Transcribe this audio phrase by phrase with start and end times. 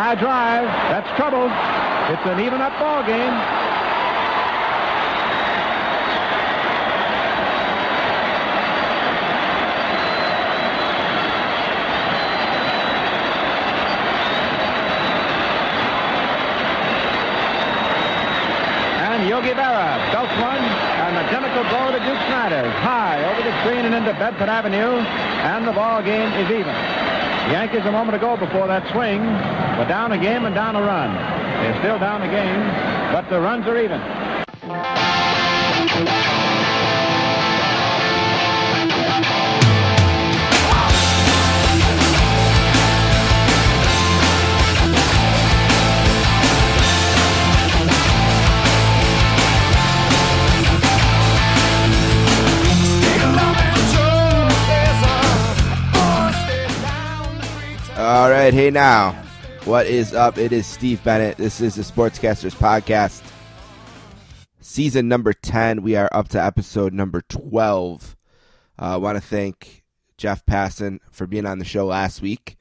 [0.00, 0.64] High drive.
[0.64, 1.44] That's trouble.
[1.44, 3.36] It's an even up ball game.
[19.04, 22.72] And Yogi Berra belts one, an identical blow to Duke Snider's.
[22.80, 25.04] High over the screen and into Bedford Avenue,
[25.44, 26.99] and the ball game is even.
[27.48, 29.24] Yankees a moment ago before that swing
[29.78, 31.10] were down a game and down a run.
[31.64, 32.62] They're still down a game,
[33.12, 34.19] but the runs are even.
[58.40, 59.12] Right, hey now,
[59.64, 60.38] what is up?
[60.38, 61.36] It is Steve Bennett.
[61.36, 63.20] This is the Sportscasters Podcast,
[64.60, 65.82] season number 10.
[65.82, 68.16] We are up to episode number 12.
[68.80, 69.84] Uh, I want to thank
[70.16, 72.56] Jeff Passan for being on the show last week.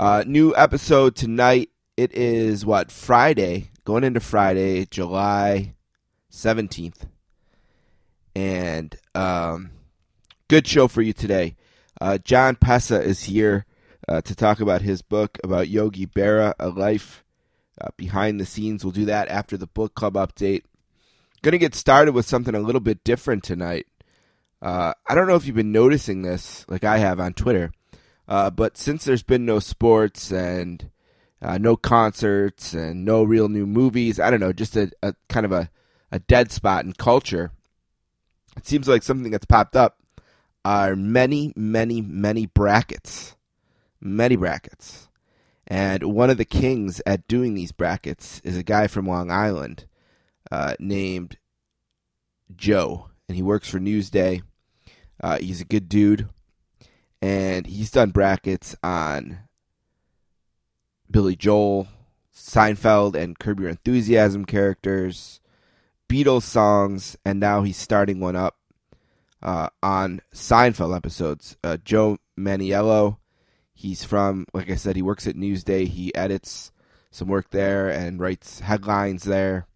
[0.00, 1.70] Uh, new episode tonight.
[1.96, 5.76] It is what, Friday, going into Friday, July
[6.32, 7.06] 17th.
[8.34, 9.70] And um,
[10.48, 11.54] good show for you today.
[12.00, 13.64] Uh, Jon Pessah is here
[14.08, 17.24] uh, to talk about his book about Yogi Berra, a life
[17.80, 18.84] uh, behind the scenes.
[18.84, 20.62] We'll do that after the book club update.
[21.42, 23.86] Going to get started with something a little bit different tonight.
[24.60, 27.70] Uh, I don't know if you've been noticing this, like I have on Twitter,
[28.26, 30.90] uh, but since there's been no sports and
[31.40, 35.46] uh, no concerts and no real new movies, I don't know, just a, a kind
[35.46, 35.70] of a,
[36.10, 37.52] a dead spot in culture.
[38.56, 39.98] It seems like something that's popped up
[40.64, 43.36] are many, many, many brackets
[44.00, 45.08] many brackets.
[45.66, 49.86] And one of the kings at doing these brackets is a guy from Long Island
[50.50, 51.36] uh, named
[52.56, 54.42] Joe, and he works for Newsday.
[55.22, 56.28] Uh, he's a good dude,
[57.20, 59.40] and he's done brackets on
[61.10, 61.88] Billy Joel,
[62.34, 65.40] Seinfeld, and Curb Your Enthusiasm characters,
[66.08, 68.56] Beatles songs, and now he's starting one up
[69.42, 71.56] uh, on Seinfeld episodes.
[71.62, 73.18] Uh, Joe Manniello
[73.80, 75.86] He's from, like I said, he works at Newsday.
[75.86, 76.72] He edits
[77.12, 79.68] some work there and writes headlines there.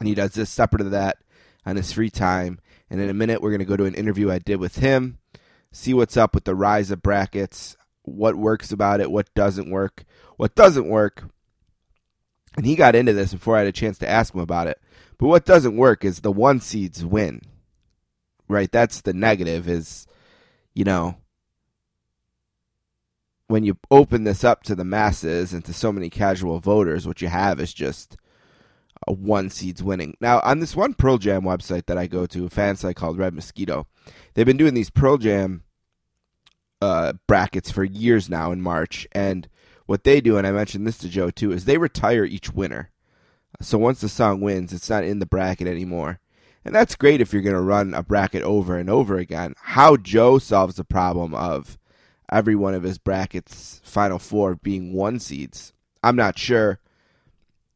[0.00, 1.18] And he does this separate of that
[1.66, 2.60] on his free time.
[2.88, 5.18] And in a minute, we're going to go to an interview I did with him,
[5.70, 10.04] see what's up with the rise of brackets, what works about it, what doesn't work,
[10.38, 11.24] what doesn't work.
[12.56, 14.80] And he got into this before I had a chance to ask him about it.
[15.18, 17.42] But what doesn't work is the one seeds win.
[18.48, 18.72] Right?
[18.72, 20.06] That's the negative is,
[20.72, 21.18] you know,
[23.46, 27.20] when you open this up to the masses and to so many casual voters, what
[27.20, 28.16] you have is just
[29.06, 30.16] one seeds winning.
[30.20, 33.18] Now, on this one Pearl Jam website that I go to, a fan site called
[33.18, 33.86] Red Mosquito,
[34.32, 35.62] they've been doing these Pearl Jam
[36.80, 39.06] uh, brackets for years now in March.
[39.12, 39.48] And
[39.86, 42.90] what they do, and I mentioned this to Joe too, is they retire each winner.
[43.60, 46.20] So once the song wins, it's not in the bracket anymore.
[46.64, 49.54] And that's great if you're going to run a bracket over and over again.
[49.60, 51.78] How Joe solves the problem of
[52.30, 55.72] every one of his brackets final four being one seeds.
[56.02, 56.80] I'm not sure.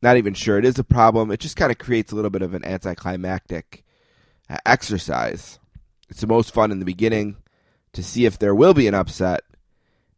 [0.00, 1.30] Not even sure it is a problem.
[1.30, 3.84] It just kind of creates a little bit of an anticlimactic
[4.48, 5.58] uh, exercise.
[6.08, 7.36] It's the most fun in the beginning
[7.94, 9.42] to see if there will be an upset,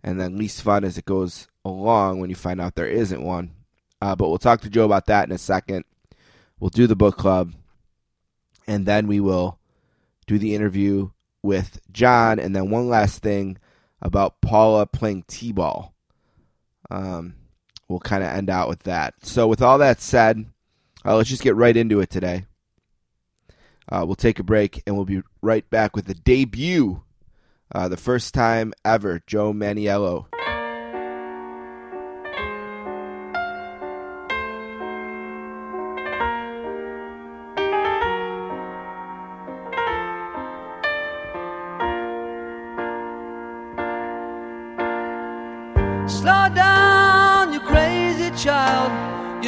[0.02, 3.52] and then least fun as it goes along when you find out there isn't one.
[4.02, 5.84] Uh, but we'll talk to Joe about that in a second.
[6.58, 7.52] We'll do the book club,
[8.66, 9.58] and then we will
[10.26, 11.10] do the interview
[11.42, 12.38] with John.
[12.38, 13.58] And then one last thing
[14.02, 15.94] about Paula playing t-ball.
[16.90, 17.34] Um,
[17.88, 19.14] we'll kind of end out with that.
[19.22, 20.46] So, with all that said,
[21.04, 22.46] uh, let's just get right into it today.
[23.90, 27.02] Uh, we'll take a break and we'll be right back with the debut,
[27.74, 30.26] uh, the first time ever, Joe Manniello.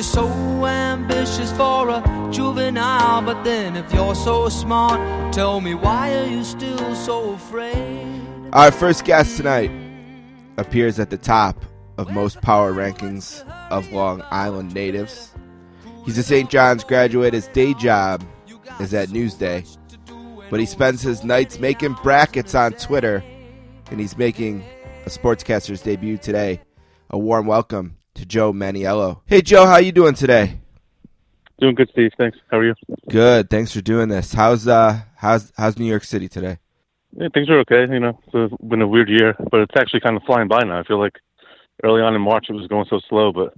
[0.02, 6.12] You're so ambitious for a juvenile, but then if you're so smart, tell me why
[6.19, 8.20] are you still so afraid?
[8.52, 9.70] Our first guest tonight
[10.56, 11.64] appears at the top
[11.99, 15.32] of most power rankings of Long Island natives.
[16.05, 16.50] He's a St.
[16.50, 17.32] John's graduate.
[17.32, 18.25] His day job
[18.81, 19.64] is at Newsday,
[20.50, 23.22] but he spends his nights making brackets on Twitter,
[23.88, 24.64] and he's making
[25.06, 26.60] a sportscaster's debut today.
[27.10, 29.20] A warm welcome to Joe Manniello.
[29.26, 30.60] Hey, Joe, how you doing today?
[31.60, 32.10] Doing good, Steve.
[32.18, 32.38] Thanks.
[32.50, 32.74] How are you?
[33.08, 33.48] Good.
[33.48, 34.32] Thanks for doing this.
[34.32, 36.58] How's uh how's how's New York City today?
[37.16, 37.86] Yeah, things are okay.
[37.92, 40.80] You know, it's been a weird year, but it's actually kind of flying by now.
[40.80, 41.18] I feel like
[41.84, 43.54] early on in March it was going so slow, but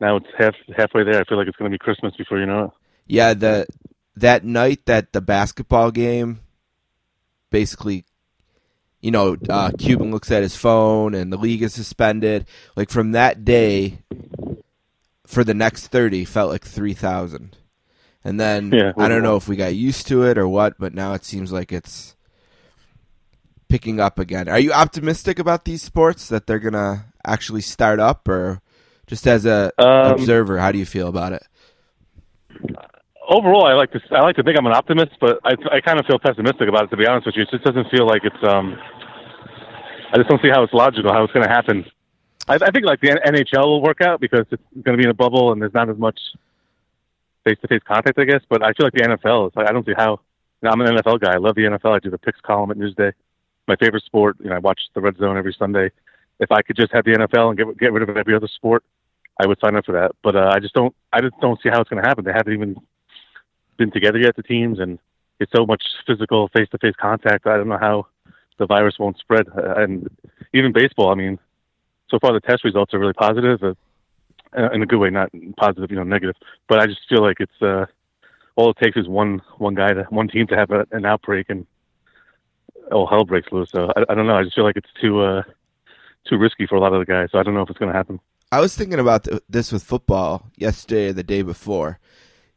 [0.00, 1.20] now it's half halfway there.
[1.20, 2.70] I feel like it's going to be Christmas before you know it.
[3.06, 3.66] Yeah, the
[4.16, 6.40] that night that the basketball game
[7.50, 8.04] basically
[9.04, 12.46] you know, uh, Cuban looks at his phone and the league is suspended.
[12.74, 13.98] Like from that day
[15.26, 17.54] for the next 30 felt like 3,000.
[18.24, 20.94] And then Yeah, I don't know if we got used to it or what, but
[20.94, 22.16] now it seems like it's
[23.68, 24.48] picking up again.
[24.48, 28.62] Are you optimistic about these sports that they're going to actually start up or
[29.06, 31.46] just as a Um, observer, how do you feel about it?
[33.28, 35.98] Overall, I like to I like to think I'm an optimist, but I I kind
[35.98, 36.90] of feel pessimistic about it.
[36.90, 38.76] To be honest with you, it just doesn't feel like it's um.
[40.12, 41.84] I just don't see how it's logical, how it's going to happen.
[42.46, 45.10] I, I think like the NHL will work out because it's going to be in
[45.10, 46.20] a bubble and there's not as much
[47.44, 48.42] face-to-face contact, I guess.
[48.48, 50.20] But I feel like the NFL is like I don't see how.
[50.62, 51.34] You know, I'm an NFL guy.
[51.34, 51.96] I love the NFL.
[51.96, 53.12] I do the picks column at Newsday.
[53.66, 54.36] My favorite sport.
[54.40, 55.90] You know, I watch the Red Zone every Sunday.
[56.38, 58.84] If I could just have the NFL and get get rid of every other sport,
[59.40, 60.12] I would sign up for that.
[60.22, 60.94] But uh, I just don't.
[61.12, 62.24] I just don't see how it's going to happen.
[62.24, 62.76] They haven't even
[63.76, 64.98] been together yet, the teams, and
[65.40, 67.46] it's so much physical face-to-face contact.
[67.46, 68.06] I don't know how
[68.58, 69.46] the virus won't spread.
[69.48, 70.08] Uh, and
[70.52, 71.10] even baseball.
[71.10, 71.38] I mean,
[72.08, 75.90] so far the test results are really positive, uh, in a good way, not positive,
[75.90, 76.36] you know, negative.
[76.68, 77.86] But I just feel like it's uh,
[78.56, 81.46] all it takes is one one guy to one team to have a, an outbreak,
[81.48, 81.66] and
[82.92, 83.70] all hell breaks loose.
[83.72, 84.36] So I, I don't know.
[84.36, 85.42] I just feel like it's too uh,
[86.28, 87.30] too risky for a lot of the guys.
[87.32, 88.20] So I don't know if it's going to happen.
[88.52, 91.98] I was thinking about th- this with football yesterday or the day before.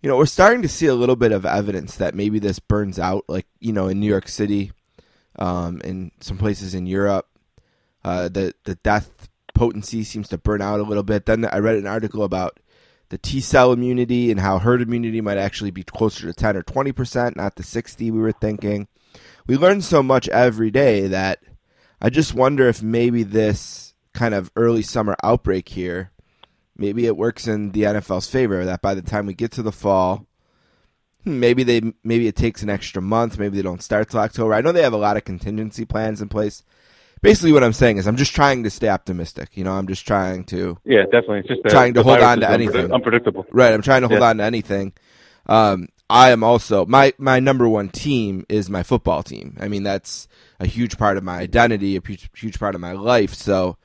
[0.02, 3.00] You know, we're starting to see a little bit of evidence that maybe this burns
[3.00, 4.72] out, like, you know, in New York City,
[5.38, 7.28] um, in some places in Europe.
[8.04, 11.26] Uh, the, the death potency seems to burn out a little bit.
[11.26, 12.60] Then I read an article about
[13.10, 16.64] the T cell immunity and how herd immunity might actually be closer to 10 or
[16.64, 18.88] 20%, not the 60 we were thinking.
[19.48, 21.40] We learn so much every day that
[22.02, 26.12] I just wonder if maybe this kind of early summer outbreak here,
[26.77, 29.71] maybe it works in the NFL's favor that by the time we get to the
[29.71, 30.25] fall,
[31.25, 34.53] maybe they maybe it takes an extra month, maybe they don't start till October.
[34.53, 36.63] I know they have a lot of contingency plans in place.
[37.21, 39.57] Basically, what I'm saying is I'm just trying to stay optimistic.
[39.57, 41.39] You know, I'm just trying to Yeah, definitely.
[41.39, 42.91] It's just Trying to hold on to anything.
[42.91, 43.45] Unpredictable.
[43.51, 44.29] Right, I'm trying to hold Yeah.
[44.29, 44.94] on to anything.
[45.47, 49.57] Um, I am also my my number one team is my football team.
[49.59, 50.27] I mean, that's
[50.59, 53.33] a huge part of my identity, a huge, huge part of my life.
[53.33, 53.77] So,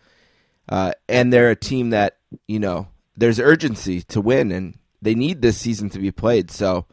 [0.68, 2.18] uh, and they're a team that
[2.48, 6.50] you know there's urgency to win, and they need this season to be played.
[6.50, 6.86] So,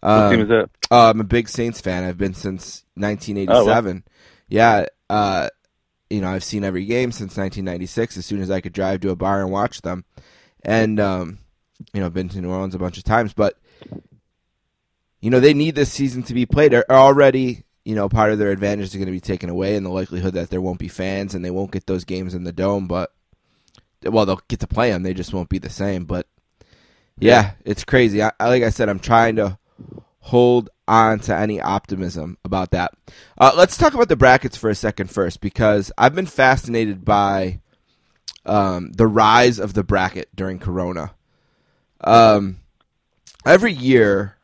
[0.00, 0.70] What um, team is that?
[0.90, 2.04] uh, I'm a big Saints fan.
[2.04, 4.04] I've been since 1987.
[4.48, 5.48] Yeah, uh,
[6.08, 8.16] you know, I've seen every game since 1996.
[8.16, 10.04] As soon as I could drive to a bar and watch them,
[10.62, 11.38] and um,
[11.92, 13.32] you know, I've been to New Orleans a bunch of times.
[13.32, 13.56] But
[15.20, 16.74] you know, they need this season to be played.
[16.74, 19.84] Are already, you know, part of their advantage is going to be taken away in
[19.84, 22.52] the likelihood that there won't be fans and they won't get those games in the
[22.52, 22.88] dome.
[22.88, 23.12] But
[24.04, 25.02] well, they'll get to play them.
[25.02, 26.04] They just won't be the same.
[26.04, 26.26] But
[27.18, 28.22] yeah, it's crazy.
[28.22, 29.58] I- like I said, I'm trying to
[30.20, 32.92] hold on to any optimism about that.
[33.38, 37.60] Uh, let's talk about the brackets for a second first, because I've been fascinated by
[38.44, 41.14] um, the rise of the bracket during Corona.
[42.02, 42.58] Um,
[43.46, 44.36] every year,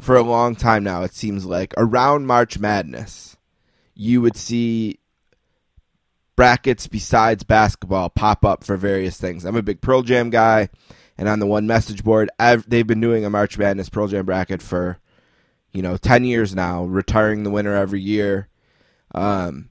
[0.00, 3.36] for a long time now, it seems like around March Madness,
[3.94, 4.98] you would see
[6.36, 9.44] brackets besides basketball pop up for various things.
[9.44, 10.68] I'm a big Pearl Jam guy,
[11.18, 14.24] and on the one message board, I've, they've been doing a March Madness Pearl Jam
[14.26, 14.98] bracket for
[15.72, 18.48] you know ten years now, retiring the winner every year.
[19.14, 19.68] Um,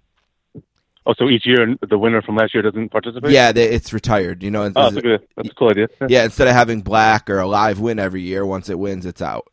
[1.04, 3.32] Oh, so each year the winner from last year doesn't participate?
[3.32, 4.44] yeah, they, it's retired.
[4.44, 5.88] You know, Oh, that's a, good, that's a cool idea.
[6.08, 6.26] Yeah.
[6.26, 9.48] Instead of having black or Alive win every year, once it wins, it's out.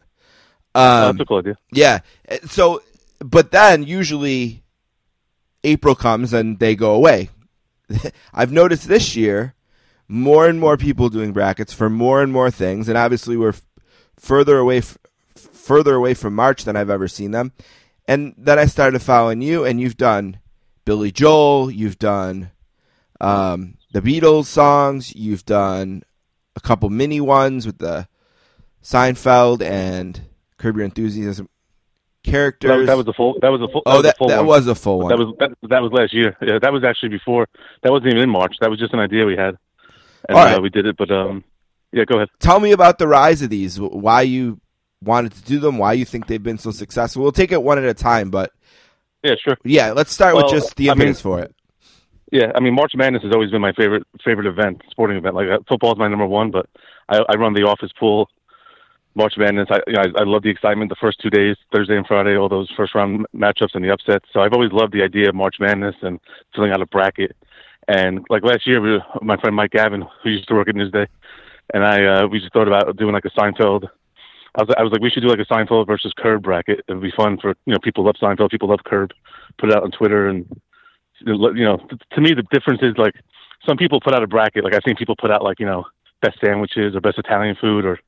[0.74, 1.56] Oh, Um, that's a cool idea.
[1.72, 2.00] Yeah.
[2.48, 2.82] So,
[3.20, 4.62] but then usually
[5.64, 7.30] April comes and they go away.
[8.34, 9.54] I've noticed this year
[10.08, 13.66] more and more people doing brackets for more and more things, and obviously we're f-
[14.16, 14.98] further away, f-
[15.36, 17.52] further away from March than I've ever seen them.
[18.06, 20.40] And then I started following you, and you've done
[20.86, 22.52] Billy Joel, you've done
[23.20, 26.02] um, the Beatles songs, you've done
[26.56, 28.08] a couple mini ones with the
[28.82, 30.22] Seinfeld and
[30.56, 31.48] Curb Your Enthusiasm
[32.24, 32.68] characters.
[32.70, 33.38] That, that was a full.
[33.40, 33.82] That was a full.
[33.86, 34.46] oh, was a that full that one.
[34.46, 35.08] was a full one.
[35.08, 36.36] That was that, that was last year.
[36.42, 37.46] Yeah, that was actually before.
[37.82, 38.56] That wasn't even in March.
[38.60, 39.56] That was just an idea we had,
[40.28, 40.58] and All right.
[40.58, 40.96] uh, we did it.
[40.96, 41.44] But um,
[41.92, 42.28] yeah, go ahead.
[42.40, 43.78] Tell me about the rise of these.
[43.80, 44.60] Why you
[45.02, 45.78] wanted to do them?
[45.78, 47.22] Why you think they've been so successful?
[47.22, 48.52] We'll take it one at a time, but
[49.22, 49.56] Yeah, sure.
[49.64, 51.54] yeah, let's start Well, with just the I mean- for it.
[52.30, 55.34] Yeah, I mean March Madness has always been my favorite favorite event, sporting event.
[55.34, 56.66] Like uh, football is my number one, but
[57.08, 58.28] I, I run the office pool.
[59.18, 61.96] March Madness, I, you know, I I love the excitement the first two days, Thursday
[61.96, 64.26] and Friday, all those first round matchups and the upsets.
[64.32, 66.20] So I've always loved the idea of March Madness and
[66.54, 67.36] filling out a bracket.
[67.88, 71.08] And like last year, my friend Mike Gavin, who used to work at Newsday,
[71.74, 73.88] and I uh, we just thought about doing like a Seinfeld.
[74.54, 76.84] I was I was like, we should do like a Seinfeld versus Curb bracket.
[76.86, 79.10] It would be fun for you know people love Seinfeld, people love Curb.
[79.58, 80.46] Put it out on Twitter and
[81.26, 81.78] you know,
[82.12, 83.14] to me the difference is like
[83.66, 84.62] some people put out a bracket.
[84.62, 85.84] Like I've seen people put out like you know
[86.22, 87.98] best sandwiches or best Italian food or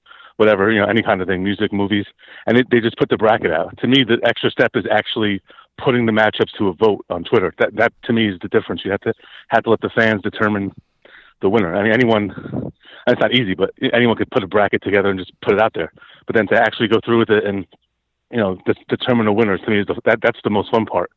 [0.40, 2.06] whatever you know any kind of thing, music, movies,
[2.47, 3.76] and it, they just put the bracket out.
[3.80, 5.42] To me, the extra step is actually
[5.76, 7.52] putting the matchups to a vote on Twitter.
[7.59, 8.80] That that to me is the difference.
[8.82, 9.12] You have to
[9.49, 10.73] have to let the fans determine
[11.42, 11.76] the winner.
[11.76, 12.73] I mean, anyone.
[13.06, 15.73] It's not easy, but anyone could put a bracket together and just put it out
[15.75, 15.92] there.
[16.26, 17.66] But then to actually go through with it and
[18.30, 20.87] you know de- determine a winner to me is the, that that's the most fun
[20.87, 21.11] part.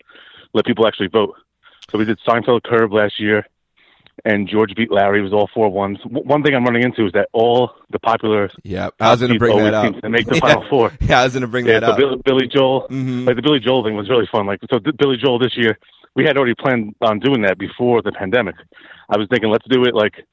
[0.53, 1.35] Let people actually vote.
[1.89, 3.45] So we did Seinfeld Curb last year,
[4.25, 5.19] and George beat Larry.
[5.19, 5.97] It was all four ones.
[6.03, 9.33] W- one thing I'm running into is that all the popular Yeah, I was going
[9.33, 9.99] to bring that up.
[10.01, 10.39] to make the yeah.
[10.41, 10.91] final four.
[11.01, 11.97] Yeah, I was going to bring Yeah, that so up.
[11.97, 13.25] Billy, Billy Joel, Mhm.
[13.27, 14.45] like the Billy Joel thing was really fun.
[14.45, 15.77] Like so, th- Billy Joel this year,
[16.15, 18.55] we had already planned on doing that before the pandemic.
[19.09, 20.23] I was thinking, let's do it like,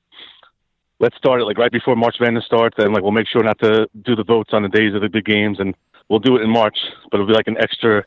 [1.01, 3.59] let's start it like right before March Madness starts, and like we'll make sure not
[3.61, 5.75] to do the votes on the days of the big games, and
[6.09, 6.77] we'll do it in March.
[7.11, 8.05] But it'll be like an extra,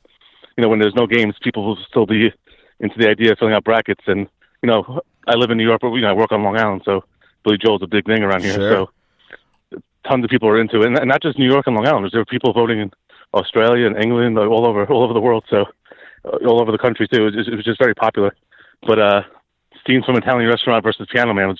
[0.58, 2.32] you know, when there's no games, people will still be
[2.80, 4.03] into the idea of filling out brackets.
[4.08, 4.27] And
[4.63, 6.82] you know, I live in New York, but you know, I work on Long Island,
[6.86, 7.03] so
[7.43, 8.53] Billy Joel's a big thing around here.
[8.53, 8.88] Sure.
[9.72, 11.88] So tons of people are into it, and, and not just New York and Long
[11.88, 12.10] Island.
[12.12, 12.91] There are people voting in
[13.34, 15.43] Australia and England, all over all over the world.
[15.50, 15.65] So
[16.25, 17.22] uh, all over the country too.
[17.22, 18.36] It was, just, it was just very popular.
[18.88, 19.22] But uh,
[19.86, 21.60] scenes from Italian Restaurant versus Piano Man was,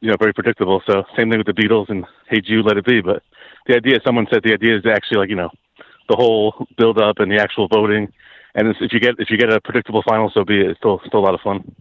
[0.00, 0.82] you know, very predictable.
[0.86, 3.00] So same thing with the Beatles and Hey Jude, Let It Be.
[3.00, 3.22] But
[3.66, 5.50] the idea, someone said, the idea is actually like you know,
[6.08, 8.12] the whole build up and the actual voting.
[8.54, 10.70] And if you get if you get a predictable final, so be it.
[10.70, 11.74] It's still still a lot of fun.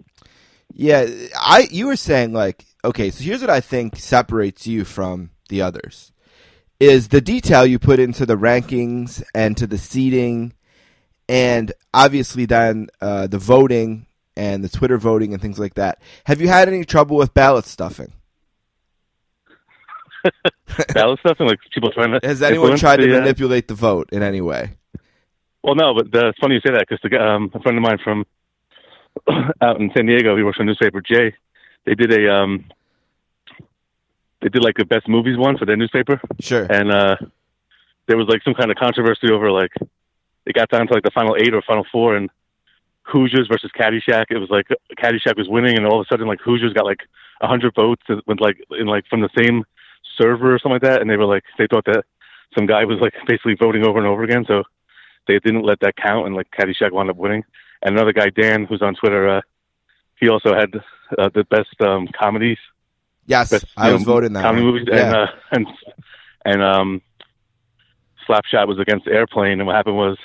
[0.73, 5.31] Yeah, I you were saying like okay, so here's what I think separates you from
[5.49, 6.11] the others
[6.79, 10.53] is the detail you put into the rankings and to the seating,
[11.29, 16.01] and obviously then uh, the voting and the Twitter voting and things like that.
[16.25, 18.13] Have you had any trouble with ballot stuffing?
[20.93, 22.19] Ballot stuff and like people trying to.
[22.25, 24.77] Has anyone tried to the, uh, manipulate the vote in any way?
[25.63, 27.97] Well, no, but uh, it's funny you say that because um, a friend of mine
[28.03, 28.25] from
[29.62, 31.34] out in San Diego, he works for newspaper, Jay.
[31.86, 32.65] They did a um,
[34.41, 36.65] they did like the best movies one for their newspaper, Sure.
[36.70, 37.15] and uh,
[38.08, 39.72] there was like some kind of controversy over like
[40.46, 42.30] it got down to like the final eight or final four, and
[43.03, 44.25] Hoosiers versus Caddyshack.
[44.30, 47.01] It was like Caddyshack was winning, and all of a sudden like Hoosiers got like
[47.41, 49.63] a hundred votes with like in like from the same
[50.18, 52.03] server or something like that, and they were like they thought that
[52.58, 54.63] some guy was like basically voting over and over again, so
[55.27, 57.44] they didn't let that count, and like Caddyshack wound up winning.
[57.83, 59.41] And another guy, Dan, who's on Twitter, uh,
[60.19, 60.69] he also had
[61.17, 62.59] uh, the best um, comedies,
[63.25, 64.43] yes, best I was know, voting that.
[64.43, 64.73] comedy one.
[64.73, 65.05] movies, Yeah.
[65.05, 65.67] and uh, and
[66.45, 67.01] and um,
[68.27, 70.17] Slap Shot was against Airplane, and what happened was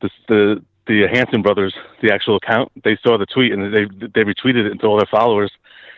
[0.00, 4.24] this, the the Hanson brothers, the actual account, they saw the tweet and they they
[4.24, 5.52] retweeted it to all their followers,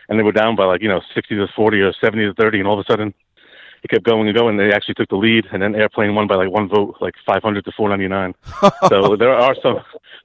[0.09, 2.59] and they were down by like you know sixty to forty or seventy to thirty,
[2.59, 3.13] and all of a sudden
[3.83, 4.57] it kept going and going.
[4.57, 7.41] They actually took the lead, and then Airplane won by like one vote, like five
[7.41, 8.35] hundred to four ninety nine.
[8.89, 9.79] so there are some.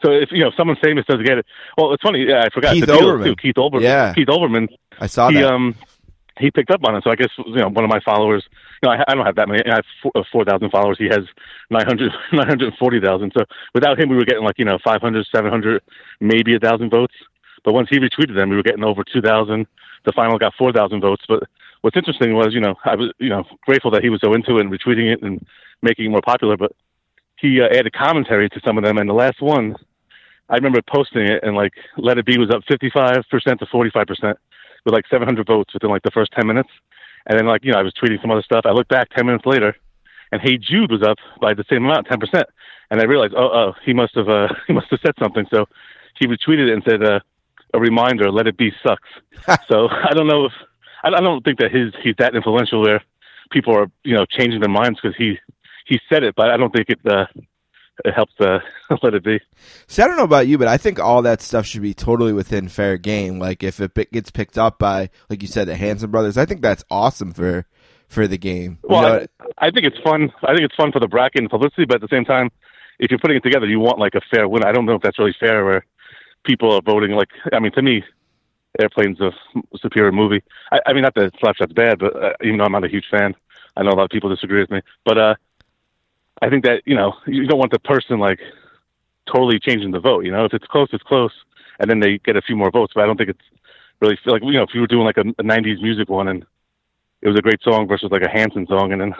[0.05, 1.47] So if you know if someone famous doesn't get it,
[1.79, 2.27] well, it's funny.
[2.29, 3.25] Yeah, I forgot Keith Olbermann.
[3.25, 3.37] too.
[3.37, 3.83] Keith Olbermann.
[3.83, 4.13] Yeah.
[4.15, 4.69] Keith Olbermann
[5.01, 5.53] I saw he that.
[5.53, 5.75] um
[6.39, 7.05] he picked up on it.
[7.05, 8.45] So I guess you know one of my followers.
[8.83, 9.63] You know, I, I don't have that many.
[9.65, 9.85] I have
[10.15, 10.99] uh, 4,000 followers.
[10.99, 11.25] He has
[11.71, 13.33] 900, 940,000.
[13.37, 13.45] So
[13.75, 15.83] without him, we were getting like you know 500, 700,
[16.21, 17.15] maybe a thousand votes.
[17.65, 19.67] But once he retweeted them, we were getting over 2,000.
[20.05, 21.25] The final got 4,000 votes.
[21.27, 21.45] But
[21.87, 24.57] what's interesting was, you know, I was you know grateful that he was so into
[24.57, 25.47] it and retweeting it and
[25.83, 26.57] making it more popular.
[26.57, 26.73] But
[27.39, 29.77] he uh, added commentary to some of them, and the last one.
[30.49, 33.25] I remember posting it and like Let It Be was up 55%
[33.59, 34.35] to 45%
[34.85, 36.69] with like 700 votes within like the first 10 minutes.
[37.27, 38.61] And then like, you know, I was tweeting some other stuff.
[38.65, 39.75] I looked back 10 minutes later
[40.31, 42.45] and Hey Jude was up by the same amount, 10%.
[42.93, 45.47] And I realized, oh, oh, he must have, uh, he must have said something.
[45.51, 45.67] So
[46.15, 47.19] he retweeted it and said, uh,
[47.75, 49.09] a reminder, let it be sucks.
[49.69, 50.53] so I don't know if,
[51.05, 53.03] I I don't think that his, he's that influential where
[53.51, 55.39] people are, you know, changing their minds because he,
[55.87, 57.27] he said it, but I don't think it, uh,
[58.05, 58.59] it helps, uh,
[59.03, 59.41] let it be.
[59.87, 62.33] See, I don't know about you, but I think all that stuff should be totally
[62.33, 63.39] within fair game.
[63.39, 66.61] Like if it gets picked up by, like you said, the Hanson brothers, I think
[66.63, 67.67] that's awesome for
[68.09, 68.79] for the game.
[68.85, 69.27] You Well, know,
[69.61, 70.31] I, I think it's fun.
[70.45, 72.51] I think it's fun for the bracket and publicity, but at the same time,
[72.99, 74.65] if you're putting it together, you want like a fair win.
[74.65, 75.85] I don't know if that's really fair where
[76.45, 77.13] people are voting.
[77.13, 78.05] Like, I mean, to me,
[78.81, 79.33] Airplane's a
[79.79, 80.43] superior movie.
[80.73, 82.89] I, I mean, not that Slap Shot's bad, but uh, even though I'm not a
[82.89, 83.35] huge fan,
[83.77, 84.81] I know a lot of people disagree with me.
[85.05, 85.35] But uh,
[86.43, 88.41] I think that you know you don't want the person like
[89.33, 90.25] totally changing the vote.
[90.25, 91.33] You know, if it's close, it's close.
[91.79, 92.93] and then they get a few more votes.
[92.95, 93.41] But I don't think it's
[94.01, 96.45] really like you know if you were doing like a, a '90s music one and
[97.23, 99.15] it was a great song versus like a Hanson song, and then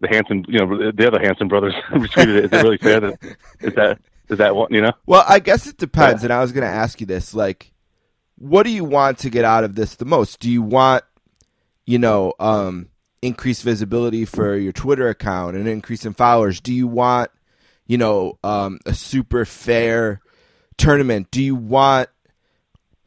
[0.00, 2.44] the Hanson, you know, the other Hanson brothers retweeted it.
[2.46, 3.00] Is it really fair?
[3.00, 3.18] That
[3.60, 3.98] is that
[4.28, 4.72] is that one?
[4.72, 4.92] you know?
[5.06, 6.22] Well, I guess it depends.
[6.22, 6.26] Yeah.
[6.26, 7.72] And I was going to ask you this: like,
[8.38, 10.40] what do you want to get out of this the most?
[10.40, 11.04] Do you want,
[11.86, 12.88] you know, um,
[13.22, 16.60] increased visibility for your Twitter account and increase in followers?
[16.60, 17.30] Do you want,
[17.86, 20.20] you know, um, a super fair
[20.76, 21.30] tournament?
[21.30, 22.08] Do you want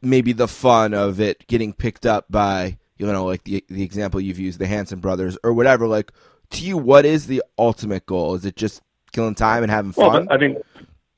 [0.02, 4.20] maybe the fun of it getting picked up by, you know, like the the example
[4.20, 5.86] you've used, the Hanson brothers or whatever?
[5.86, 6.12] Like,
[6.50, 8.34] to you, what is the ultimate goal?
[8.34, 8.82] Is it just
[9.12, 10.26] killing time and having fun?
[10.26, 10.56] Well, I mean,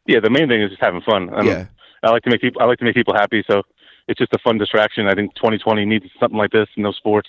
[0.07, 1.33] yeah, the main thing is just having fun.
[1.35, 1.67] Um, yeah,
[2.03, 2.61] I like to make people.
[2.61, 3.43] I like to make people happy.
[3.49, 3.63] So
[4.09, 5.07] it's just a fun distraction.
[5.07, 7.29] I think 2020 needs something like this in those sports.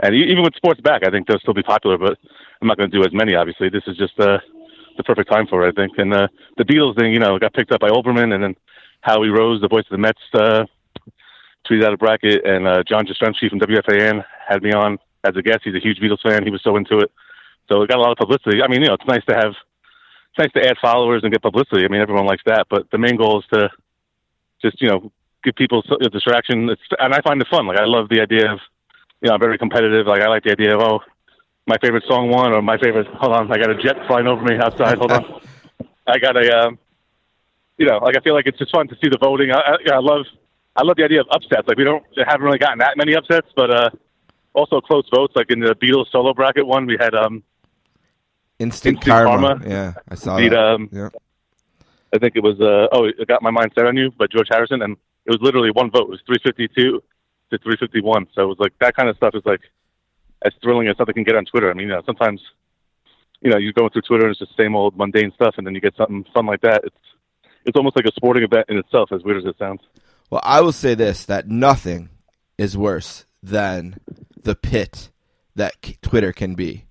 [0.00, 1.98] And even with sports back, I think they'll still be popular.
[1.98, 2.18] But
[2.60, 3.34] I'm not going to do as many.
[3.34, 4.38] Obviously, this is just uh,
[4.96, 5.74] the perfect time for it.
[5.76, 5.98] I think.
[5.98, 6.28] And uh,
[6.58, 8.56] the Beatles thing, you know, got picked up by Olbermann, and then
[9.02, 10.64] Howie Rose, the voice of the Mets, uh,
[11.68, 15.42] tweeted out a bracket, and uh, John Jastremski from WFAN had me on as a
[15.42, 15.60] guest.
[15.64, 16.44] He's a huge Beatles fan.
[16.44, 17.10] He was so into it.
[17.68, 18.62] So it got a lot of publicity.
[18.62, 21.42] I mean, you know, it's nice to have, it's nice to add followers and get
[21.42, 21.84] publicity.
[21.84, 23.70] I mean, everyone likes that, but the main goal is to
[24.60, 26.68] just, you know, give people a distraction.
[26.68, 27.66] It's, and I find it fun.
[27.66, 28.60] Like, I love the idea of,
[29.20, 30.06] you know, I'm very competitive.
[30.06, 31.00] Like, I like the idea of, oh,
[31.66, 34.42] my favorite song won or my favorite, hold on, I got a jet flying over
[34.42, 34.98] me outside.
[34.98, 35.40] Hold on.
[36.06, 36.78] I got a, um,
[37.78, 39.52] you know, like, I feel like it's just fun to see the voting.
[39.52, 40.26] I, I, I love,
[40.74, 41.68] I love the idea of upsets.
[41.68, 43.90] Like, we don't, haven't really gotten that many upsets, but, uh,
[44.54, 45.34] also close votes.
[45.36, 47.42] Like in the Beatles solo bracket one, we had, um,
[48.58, 49.48] Instant, Instant karma.
[49.48, 49.68] karma.
[49.68, 50.58] Yeah, I saw beat, that.
[50.58, 51.08] Um, yeah.
[52.12, 54.48] I think it was uh, oh, it got my mind set on you by George
[54.50, 56.02] Harrison, and it was literally one vote.
[56.02, 57.02] It was 352
[57.50, 58.28] to 351.
[58.34, 59.60] So it was like that kind of stuff is like
[60.44, 61.70] as thrilling as something can get on Twitter.
[61.70, 62.40] I mean, you know, sometimes
[63.40, 65.66] you know you go through Twitter and it's just the same old mundane stuff, and
[65.66, 66.82] then you get something fun like that.
[66.84, 66.96] It's
[67.64, 69.80] it's almost like a sporting event in itself, as weird as it sounds.
[70.30, 72.08] Well, I will say this: that nothing
[72.58, 73.98] is worse than
[74.40, 75.10] the pit
[75.54, 76.86] that Twitter can be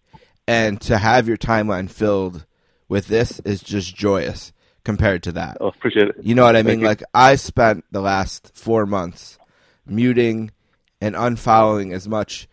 [0.48, 2.46] and to have your timeline filled
[2.90, 4.52] with this is just joyous
[4.84, 5.58] compared to that.
[5.60, 6.16] Oh, appreciate it.
[6.22, 6.82] You know what I mean?
[6.82, 9.38] Like I spent the last four months
[9.86, 10.52] muting
[11.00, 12.48] and unfollowing as much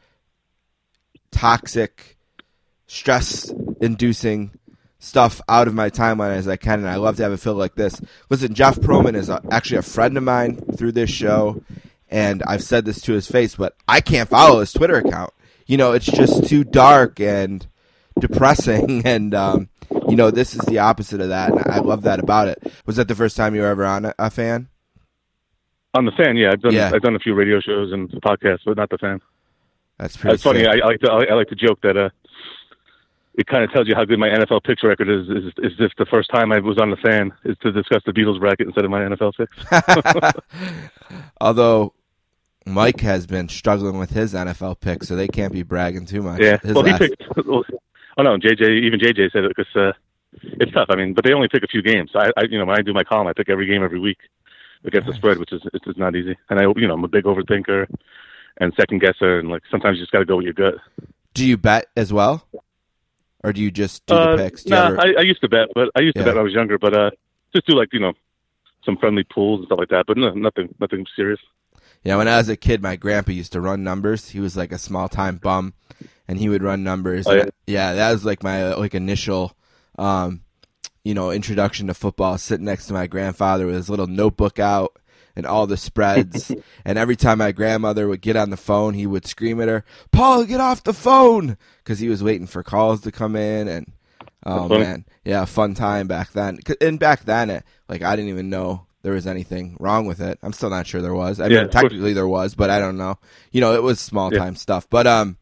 [1.30, 2.16] toxic,
[2.86, 4.58] stress-inducing
[4.98, 7.58] stuff out of my timeline as I can, and I love to have it filled
[7.58, 8.00] like this.
[8.30, 11.62] Listen, Jeff Pearlman is a, actually a friend of mine through this show,
[12.08, 15.32] and I've said this to his face, but I can't follow his Twitter account.
[15.66, 17.66] You know, it's just too dark and
[18.18, 19.68] depressing, and um,
[20.08, 22.72] you know this is the opposite of that, and I love that about it.
[22.86, 24.68] Was that the first time you were ever on a, a fan?
[25.94, 26.50] On the fan, yeah.
[26.52, 26.90] I've done yeah.
[26.92, 29.20] I've done a few radio shows and podcasts, but not the fan.
[29.98, 30.34] That's pretty.
[30.34, 30.66] It's funny.
[30.66, 32.10] I, I, like to I, like to joke that uh,
[33.34, 35.28] it kind of tells you how good my NFL picks record is.
[35.28, 38.12] Is, is if the first time I was on the fan is to discuss the
[38.12, 40.42] Beatles bracket instead of my NFL picks.
[41.40, 41.94] Although
[42.66, 46.40] Mike has been struggling with his NFL pick, so they can't be bragging too much.
[46.40, 47.02] Yeah, his well, last...
[47.02, 47.24] he picked.
[48.18, 48.82] Oh no, JJ.
[48.82, 49.92] Even JJ said it because uh,
[50.42, 50.88] it's tough.
[50.90, 52.10] I mean, but they only pick a few games.
[52.14, 54.18] I, I, you know, when I do my column, I pick every game every week
[54.84, 56.36] against the spread, which is it's just not easy.
[56.50, 57.86] And I, you know, I'm a big overthinker
[58.58, 60.74] and second guesser, and like sometimes you just got to go with your gut.
[61.34, 62.46] Do you bet as well,
[63.44, 64.66] or do you just do uh, the picks?
[64.66, 65.00] No, nah, ever...
[65.00, 66.78] I, I, used to bet, but I used to bet when I was younger.
[66.78, 67.10] But uh,
[67.54, 68.14] just do like you know
[68.84, 70.06] some friendly pools and stuff like that.
[70.06, 71.40] But no, nothing, nothing serious.
[72.02, 74.30] Yeah, when I was a kid, my grandpa used to run numbers.
[74.30, 75.74] He was like a small time bum,
[76.28, 77.26] and he would run numbers.
[77.26, 77.46] Oh, yeah?
[77.66, 79.56] yeah, that was like my like initial,
[79.98, 80.42] um,
[81.02, 82.36] you know, introduction to football.
[82.38, 84.98] Sitting next to my grandfather with his little notebook out
[85.34, 86.52] and all the spreads.
[86.84, 89.84] and every time my grandmother would get on the phone, he would scream at her,
[90.12, 93.68] "Paul, get off the phone!" Because he was waiting for calls to come in.
[93.68, 93.92] And
[94.44, 96.58] oh man, yeah, fun time back then.
[96.80, 100.38] And back then, it, like I didn't even know there was anything wrong with it.
[100.42, 101.40] I'm still not sure there was.
[101.40, 103.18] I yeah, mean, technically there was, but I don't know.
[103.52, 104.58] You know, it was small time yeah.
[104.58, 104.86] stuff.
[104.90, 105.37] But um,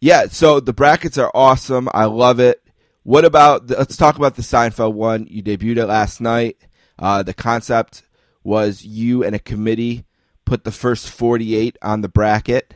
[0.00, 1.88] yeah, so the brackets are awesome.
[1.92, 2.62] I love it.
[3.02, 5.26] What about, the, let's talk about the Seinfeld one.
[5.28, 6.56] You debuted it last night.
[6.98, 8.02] Uh, the concept
[8.42, 10.04] was you and a committee
[10.44, 12.74] put the first 48 on the bracket,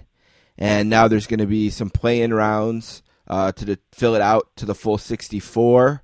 [0.59, 4.49] and now there's going to be some play-in rounds uh, to the, fill it out
[4.57, 6.03] to the full 64.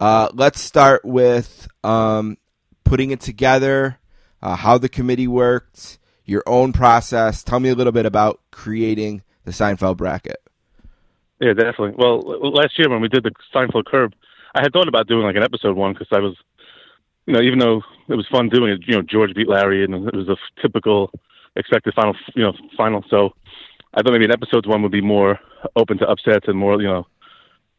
[0.00, 2.36] Uh, let's start with um,
[2.84, 3.98] putting it together,
[4.42, 7.42] uh, how the committee worked, your own process.
[7.42, 10.42] Tell me a little bit about creating the Seinfeld bracket.
[11.40, 11.94] Yeah, definitely.
[11.96, 12.20] Well,
[12.52, 14.14] last year when we did the Seinfeld Curb,
[14.54, 16.36] I had thought about doing like an episode one because I was,
[17.26, 19.94] you know, even though it was fun doing it, you know, George beat Larry and
[19.94, 21.10] it was a typical
[21.56, 23.04] expected final, you know, final.
[23.10, 23.34] So
[23.94, 25.38] I thought maybe an episode one would be more
[25.76, 27.06] open to upsets and more, you know,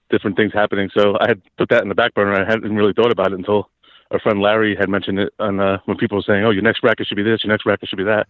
[0.09, 0.89] different things happening.
[0.95, 2.33] So I had put that in the back burner.
[2.33, 3.69] I hadn't really thought about it until
[4.13, 6.81] our friend Larry had mentioned it on uh, when people were saying, "Oh, your next
[6.81, 8.27] bracket should be this, your next bracket should be that."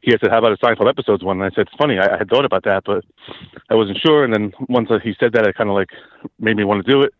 [0.00, 2.14] He had said, "How about a Seinfeld episodes one?" And I said, "It's funny, I,
[2.14, 3.04] I had thought about that, but
[3.68, 5.90] I wasn't sure." And then once he said that, it kind of like
[6.38, 7.12] made me want to do it.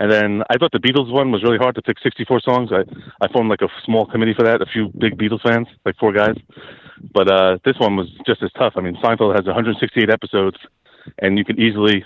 [0.00, 2.70] And then I thought the Beatles one was really hard to pick 64 songs.
[2.72, 2.82] I
[3.24, 6.12] I formed like a small committee for that, a few big Beatles fans, like four
[6.12, 6.34] guys.
[7.12, 8.74] But uh, this one was just as tough.
[8.76, 10.56] I mean, Seinfeld has 168 episodes,
[11.18, 12.04] and you could easily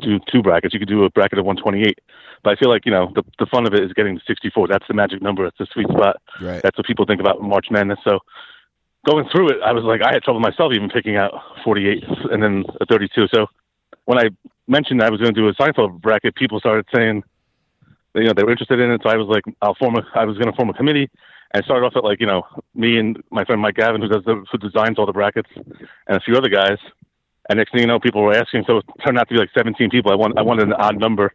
[0.00, 0.72] do two brackets.
[0.72, 1.98] You could do a bracket of 128.
[2.42, 4.68] But I feel like you know the the fun of it is getting to 64.
[4.68, 5.44] That's the magic number.
[5.44, 6.16] That's the sweet spot.
[6.40, 6.62] Right.
[6.62, 7.98] That's what people think about March Madness.
[8.04, 8.20] So
[9.04, 12.42] going through it, I was like, I had trouble myself even picking out 48 and
[12.42, 13.26] then a 32.
[13.32, 13.46] So
[14.06, 14.30] when I
[14.66, 17.22] mentioned I was going to do a Seinfeld bracket, people started saying,
[18.14, 19.00] you know, they were interested in it.
[19.02, 21.10] So I was like, I'll form a, I was going to form a committee
[21.52, 22.42] and started off at like, you know,
[22.74, 26.16] me and my friend Mike Gavin, who does the, who designs all the brackets and
[26.16, 26.78] a few other guys.
[27.48, 28.64] And next thing you know, people were asking.
[28.66, 30.12] So it turned out to be like 17 people.
[30.12, 31.34] I want, I wanted an odd number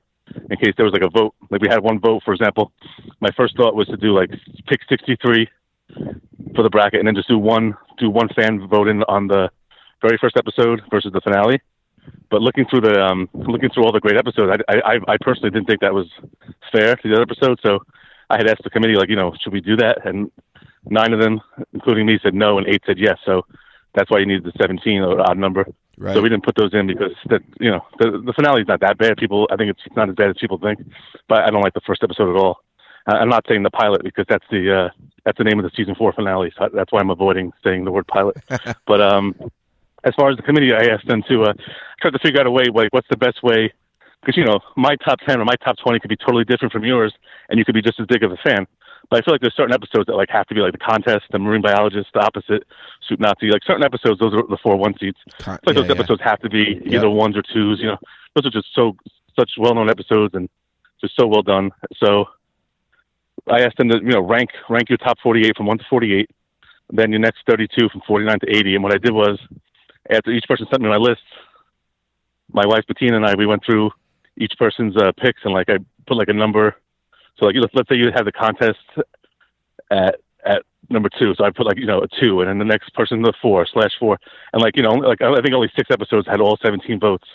[0.50, 1.36] in case there was like a vote.
[1.50, 2.72] Like we had one vote, for example.
[3.20, 4.30] My first thought was to do like
[4.68, 5.48] pick 63
[6.56, 9.50] for the bracket and then just do one, do one fan vote in on the
[10.02, 11.62] very first episode versus the finale
[12.30, 15.50] but looking through the um, looking through all the great episodes, I, I I personally
[15.50, 16.08] didn't think that was
[16.72, 17.62] fair to the other episodes.
[17.66, 17.80] So
[18.30, 20.06] I had asked the committee, like, you know, should we do that?
[20.06, 20.32] And
[20.86, 21.42] nine of them,
[21.74, 23.18] including me, said no, and eight said yes.
[23.26, 23.46] So
[23.96, 25.66] that's why you needed the 17 or odd number.
[26.00, 26.16] Right.
[26.16, 28.80] So we didn't put those in because that you know the the finale is not
[28.80, 29.18] that bad.
[29.18, 30.80] People, I think it's not as bad as people think,
[31.28, 32.62] but I don't like the first episode at all.
[33.06, 34.90] I'm not saying the pilot because that's the uh,
[35.26, 36.54] that's the name of the season four finale.
[36.58, 38.38] So that's why I'm avoiding saying the word pilot.
[38.88, 39.36] but um,
[40.06, 41.54] as far as the committee, I asked them to uh,
[42.02, 43.74] try to figure out a way, like, what's the best way?
[44.22, 46.86] Because you know, my top ten or my top twenty could be totally different from
[46.86, 47.14] yours,
[47.50, 48.68] and you could be just as big of a fan.
[49.10, 51.26] But I feel like there's certain episodes that like have to be like the contest,
[51.32, 52.64] the marine biologist, the opposite,
[53.08, 53.48] soup Nazi.
[53.50, 55.18] Like certain episodes, those are the four one seats.
[55.40, 55.96] Con- It's like yeah, those yeah.
[56.00, 56.94] episodes have to be Yep.
[56.94, 57.80] either ones or twos.
[57.80, 57.98] You know,
[58.36, 58.96] those are just so
[59.38, 60.48] such well known episodes and
[61.02, 61.72] just so well done.
[61.98, 62.26] So
[63.50, 66.30] I asked them to you know rank rank your top 48 from one to 48,
[66.92, 68.76] then your next 32 from 49 to 80.
[68.76, 69.40] And what I did was
[70.12, 71.22] after each person sent me my list,
[72.54, 73.90] my wife Bettina and I we went through
[74.38, 76.76] each person's uh, picks and like I put like a number.
[77.40, 78.80] So like let's, say you had the contest
[79.90, 82.66] at at number two, so I put like you know a two, and then the
[82.66, 84.20] next person the four slash four,
[84.54, 87.28] and like you know like I think only six episodes had all 17 votes,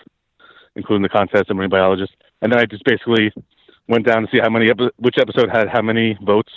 [0.77, 2.13] including the contest and marine biologist,
[2.43, 3.33] and then I just basically
[3.89, 6.53] went down to see how many which episode had how many votes,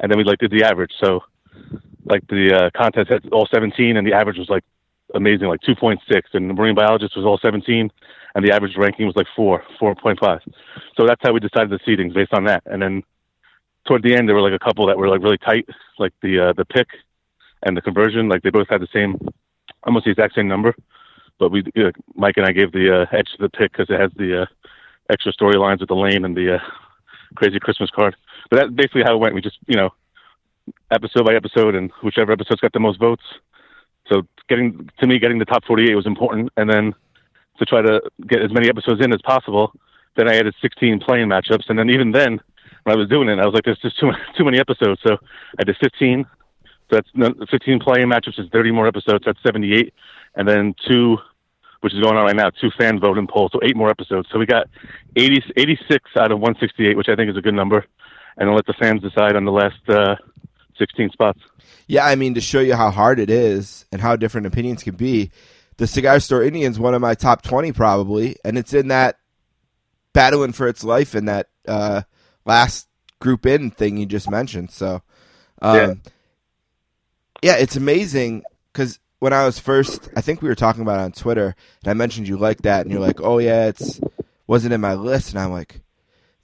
[0.00, 0.92] and then we like did the average.
[1.02, 1.20] So
[2.04, 4.64] like the uh, contest had all 17, and the average was like
[5.14, 5.98] amazing, like 2.6,
[6.32, 7.90] and the marine biologist was all 17,
[8.34, 10.40] and the average ranking was like four, 4.5.
[10.96, 12.62] So that's how we decided the seedings based on that.
[12.66, 13.02] And then
[13.86, 16.48] toward the end, there were like a couple that were like really tight, like the
[16.48, 16.88] uh, the pick
[17.62, 18.28] and the conversion.
[18.28, 19.18] Like they both had the same,
[19.84, 20.74] almost the exact same number.
[21.38, 23.98] But we, uh, Mike and I gave the uh, edge to the pick because it
[23.98, 24.46] has the uh,
[25.10, 26.58] extra storylines with Elaine and the uh,
[27.34, 28.14] crazy Christmas card.
[28.50, 29.34] But that's basically how it went.
[29.34, 29.90] We just, you know,
[30.90, 33.24] episode by episode, and whichever episode's got the most votes.
[34.12, 36.94] So getting to me, getting the top 48 was important, and then
[37.60, 39.72] to try to get as many episodes in as possible.
[40.16, 42.40] Then I added 16 play-in matchups, and then even then,
[42.82, 45.16] when I was doing it, I was like, "There's just too too many episodes." So
[45.58, 46.26] I did 15.
[46.90, 49.22] So that's 15 play-in matchups is 30 more episodes.
[49.24, 49.94] That's 78,
[50.34, 51.18] and then two,
[51.82, 53.48] which is going on right now, two fan vote and poll.
[53.52, 54.28] So eight more episodes.
[54.32, 54.66] So we got
[55.14, 57.84] 80, 86 out of 168, which I think is a good number,
[58.36, 60.16] and then let the fans decide on the last uh,
[60.78, 61.38] 16 spots.
[61.86, 64.96] Yeah, I mean to show you how hard it is and how different opinions can
[64.96, 65.30] be.
[65.80, 69.16] The Cigar Store Indians one of my top twenty probably, and it's in that
[70.12, 72.02] battling for its life in that uh,
[72.44, 72.86] last
[73.18, 74.70] group in thing you just mentioned.
[74.72, 75.00] So,
[75.62, 75.94] um, Yeah.
[77.40, 77.56] yeah.
[77.56, 81.12] it's amazing because when I was first, I think we were talking about it on
[81.12, 84.02] Twitter, and I mentioned you like that, and you're like, "Oh yeah, it's
[84.46, 85.80] wasn't in my list," and I'm like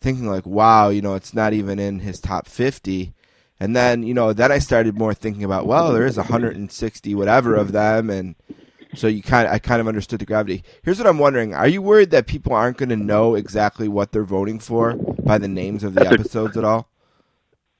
[0.00, 3.12] thinking like, "Wow, you know, it's not even in his top 50."
[3.60, 7.54] And then, you know, then I started more thinking about, well, there is 160 whatever
[7.54, 8.34] of them, and
[8.96, 10.64] so you kind of, I kind of understood the gravity.
[10.82, 14.12] Here's what I'm wondering: Are you worried that people aren't going to know exactly what
[14.12, 16.88] they're voting for by the names of the That's a- episodes at all?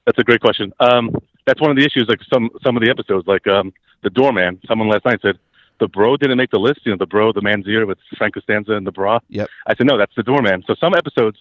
[0.05, 0.73] That's a great question.
[0.81, 2.07] Um, that's one of the issues.
[2.09, 4.61] Like some some of the episodes, like um, the doorman.
[4.69, 5.39] Someone last night said
[5.81, 6.81] the bro didn't make the list.
[6.85, 9.19] You know, the bro, the manssiere with Frank Costanza and the bra.
[9.29, 9.49] Yep.
[9.67, 10.63] I said no, that's the doorman.
[10.67, 11.39] So some episodes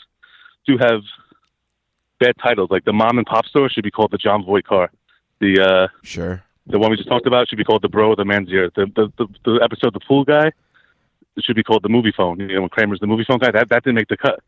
[0.65, 1.01] do have
[2.19, 2.69] bad titles.
[2.71, 4.89] Like the mom and pop store should be called the Jon Voight car.
[5.39, 6.43] The uh, Sure.
[6.67, 8.73] The one we just talked about should be called the bro, the manssiere.
[8.73, 10.51] The the the, the episode the pool guy
[11.39, 12.39] should be called the movie phone.
[12.39, 13.51] You know, when Kramer's the movie phone guy.
[13.51, 14.39] That that didn't make the cut.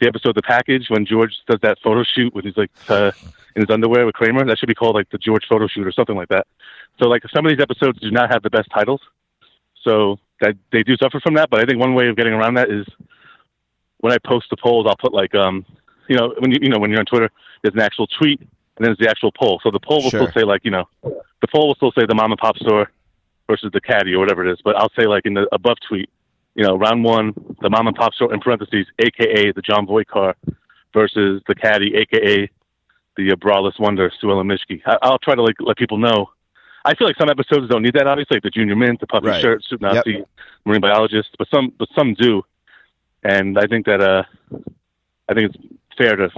[0.00, 3.10] The episode the package when George does that photo shoot when he's like uh,
[3.56, 4.44] in his underwear with Kramer.
[4.44, 6.46] That should be called like the George photo shoot or something like that.
[7.00, 9.00] So like some of these episodes do not have the best titles,
[9.82, 11.50] so that they do suffer from that.
[11.50, 12.86] But I think one way of getting around that is
[13.98, 15.66] when I post the polls, I'll put like um
[16.08, 17.30] you know when you you know when you're on Twitter,
[17.62, 18.40] there's an actual tweet
[18.78, 19.60] and then there's the actual poll.
[19.62, 20.28] So the poll will Sure.
[20.30, 22.90] still say like you know, the poll will still say the mom and pop store
[23.50, 24.60] versus the caddy or whatever it is.
[24.64, 26.08] But I'll say like in the above tweet,
[26.54, 30.06] you know, round one, the mom and pop store in parentheses, aka the Jon Voight
[30.08, 30.36] car,
[30.94, 32.48] versus the caddy, aka
[33.16, 34.80] the uh, braless wonder, Sue Ellen Mishke.
[34.86, 36.30] I- I'll try to like let people know.
[36.84, 39.26] I feel like some episodes don't need that, obviously, like the Junior Mint, the puffy
[39.26, 39.42] Right.
[39.42, 40.24] shirt, soup Nazi,
[40.64, 42.42] marine biologist, but some but some do,
[43.24, 44.22] and I think that uh,
[45.28, 45.64] I think it's
[45.98, 46.30] fair to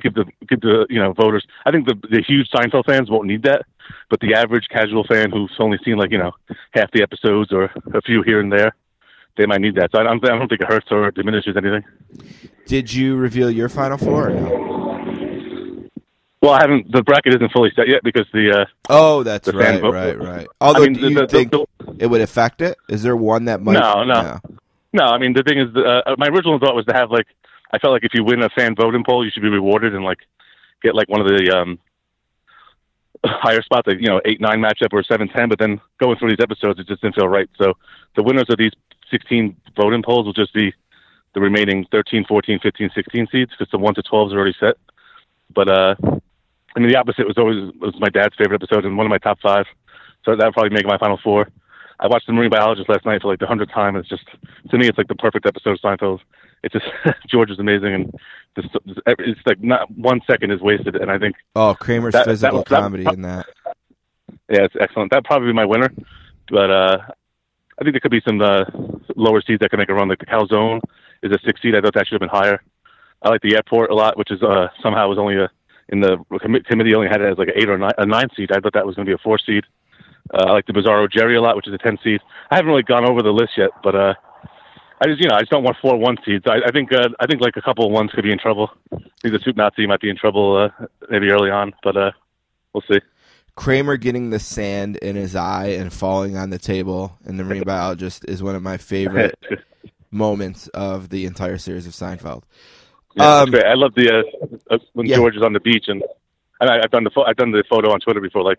[0.00, 1.46] give the give the you know voters.
[1.66, 3.62] I think the the huge Seinfeld fans won't need that,
[4.08, 6.32] but the average casual fan who's only seen like you know
[6.72, 8.74] half the episodes or a few here and there,
[9.36, 9.90] they might need that.
[9.92, 11.84] So I don't, I don't think it hurts or diminishes anything.
[12.66, 14.28] Did you reveal your final four?
[14.28, 14.66] Or no?
[16.42, 16.90] Well, I haven't.
[16.90, 19.92] The bracket isn't fully set yet because the uh, Oh, that's The right, vote.
[19.92, 20.46] right, right.
[20.60, 21.66] Although, mean, do you the- think the-
[21.98, 22.78] it would affect it?
[22.88, 23.74] Is there one that might?
[23.74, 24.38] No, no.
[24.92, 27.26] No, I mean the thing is, uh, my original thought was to have like
[27.72, 30.04] I felt like if you win a fan voting poll, you should be rewarded and
[30.04, 30.18] like
[30.82, 31.78] get like one of the um
[33.24, 35.48] higher spots, like you know eight nine matchup or seven ten.
[35.48, 37.48] But then going through these episodes, it just didn't feel right.
[37.60, 37.74] So
[38.16, 38.72] the winners of these
[39.10, 40.72] sixteen voting polls will just be
[41.32, 44.76] the remaining 13, 14, 15, 16 seeds because the one to twelves are already set.
[45.54, 49.06] But uh, I mean the opposite was always was my dad's favorite episode and one
[49.06, 49.66] of my top five.
[50.24, 51.48] So that would probably make my final four.
[51.98, 53.94] I watched the Marine Biologist last night for like the hundredth time.
[53.96, 54.24] It's just
[54.70, 56.20] to me, it's like the perfect episode of Seinfeld.
[56.62, 56.86] It's just
[57.28, 58.14] George is amazing, and
[58.56, 58.68] just,
[59.06, 60.96] it's like not one second is wasted.
[60.96, 63.46] And I think Oh, Kramer's That- that physical was- that- comedy in that.
[64.48, 65.10] yeah, it's excellent.
[65.10, 65.90] That'd probably be my winner,
[66.50, 66.98] but uh,
[67.80, 68.64] I think there could be some uh,
[69.16, 70.08] lower seeds that could make a run.
[70.08, 70.80] Like the Calzone
[71.22, 71.74] is a six seed.
[71.74, 72.62] I thought that should have been higher.
[73.22, 75.50] I like the airport a lot, which is uh, somehow was only a
[75.90, 78.28] in the commi- committee only had it as like an eight or nine, a nine
[78.36, 78.52] seed.
[78.52, 79.64] I thought that was going to be a four seed.
[80.32, 82.20] Uh, I like the Bizarro Jerry a lot, which is a ten seed.
[82.50, 84.14] I haven't really gone over the list yet, but uh,
[85.00, 86.44] I just you know I just don't want four one seeds.
[86.46, 88.70] I, I think uh, I think like a couple of ones could be in trouble.
[88.92, 92.10] I think the Soup Nazi might be in trouble uh, maybe early on, but uh,
[92.74, 93.00] we'll see.
[93.56, 97.64] Kramer getting the sand in his eye and falling on the table in the marine
[97.64, 99.38] biologist is one of my favorite
[100.10, 102.42] moments of the entire series of Seinfeld.
[103.16, 103.64] Yeah, Um, great.
[103.64, 104.22] I love the
[104.70, 105.16] uh, uh, when Yeah.
[105.16, 106.02] George is on the beach, and,
[106.60, 108.58] and I, I've done the I've done the photo on Twitter before, like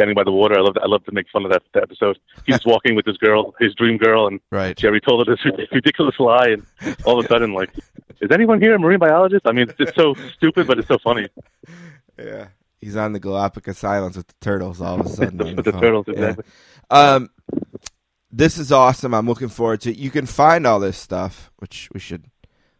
[0.00, 0.58] standing by the water.
[0.58, 2.18] I love I love to make fun of that, that episode.
[2.46, 4.76] He's walking with his girl, his dream girl, and Right.
[4.76, 7.70] Jerry told her this ridiculous lie, and all of a sudden, like,
[8.20, 9.46] is anyone here a marine biologist?
[9.46, 11.28] I mean, it's, it's so stupid, but it's so funny.
[12.18, 12.48] Yeah.
[12.78, 15.36] He's on the Galapagos Islands with the turtles all of a sudden.
[15.56, 15.80] With the phone.
[15.82, 16.34] turtles, Yeah.
[16.90, 17.28] Um,
[18.32, 19.12] this is awesome.
[19.12, 19.98] I'm looking forward to it.
[19.98, 22.24] You can find all this stuff, which we should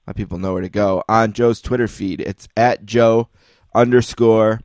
[0.07, 2.21] let people know where to go, on Joe's Twitter feed.
[2.23, 3.29] It's at Joe
[3.75, 4.61] underscore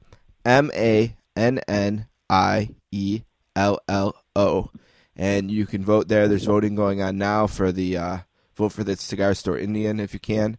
[0.46, 3.22] M A N N I E
[3.56, 4.72] L L O.
[5.16, 6.28] And you can vote there.
[6.28, 8.18] There's voting going on now for the uh,
[8.56, 10.58] vote for the cigar store Indian if you can.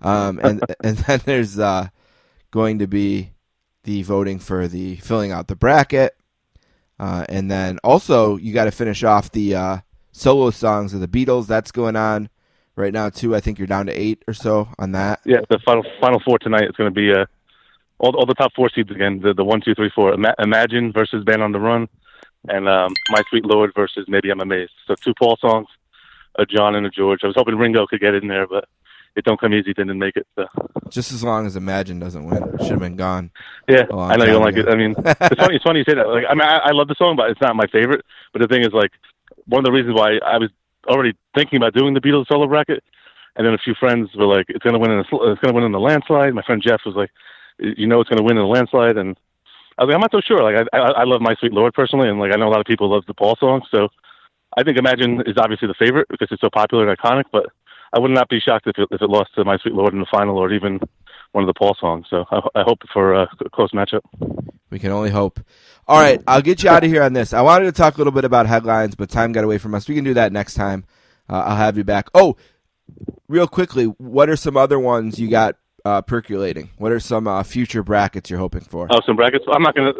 [0.00, 1.88] Um, and and then there's uh,
[2.50, 3.32] going to be
[3.84, 6.16] the voting for the filling out the bracket.
[6.98, 9.78] Uh, and then also you got to finish off the uh,
[10.12, 11.46] solo songs of the Beatles.
[11.46, 12.28] That's going on
[12.74, 13.34] right now too.
[13.34, 15.20] I think you're down to eight or so on that.
[15.24, 17.26] Yeah, the final final four tonight is going to be uh,
[17.98, 19.20] all all the top four seeds again.
[19.22, 20.12] The the one, two, three, four.
[20.14, 21.88] Ima- Imagine versus Band on the Run,
[22.48, 24.72] and um, My Sweet Lord versus Maybe I'm Amazed.
[24.86, 25.68] So two Paul songs,
[26.38, 27.20] a John and a George.
[27.22, 28.66] I was hoping Ringo could get in there, but
[29.16, 29.72] it don't come easy.
[29.72, 30.26] Didn't make it.
[30.36, 30.46] So.
[30.90, 33.30] Just as long as Imagine doesn't win, should have been gone.
[33.68, 34.70] Yeah, A I know you don't like ago.
[34.70, 34.72] it.
[34.72, 35.54] I mean, it's funny.
[35.56, 36.06] It's funny you say that.
[36.08, 38.04] Like, I mean, I, I love the song, but it's not my favorite.
[38.32, 38.90] But the thing is, like,
[39.46, 40.50] one of the reasons why I was
[40.86, 42.84] already thinking about doing the Beatles solo bracket,
[43.36, 45.64] and then a few friends were like, "It's gonna win in a, it's gonna win
[45.64, 47.10] in the landslide." My friend Jeff was like,
[47.58, 49.16] "You know, it's gonna win in a landslide," and
[49.78, 51.74] I was like, "I'm not so sure." Like, I, I, I love My Sweet Lord
[51.74, 53.88] personally, and like, I know a lot of people love the Paul song, so
[54.56, 57.24] I think Imagine is obviously the favorite because it's so popular and iconic.
[57.32, 57.46] But
[57.92, 60.00] I would not be shocked if it, if it lost to My Sweet Lord in
[60.00, 60.80] the final, or even
[61.32, 62.06] one of the Paul songs.
[62.10, 64.00] So I, I hope for a close matchup.
[64.70, 65.40] We can only hope.
[65.88, 67.32] All right, I'll get you out of here on this.
[67.32, 69.88] I wanted to talk a little bit about headlines, but time got away from us.
[69.88, 70.84] We can do that next time.
[71.28, 72.08] Uh, I'll have you back.
[72.14, 72.36] Oh,
[73.28, 76.70] real quickly, what are some other ones you got uh, percolating?
[76.78, 78.88] What are some uh, future brackets you're hoping for?
[78.90, 79.44] Oh, some brackets.
[79.50, 79.92] I'm not gonna.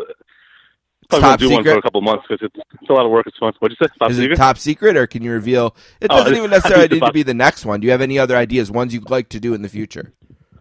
[1.09, 3.12] Top Probably gonna do one for a couple months because it's, it's a lot of
[3.12, 3.27] work.
[3.29, 3.53] It's fun.
[3.61, 3.92] What'd you say?
[3.99, 4.33] Top Is secret?
[4.33, 5.77] it top secret, or can you reveal?
[6.01, 7.79] It Oh, doesn't it's- even necessarily need to be the next one.
[7.81, 10.12] Do you have any other ideas, ones you'd like to do in the future?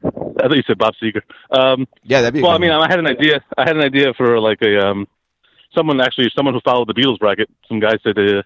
[0.03, 1.21] I thought you said Bob Seger.
[1.49, 2.43] Um, Yeah, that'd be.
[2.43, 2.81] Well, I mean, one.
[2.81, 3.41] I had an idea.
[3.57, 5.07] I had an idea for like a um,
[5.75, 7.49] someone actually, someone who followed the Beatles bracket.
[7.67, 8.43] Some guy said uh,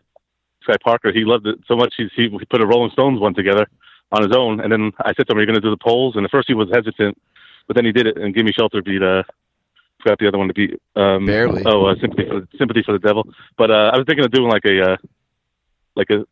[0.63, 1.11] Sky Parker.
[1.11, 1.93] He loved it so much.
[1.97, 3.67] He he put a Rolling Stones one together
[4.11, 4.59] on his own.
[4.59, 6.31] And then I said to him, "Are you going to do the polls?" And at
[6.31, 7.17] first he was hesitant,
[7.67, 8.17] but then he did it.
[8.17, 9.23] And Give Me Shelter beat uh,
[10.01, 10.79] forgot the other one to beat.
[10.95, 11.63] Um, Barely.
[11.65, 13.27] Oh, uh, sympathy for sympathy for the devil.
[13.57, 14.97] But uh, I was thinking of doing like a uh,
[15.95, 16.25] like a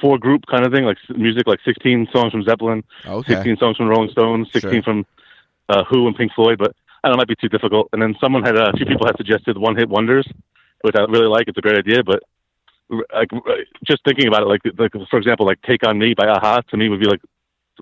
[0.00, 3.34] four group kind of thing, like music, like 16 songs from Zeppelin, Okay.
[3.34, 4.82] 16 songs from Rolling Stones, 16 Sure.
[4.82, 5.06] from
[5.68, 6.58] uh, Who and Pink Floyd.
[6.58, 7.88] But I don't know, it might be too difficult.
[7.92, 10.26] And then someone had uh, a few people had suggested one hit wonders,
[10.82, 11.48] which I really like.
[11.48, 12.22] It's a great idea, but
[12.90, 13.28] like
[13.84, 16.76] just thinking about it, like like for example, like Take on Me by a-ha to
[16.76, 17.20] me would be like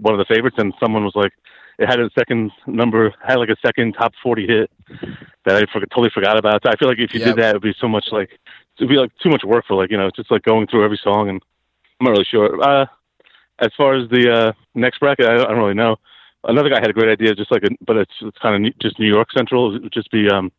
[0.01, 0.57] one of the favorites.
[0.59, 1.33] And someone was like,
[1.79, 4.71] it had a second number, had like a second top 40 hit
[5.45, 6.63] that I for, totally forgot about.
[6.65, 8.31] So I feel like if you did that, it would be so much like
[8.79, 11.01] it'd be like too much work for like you know just like going through every
[11.03, 11.43] song and
[12.01, 12.63] I'm not really sure.
[12.63, 12.87] Uh,
[13.59, 15.97] as far as the uh, next bracket, I, I don't really know.
[16.45, 18.99] Another guy had a great idea, just like a, but it's, it's kind of just
[18.99, 19.75] New York Central.
[19.75, 20.53] It would just be um,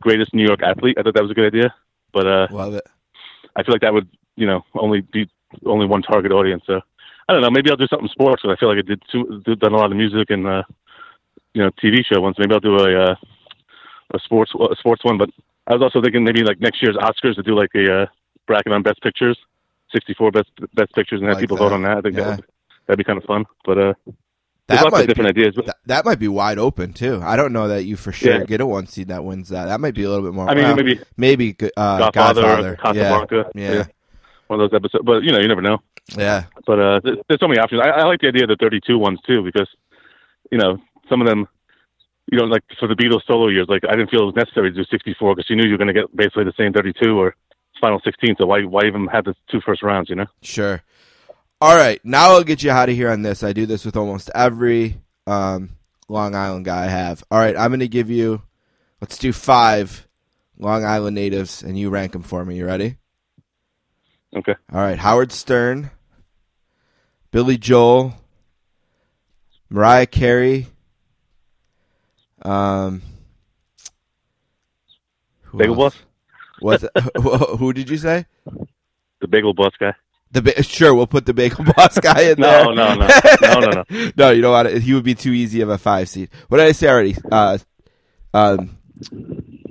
[0.00, 0.96] greatest New York athlete.
[0.98, 1.74] I thought that was a good idea,
[2.12, 2.86] but uh, Love it.
[3.56, 5.28] I feel like that would you know only be
[5.66, 6.62] only one target audience.
[6.66, 6.80] So
[7.28, 7.50] I don't know.
[7.50, 9.90] Maybe I'll do something sports because I feel like I did too, done a lot
[9.90, 10.62] of music and uh,
[11.54, 12.36] you know TV show ones.
[12.38, 13.14] Maybe I'll do a uh,
[14.14, 15.18] a sports a sports one.
[15.18, 15.30] But
[15.66, 18.06] I was also thinking maybe like next year's Oscars to do like a uh,
[18.46, 19.38] bracket on best pictures,
[19.92, 21.62] sixty four best best pictures, and have Like people that.
[21.64, 21.98] vote on that.
[21.98, 22.24] I think Yeah.
[22.24, 22.46] that would,
[22.86, 23.44] that'd be kind of fun.
[23.64, 23.94] But uh,
[24.76, 25.72] That might different be, ideas.
[25.86, 27.20] That, might be wide open too.
[27.22, 28.44] I don't know that you for sure Yeah.
[28.44, 29.66] get a one seed that wins that.
[29.66, 30.48] That might be a little bit more.
[30.48, 32.72] I mean, maybe maybe uh, Godfather, Godfather.
[32.72, 33.50] or Casablanca.
[33.54, 33.72] Yeah.
[33.72, 33.84] Yeah.
[34.48, 35.04] one of those episodes.
[35.04, 35.78] But you know, you never know.
[36.16, 36.44] Yeah.
[36.66, 37.82] But uh, there's, there's so many options.
[37.84, 39.68] I, I like the idea of the 32 ones too because
[40.50, 41.48] you know some of them.
[42.30, 44.70] You know, like for the Beatles solo years, like I didn't feel it was necessary
[44.70, 47.18] to do 64 because you knew you were going to get basically the same 32
[47.18, 47.34] or
[47.80, 48.36] final 16.
[48.38, 50.08] So why why even have the two first rounds?
[50.08, 50.26] You know?
[50.40, 50.82] Sure.
[51.62, 53.44] All right, now I'll get you out of here on this.
[53.44, 55.68] I do this with almost every um,
[56.08, 57.22] Long Island guy I have.
[57.30, 58.42] All right, I'm going to give you.
[59.00, 60.08] Let's do five
[60.58, 62.56] Long Island natives, and you rank them for me.
[62.56, 62.96] You ready?
[64.34, 64.56] Okay.
[64.72, 65.92] All right, Howard Stern,
[67.30, 68.14] Billy Joel,
[69.70, 70.66] Mariah Carey,
[72.44, 73.02] um,
[75.42, 75.96] who Bagel else?
[76.58, 76.84] What's
[77.22, 78.26] who did you say?
[79.20, 79.94] the Bagel Boss guy.
[80.32, 82.64] The ba- sure, we'll put the Bagel Boss guy in there.
[82.64, 83.06] No, no, no,
[83.42, 84.10] no, no, no.
[84.16, 84.80] no, you know what?
[84.80, 86.30] He would be too easy of a five seed.
[86.48, 87.16] What did I say already?
[87.30, 87.58] Uh,
[88.32, 88.78] um,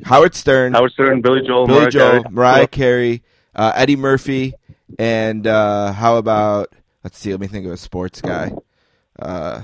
[0.06, 2.24] Howard Stern, Howard Stern, Billy Joel, Billy Mariah Joel, Carey.
[2.32, 3.24] Mariah Carey,
[3.56, 4.54] uh, Eddie Murphy,
[5.00, 6.74] and uh, how about?
[7.04, 7.32] Let's see.
[7.32, 8.52] Let me think of a sports guy.
[9.18, 9.64] Uh,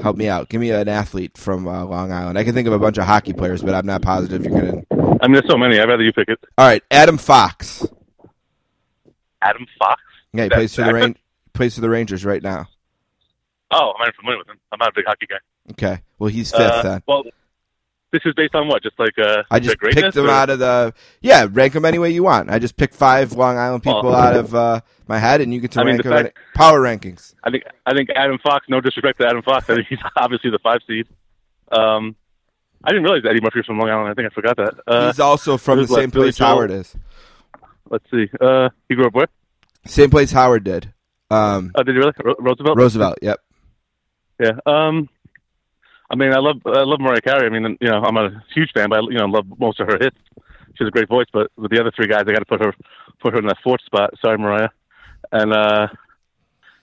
[0.00, 0.48] help me out.
[0.48, 2.38] Give me an athlete from uh, Long Island.
[2.38, 4.82] I can think of a bunch of hockey players, but I'm not positive you're gonna.
[5.20, 5.80] I mean, there's so many.
[5.80, 6.38] I'd rather you pick it.
[6.56, 7.84] All right, Adam Fox.
[9.44, 10.00] Adam Fox.
[10.32, 11.16] Yeah, he That- plays for the I Ran-
[11.52, 12.66] plays for the Rangers right now.
[13.70, 14.58] Oh, I'm not familiar with him.
[14.72, 15.36] I'm not a big hockey guy.
[15.72, 17.02] Okay, well he's fifth Uh, then.
[17.06, 17.24] Well,
[18.12, 18.82] this is based on what?
[18.82, 21.46] Just like uh, I just picked them or- out of the yeah.
[21.50, 22.50] Rank them any way you want.
[22.50, 24.14] I just picked five Long Island people Oh.
[24.14, 26.24] out of uh, my head, and you get to I mean, rank the them.
[26.26, 27.34] fact- any- power rankings.
[27.42, 28.66] I think I think Adam Fox.
[28.68, 29.68] No disrespect to Adam Fox.
[29.68, 31.06] I think he's obviously the five seed.
[31.72, 32.14] Um,
[32.84, 34.10] I didn't realize Eddie Murphy was from Long Island.
[34.10, 34.74] I think I forgot that.
[34.86, 36.94] Uh, He's also from the same place Howard is.
[37.90, 38.28] Let's see.
[38.40, 39.28] Uh, he grew up where?
[39.86, 40.92] Same place Howard did.
[41.30, 42.12] Um, Oh, did you really?
[42.22, 42.76] Ro- Roosevelt.
[42.78, 43.18] Roosevelt.
[43.22, 43.40] Yep.
[44.40, 44.52] Yeah.
[44.66, 45.08] Um,
[46.10, 47.46] I mean, I love I love Mariah Carey.
[47.46, 49.88] I mean, you know, I'm a huge fan, but I, you know, love most of
[49.88, 50.16] her hits.
[50.76, 52.60] She has a great voice, but with the other three guys, I got to put
[52.64, 52.74] her
[53.20, 54.12] put her in that fourth spot.
[54.20, 54.68] Sorry, Mariah.
[55.32, 55.88] And uh,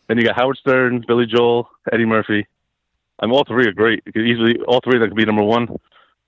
[0.08, 2.48] then you got Howard Stern, Billy Joel, Eddie Murphy.
[3.20, 4.02] I mean, all three are great.
[4.16, 5.68] Easily all three of them could be number one.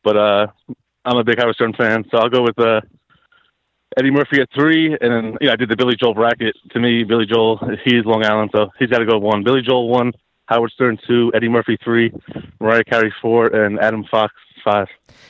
[0.03, 0.47] But uh,
[1.05, 2.81] I'm a big Howard Stern fan, so I'll go with uh,
[3.97, 6.55] Eddie Murphy at three, and then you know I did the Billy Joel bracket.
[6.71, 9.43] To me, Billy Joel he's Long Island, so he's got to go one.
[9.43, 10.11] Billy Joel one,
[10.47, 12.11] Howard Stern two, Eddie Murphy three,
[12.59, 14.87] Mariah Carey four, and Adam Fox five.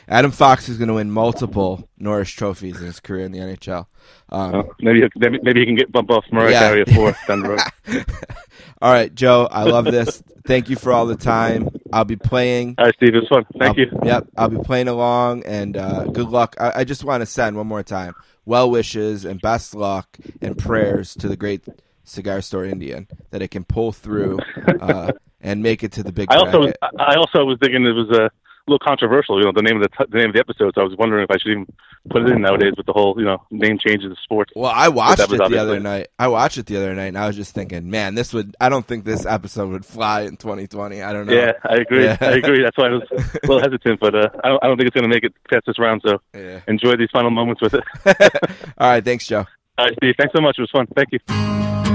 [0.08, 3.88] Adam Fox is going to win multiple Norris trophies in his career in the NHL.
[4.30, 6.60] Um, maybe maybe maybe he can get bump off Mariah Yeah.
[6.60, 8.06] Carey at four down the road.
[8.82, 9.48] all right, Joe.
[9.52, 10.22] I love this.
[10.46, 11.70] Thank you for all the time.
[11.94, 12.76] I'll be playing.
[12.78, 13.46] All right, Steve, it was fun.
[13.60, 14.00] Thank I'll- you.
[14.04, 16.56] Yep, I'll be playing along, and uh, good luck.
[16.60, 18.14] I, I just want to send one more time
[18.46, 21.66] well wishes and best luck and prayers to the great
[22.04, 24.40] cigar store Indian that it can pull through
[24.80, 26.32] uh, and make it to the big.
[26.32, 26.78] I also bracket.
[27.00, 28.30] I also was thinking it was a
[28.68, 29.40] little controversial.
[29.40, 30.74] You know, the name of the, t- the name of the episode.
[30.76, 31.66] So I was wondering if I should even
[32.10, 34.52] put it in nowadays with the whole you know name changes of sports.
[34.56, 36.08] Well, I watched it the other night.
[36.18, 38.56] I watched it the other night, and I was just thinking, man, this would.
[38.62, 41.02] I don't think this episode would fly in 2020.
[41.02, 41.34] I don't know.
[41.34, 42.06] Yeah, I agree.
[42.06, 42.18] Yeah.
[42.22, 42.64] I agree.
[42.64, 43.16] That's why I was a
[43.48, 45.66] little hesitant, but uh, I don't I don't think it's going to make it past
[45.66, 46.02] this round.
[46.06, 46.62] So Yeah.
[46.68, 47.84] enjoy these final moments with it.
[48.78, 49.46] All right, thanks, Joe.
[49.78, 50.16] All right, Steve.
[50.18, 50.56] Thanks so much.
[50.58, 50.88] It was fun.
[50.96, 51.93] Thank you.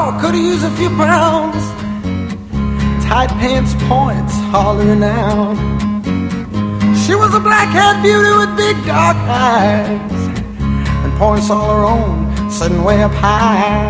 [0.00, 1.56] Oh, little could've used a few pounds.
[3.04, 5.56] Tight pants points hollering out.
[7.04, 10.12] She was a black haired beauty with big dark eyes
[11.04, 13.88] and points all her own, sitting way up high.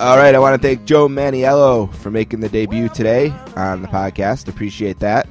[0.00, 3.88] All right, I want to thank Joe Manniello for making the debut today on the
[3.88, 4.48] podcast.
[4.48, 5.28] Appreciate that.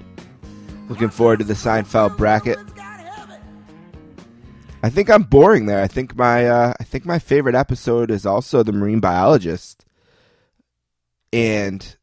[0.87, 2.59] Looking forward to the Seinfeld bracket.
[4.85, 5.81] I think I'm boring there.
[5.81, 9.83] I think my uh, I think my favorite episode is also the marine biologist,
[11.33, 11.95] and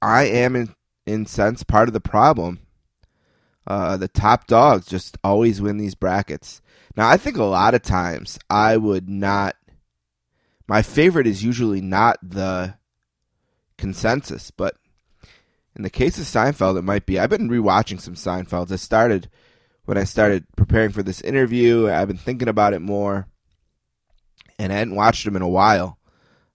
[0.00, 0.74] I am in
[1.06, 2.60] in sense part of the problem.
[3.66, 6.62] Uh, the top dogs just always win these brackets.
[6.96, 9.56] Now I think a lot of times I would not.
[10.66, 12.76] My favorite is usually not the
[13.76, 14.78] consensus, but
[15.76, 17.18] in the case of Seinfeld, it might be.
[17.18, 18.72] I've been rewatching some Seinfelds.
[18.72, 19.28] I started
[19.88, 21.88] when I started preparing for this interview.
[21.88, 23.26] I've been thinking about it more,
[24.58, 25.98] and I hadn't watched them in a while.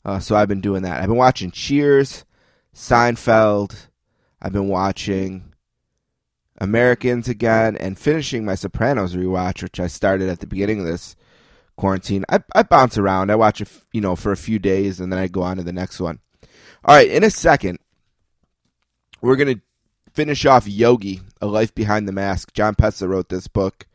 [0.05, 1.01] Uh, so I've been doing that.
[1.01, 2.25] I've been watching Cheers,
[2.75, 3.88] Seinfeld.
[4.39, 5.51] I've been watching
[6.59, 11.15] Americans again, and finishing my Sopranos rewatch, which I started at the beginning of this
[11.75, 12.25] quarantine.
[12.29, 13.31] I, I bounce around.
[13.31, 15.73] I watch you know, for a few days, and then I go on to the
[15.73, 16.19] next one.
[16.86, 17.79] All right, in a second,
[19.21, 19.59] we're gonna
[20.14, 22.53] finish off Yogi, A Life Behind the Mask.
[22.53, 23.88] Jon Pessah wrote this book.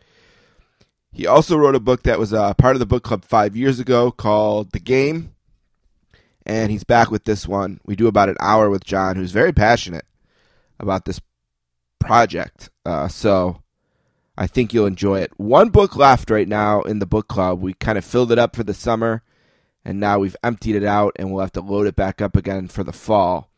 [1.12, 3.80] He also wrote a book that was uh, part of the book club five years
[3.80, 5.34] ago called The Game.
[6.44, 7.80] And he's back with this one.
[7.84, 10.06] We do about an hour with Jon, who's very passionate
[10.80, 11.20] about this
[11.98, 12.70] project.
[12.84, 13.62] Uh, so
[14.36, 15.32] I think you'll enjoy it.
[15.38, 17.60] One book left right now in the book club.
[17.60, 19.22] We kind of filled it up for the summer,
[19.84, 22.68] and now we've emptied it out, and we'll have to load it back up again
[22.68, 23.50] for the fall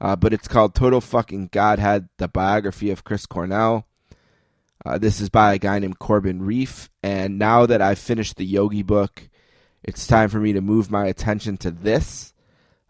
[0.00, 3.86] uh, but it's called Total Fucking Godhead: The Biography of Chris Cornell.
[4.84, 8.44] Uh, this is by a guy named Corbin Reiff, and now that I've finished the
[8.44, 9.28] Yogi book,
[9.82, 12.34] it's time for me to move my attention to this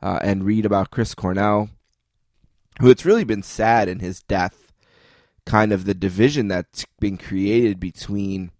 [0.02, 1.70] uh, and read about Chris Cornell,
[2.80, 4.72] who it's really been sad in his death,
[5.46, 8.50] kind of the division that's been created between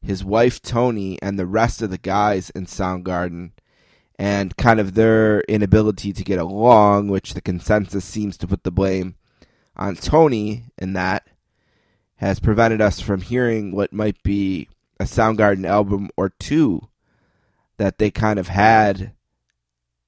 [0.00, 3.52] his wife Tony and the rest of the guys in Soundgarden
[4.18, 8.70] and kind of their inability to get along, which the consensus seems to put the
[8.70, 9.16] blame
[9.76, 11.26] on Tony in that,
[12.16, 14.68] has prevented us from hearing what might be
[15.00, 16.88] a Soundgarden album or two
[17.78, 19.12] that they kind of had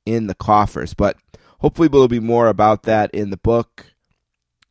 [0.07, 0.95] in the coffers.
[0.95, 1.17] But
[1.59, 3.87] hopefully, there'll be more about that in the book,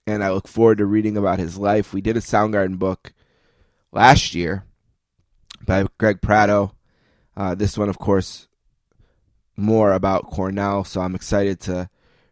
[0.07, 1.93] and I look forward to reading about his life.
[1.93, 3.13] We did a Soundgarden book
[3.91, 4.63] last year
[5.65, 6.75] by Greg Prato.
[7.36, 8.47] Uh, this one, of course,
[9.55, 11.89] more about Cornell, so I'm excited to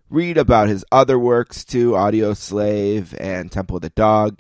[0.10, 4.40] read about his other works too Audioslave and Temple of the Dog,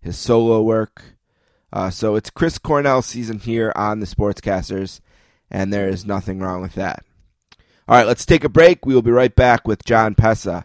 [0.00, 1.02] his solo work.
[1.72, 5.00] Uh, so it's Chris Cornell season here on the Sportscasters,
[5.50, 7.04] and there is nothing wrong with that.
[7.88, 8.84] All right, let's take a break.
[8.84, 10.64] We will be right back with Jon Pessah.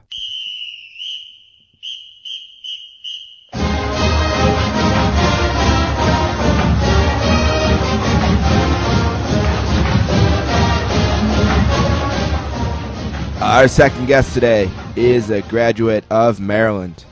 [13.46, 17.06] Our second guest today is a graduate of Maryland.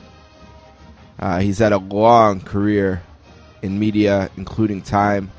[1.16, 3.04] Uh, he's had a long career
[3.62, 5.30] in media, including time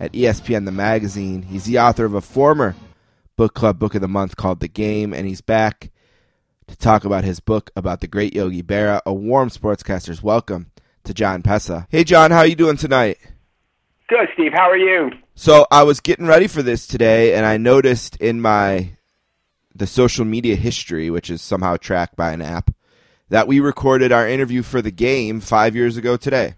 [0.00, 1.42] at ESPN The Magazine.
[1.42, 2.74] He's the author of a former
[3.36, 5.92] book club book of the month called The Game, and he's back
[6.66, 9.00] to talk about his book about the great Yogi Berra.
[9.06, 10.72] A warm sportscaster's welcome
[11.04, 11.86] to Jon Pessah.
[11.90, 13.18] Hey, Jon, how are you doing tonight?
[14.08, 14.52] Good, Steve.
[14.52, 15.12] How are you?
[15.36, 18.96] So I was getting ready for this today, and I noticed in my
[19.74, 22.70] the social media history, which is somehow tracked by an app,
[23.28, 26.54] that we recorded our interview for the game five years ago today.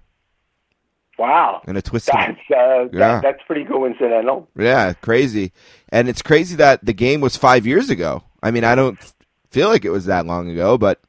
[1.19, 1.63] Wow.
[1.67, 2.09] And a twist.
[2.13, 2.89] That's, uh, Yeah.
[2.93, 4.49] that, that's pretty coincidental.
[4.57, 5.53] Yeah, crazy.
[5.91, 8.23] And it's crazy that the game was five years ago.
[8.43, 8.99] I mean, I don't
[9.51, 11.01] feel like it was that long ago, but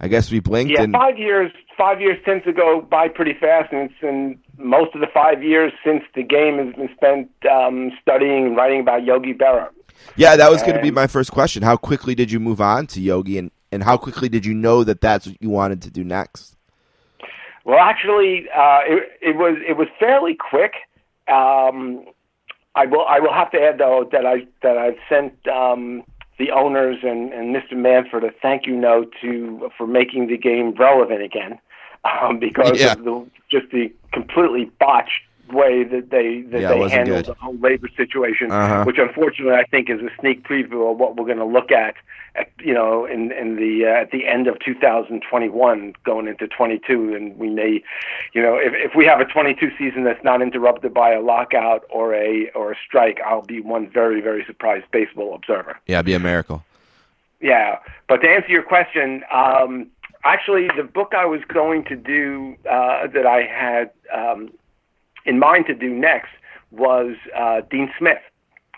[0.00, 1.52] I guess we blinked Yeah, and five years.
[1.78, 5.42] Five years tends to go by pretty fast, and it's and most of the five
[5.42, 9.70] years since the game has been spent um, studying and writing about Yogi Berra.
[10.16, 11.62] Yeah, that was going to be my first question.
[11.62, 14.84] How quickly did you move on to yogi, and and how quickly did you know
[14.84, 16.56] that that's what you wanted to do next?
[17.64, 20.74] Well, actually, uh, it, it was it was fairly quick.
[21.28, 22.04] Um,
[22.74, 26.04] I will I will have to add though that I that I've sent um,
[26.38, 27.76] the owners and, and Mr.
[27.76, 31.58] Manfred a thank you note to for making the game relevant again,
[32.04, 32.92] um, because Yeah.
[32.92, 35.22] of the just the completely botched
[35.52, 37.34] way that they that Yeah, they handled good.
[37.36, 38.84] the whole labor situation, Uh-huh.
[38.84, 41.94] which unfortunately I think is a sneak preview of what we're going to look at,
[42.34, 47.14] at you know, in in the uh, at the end of 2021, going into 22,
[47.14, 47.82] and we may,
[48.32, 51.84] you know, if if we have a 22 season that's not interrupted by a lockout
[51.90, 55.78] or a or a strike, I'll be one very very surprised baseball observer.
[55.86, 56.64] Yeah, it'd be a miracle.
[57.40, 57.78] Yeah,
[58.08, 59.88] but to answer your question, um,
[60.24, 64.50] actually, the book I was going to do uh, that I had um,
[65.24, 66.30] in mind to do next
[66.70, 68.18] was uh, Dean Smith,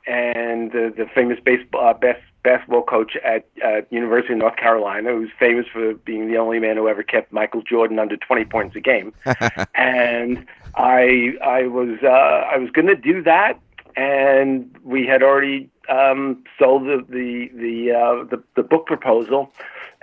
[0.07, 5.11] and the, the famous baseball uh, best basketball coach at uh, University of North Carolina,
[5.11, 8.77] who's famous for being the only man who ever kept Michael Jordan under 20 points
[8.77, 9.13] a game.
[9.75, 13.59] and I I was uh, I was going to do that,
[13.97, 19.53] and we had already um, sold the the the, uh, the the book proposal,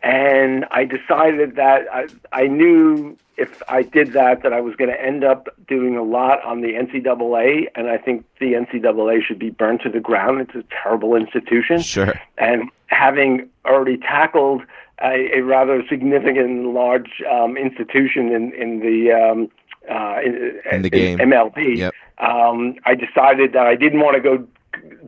[0.01, 4.91] and I decided that I I knew if I did that, that I was going
[4.91, 9.39] to end up doing a lot on the NCAA, and I think the NCAA should
[9.39, 10.41] be burned to the ground.
[10.41, 11.81] It's a terrible institution.
[11.81, 12.13] Sure.
[12.37, 14.61] And having already tackled
[15.03, 19.49] a, a rather significant large um, institution in in the um,
[19.89, 21.19] uh, in, In the game.
[21.19, 21.93] MLB, Yep.
[22.19, 24.47] um, I decided that I didn't want to go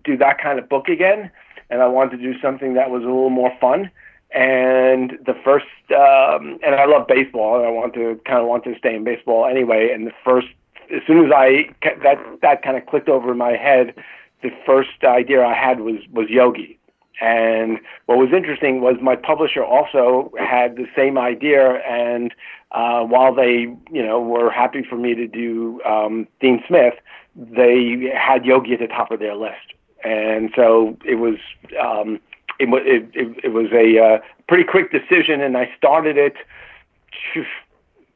[0.03, 1.31] do that kind of book again,
[1.69, 3.89] and I wanted to do something that was a little more fun.
[4.31, 8.63] And the first, um, and I love baseball, and I want to kind of want
[8.65, 9.91] to stay in baseball anyway.
[9.93, 10.47] And the first,
[10.93, 11.69] as soon as I
[12.03, 13.93] that that kind of clicked over in my head,
[14.41, 16.77] the first idea I had was was Yogi.
[17.21, 22.33] And what was interesting was my publisher also had the same idea, and
[22.71, 26.95] uh, while they, you know, were happy for me to do um, Dean Smith,
[27.35, 31.35] they had Yogi at the top of their list, and so it was
[31.81, 32.19] um,
[32.59, 32.67] it,
[33.13, 36.35] it, it, was a uh, pretty quick decision, and I started it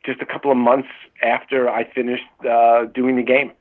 [0.06, 0.90] just a couple of months
[1.24, 3.52] after I finished uh, doing the game.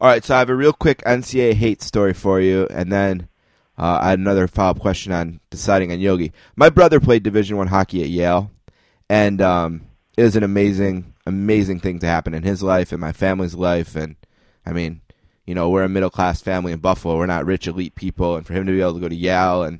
[0.00, 3.28] All right, so I have a real quick NCAA hate story for you, and then
[3.78, 6.32] uh, I had another follow up question on deciding on Yogi.
[6.56, 8.50] My brother played Division One hockey at Yale,
[9.08, 9.82] and um,
[10.16, 13.94] it was an amazing, amazing thing to happen in his life and my family's life.
[13.94, 14.16] And
[14.66, 15.00] I mean,
[15.46, 17.16] you know, we're a middle class family in Buffalo.
[17.16, 19.62] We're not rich elite people, and for him to be able to go to Yale
[19.62, 19.78] and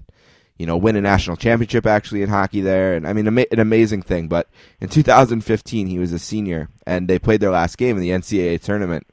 [0.59, 3.59] you know win a national championship actually in hockey there, and I mean ama- an
[3.59, 4.29] amazing thing.
[4.29, 4.49] But
[4.81, 8.63] in 2015, he was a senior, and they played their last game in the NCAA
[8.63, 9.09] tournament.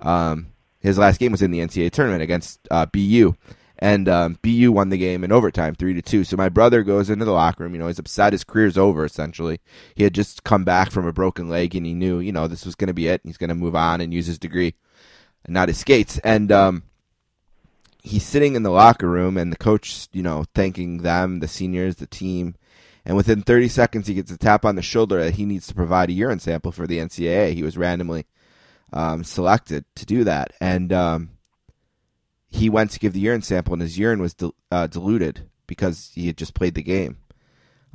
[0.00, 0.48] Um,
[0.80, 3.34] his last game was in the NCAA tournament against uh, BU,
[3.78, 6.24] and um, BU won the game in overtime, three to two.
[6.24, 7.74] So my brother goes into the locker room.
[7.74, 8.32] You know, he's upset.
[8.32, 9.04] His career's over.
[9.04, 9.60] Essentially,
[9.94, 12.64] he had just come back from a broken leg, and he knew, you know, this
[12.64, 13.20] was going to be it.
[13.24, 14.74] He's going to move on and use his degree,
[15.44, 16.18] and not his skates.
[16.18, 16.84] And um,
[18.02, 21.96] he's sitting in the locker room, and the coach, you know, thanking them, the seniors,
[21.96, 22.54] the team.
[23.04, 25.74] And within 30 seconds, he gets a tap on the shoulder that he needs to
[25.74, 27.52] provide a urine sample for the NCAA.
[27.52, 28.24] He was randomly
[28.94, 31.30] um, selected to do that, and um,
[32.54, 36.12] he went to give the urine sample, and his urine was dil- uh, diluted because
[36.14, 37.16] he had just played the game.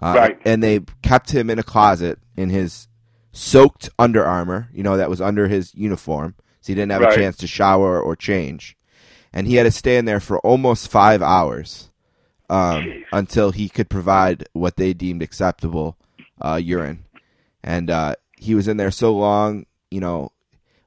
[0.01, 0.39] Uh, Right.
[0.45, 2.87] And they kept him in a closet in his
[3.31, 7.15] soaked Under Armour, you know, that was under his uniform, so he didn't have a
[7.15, 8.75] chance to shower or change.
[9.31, 11.89] And he had to stay in there for almost five hours
[12.49, 15.97] um, until he could provide what they deemed acceptable
[16.41, 17.05] uh, urine.
[17.63, 20.31] And uh, he was in there so long, you know,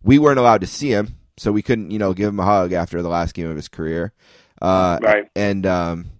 [0.02, 2.72] we weren't allowed to see him, so we couldn't, you know, give him a hug
[2.72, 4.12] after the last game of his career.
[4.60, 5.28] Uh, Right.
[5.34, 6.10] And um,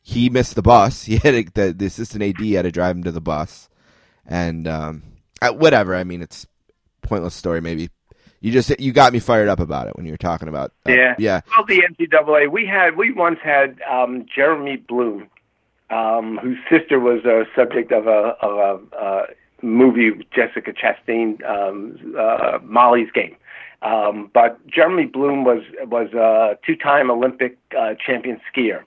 [0.00, 1.04] he missed the bus.
[1.06, 3.68] He had to, the, the assistant AD had to drive him to the bus,
[4.24, 5.02] and um,
[5.42, 5.96] whatever.
[5.96, 6.44] I mean, it's
[7.02, 7.60] a pointless story.
[7.60, 7.90] Maybe
[8.40, 10.72] you just you got me fired up about it when you were talking about.
[10.86, 11.16] uh, Yeah.
[11.18, 15.26] yeah, Well, the NCAA, we had we once had um, Jeremy Bloom,
[15.90, 19.26] um, whose sister was a subject of a of a uh,
[19.62, 23.34] movie Jessica Chastain, um, uh, Molly's Game.
[23.84, 28.82] Um, but Jeremy Bloom was was a two-time Olympic uh, champion skier,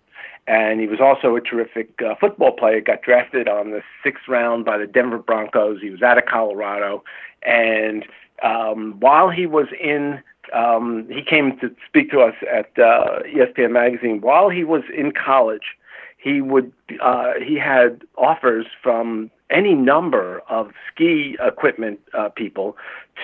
[0.47, 2.81] and he was also a terrific uh, football player.
[2.81, 5.81] Got drafted on the sixth round by the Denver Broncos.
[5.81, 7.03] He was out of Colorado,
[7.43, 8.05] and
[8.41, 10.19] um, while he was in,
[10.51, 14.19] um, he came to speak to us at uh, ESPN magazine.
[14.21, 15.75] While he was in college,
[16.17, 16.71] he would
[17.01, 22.75] uh, he had offers from any number of ski equipment uh, people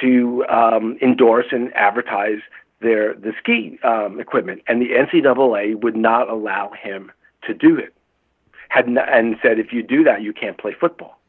[0.02, 2.40] to um, endorse and advertise
[2.82, 7.12] their the ski um, equipment, and the NCAA would not allow him
[7.48, 7.94] to do it.
[8.70, 11.20] Had n- and said if you do that, you can't play football.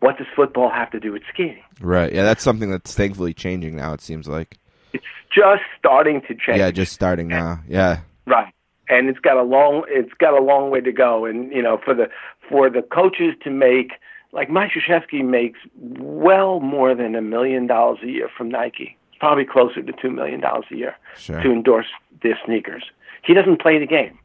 [0.00, 1.62] What does football have to do with skiing?
[1.80, 2.12] right.
[2.12, 3.94] Yeah, that's something that's thankfully changing now.
[3.94, 4.58] It seems like.
[4.92, 6.58] It's just starting to change.
[6.58, 7.60] Yeah, just starting now.
[7.68, 8.52] Yeah, Right.
[8.88, 11.78] And it's got a long it's got a long way to go and you know
[11.84, 12.08] for the
[12.48, 13.92] for the coaches to make
[14.36, 18.96] like Mike Krzyzewski makes well more than a million dollars a year from Nike.
[19.10, 21.42] It's probably closer to 2 million dollars a year Sure.
[21.42, 21.86] to endorse
[22.22, 22.84] their sneakers.
[23.24, 24.18] He doesn't play the game.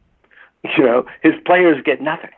[0.78, 2.30] You know, his players get nothing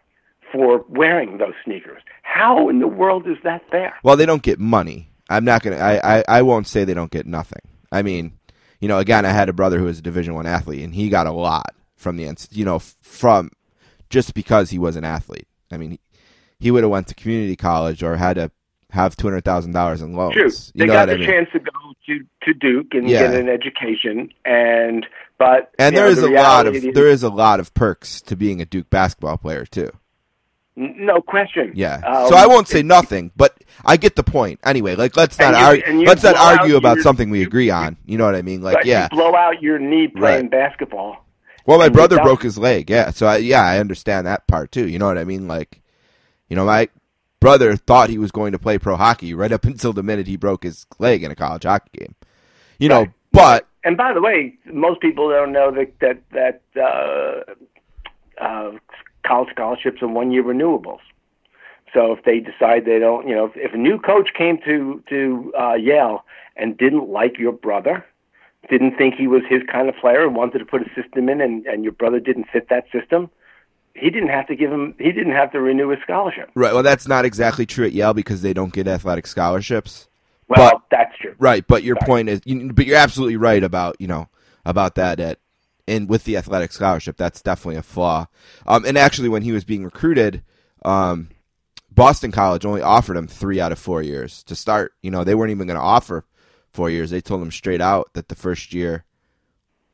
[0.50, 2.00] for wearing those sneakers.
[2.22, 3.92] How in the world is that fair?
[4.02, 5.10] Well, they don't get money.
[5.28, 5.76] I'm not gonna.
[5.76, 7.60] I, I, I won't say they don't get nothing.
[7.92, 8.32] I mean,
[8.80, 11.10] you know, again, I had a brother who was a Division One athlete, and he
[11.10, 13.50] got a lot from the, you know, from
[14.08, 15.46] just because he was an athlete.
[15.70, 15.98] I mean,
[16.64, 18.50] he, would have went to community college or had to
[18.90, 20.34] have two hundred thousand dollars in loans.
[20.34, 20.44] True.
[20.44, 21.28] You They know got what I the mean?
[21.28, 21.70] chance to go
[22.06, 23.22] to, to Duke and Yeah.
[23.30, 25.06] get an education, and
[25.38, 27.74] but And there know, is the a lot of is- there is a lot of
[27.74, 29.90] perks to being a Duke basketball player too.
[30.76, 31.70] No question.
[31.74, 32.00] Yeah.
[32.04, 34.58] Um, so I won't say nothing, but I get the point.
[34.64, 36.04] Anyway, like let's not argue.
[36.04, 37.96] Let's not argue about your- something we agree on.
[38.06, 38.60] You know what I mean?
[38.60, 39.04] Like, yeah.
[39.10, 40.50] you blow out your knee playing Right.
[40.50, 41.24] basketball.
[41.66, 42.90] Well, my brother broke his leg.
[42.90, 43.10] Yeah.
[43.10, 44.88] So I, yeah, I understand that part too.
[44.88, 45.46] You know what I mean?
[45.46, 45.80] Like,
[46.48, 46.88] you know, my
[47.40, 50.36] brother thought he was going to play pro hockey right up until the minute he
[50.36, 52.14] broke his leg in a college hockey game.
[52.78, 53.12] You know, Right.
[53.32, 58.72] but And by the way, most people don't know that that that uh, uh,
[59.26, 61.00] college scholarships are one year renewables.
[61.92, 65.02] So if they decide they don't, you know, if, if a new coach came to
[65.08, 66.24] to uh, Yale
[66.56, 68.04] and didn't like your brother,
[68.68, 71.40] didn't think he was his kind of player, and wanted to put a system in,
[71.40, 73.30] and, and your brother didn't fit that system,
[73.94, 74.94] he didn't have to give him.
[74.98, 76.50] He didn't have to renew his scholarship.
[76.54, 76.72] right.
[76.74, 80.08] Well, that's not exactly true at Yale because they don't get athletic scholarships.
[80.48, 81.34] Well, But- that's true.
[81.38, 82.06] Right, but your Right.
[82.06, 84.28] point is, you, but you're absolutely right about you know
[84.66, 85.38] about that at
[85.86, 87.16] in with the athletic scholarship.
[87.16, 88.26] That's definitely a flaw.
[88.66, 90.42] Um, and actually, when he was being recruited,
[90.84, 91.28] um,
[91.90, 94.92] Boston College only offered him three out of four years to start.
[95.02, 96.24] You know, they weren't even going to offer
[96.72, 97.10] four years.
[97.10, 99.04] They told him straight out that the first year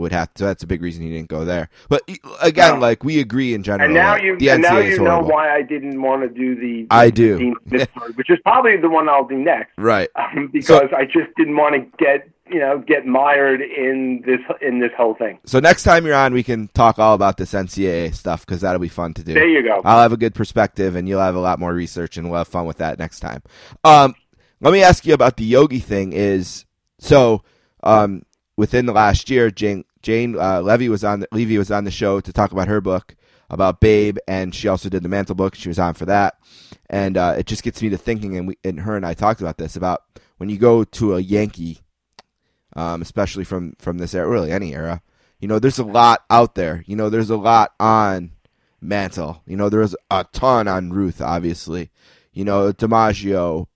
[0.01, 0.45] would have to.
[0.45, 1.69] That's a big reason he didn't go there.
[1.89, 2.03] But
[2.43, 2.81] again, No.
[2.81, 3.85] like we agree in general.
[3.87, 6.55] And now you, the and now NCAA you know why I didn't want to do
[6.55, 6.87] the.
[6.91, 7.39] I do.
[7.39, 10.09] Dean Smith story, which is probably the one I'll do next, Right.
[10.17, 14.81] um, because I just didn't want to get you know get mired in this in
[14.81, 15.39] this whole thing.
[15.45, 18.81] So next time you're on, we can talk all about this NCAA stuff because that'll
[18.81, 19.35] be fun to do.
[19.35, 19.81] There you go.
[19.85, 22.49] I'll have a good perspective, and you'll have a lot more research, and we'll have
[22.49, 23.43] fun with that next time.
[23.85, 24.15] Um,
[24.61, 26.13] let me ask you about the yogi thing.
[26.13, 26.65] Is
[26.99, 27.43] so
[27.85, 28.25] um,
[28.57, 31.91] within the last year, Jane Jane uh, Leavy was on the, Leavy was on the
[31.91, 33.15] show to talk about her book
[33.51, 35.55] about Babe, and she also did the Mantle book.
[35.55, 36.39] She was on for that,
[36.89, 38.37] and uh, it just gets me to thinking.
[38.37, 40.03] And we and her and I talked about this about
[40.39, 41.81] when you go to a Yankee,
[42.77, 45.03] um, especially from from this era, really any era.
[45.41, 46.85] You know, there's a lot out there.
[46.87, 48.33] You know, there's a lot on
[48.81, 49.43] Mantle.
[49.47, 51.91] You know, there's a ton on Ruth, obviously.
[52.33, 53.67] You know, DiMaggio,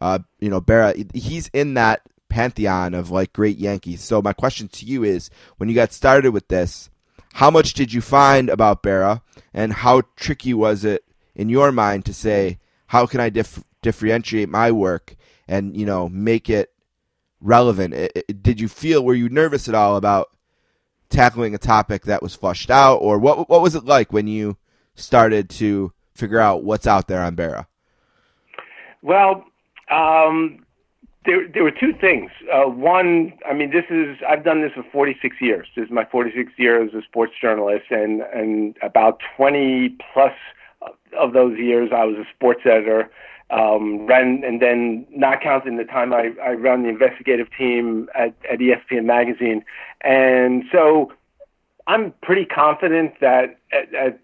[0.00, 1.14] uh, you know, Berra.
[1.14, 2.00] He's in that
[2.34, 4.02] pantheon of like great Yankees.
[4.02, 6.90] So my question to you is, when you got started with this,
[7.34, 9.22] how much did you find about Berra,
[9.52, 11.04] and how tricky was it
[11.36, 12.58] in your mind to say,
[12.88, 15.14] how can I dif- differentiate my work
[15.46, 16.72] and you know make it
[17.40, 17.94] relevant?
[17.94, 20.26] I- I- did you feel were you nervous at all about
[21.10, 23.48] tackling a topic that was flushed out, or what?
[23.48, 24.56] What was it like when you
[24.96, 27.66] started to figure out what's out there on Berra?
[29.02, 29.44] Well,
[29.90, 30.63] um,
[31.24, 32.30] there there were two things.
[32.52, 35.66] Uh, one, I mean, this is I've done this for 46 years.
[35.76, 40.32] This is my 46 year as a sports journalist, and and about 20 plus
[41.18, 43.10] of those years I was a sports editor.
[43.50, 48.34] Um, ran and then not counting the time I, I ran the investigative team at,
[48.50, 49.62] at ESPN magazine,
[50.00, 51.12] and so
[51.86, 53.58] I'm pretty confident that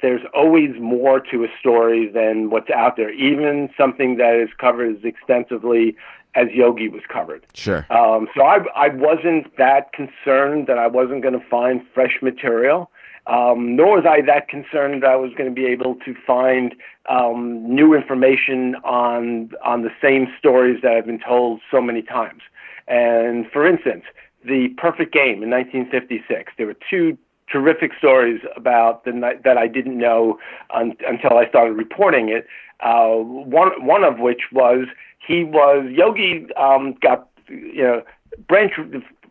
[0.00, 4.96] there's always more to a story than what's out there, even something that is covered
[4.96, 5.96] as extensively
[6.34, 7.44] as Yogi was covered.
[7.54, 7.86] Sure.
[7.90, 12.90] Um, so I, I wasn't that concerned that I wasn't going to find fresh material,
[13.26, 16.74] um, nor was I that concerned that I was going to be able to find
[17.08, 22.42] um, new information on on the same stories that I've been told so many times.
[22.88, 24.04] And for instance,
[24.44, 26.52] the perfect game in 1956.
[26.56, 27.18] There were two
[27.50, 30.38] terrific stories about the night that I didn't know
[30.70, 32.46] un- until I started reporting it.
[32.80, 34.86] Uh, one one of which was
[35.26, 38.02] he was Yogi um, got you know
[38.48, 38.72] Branch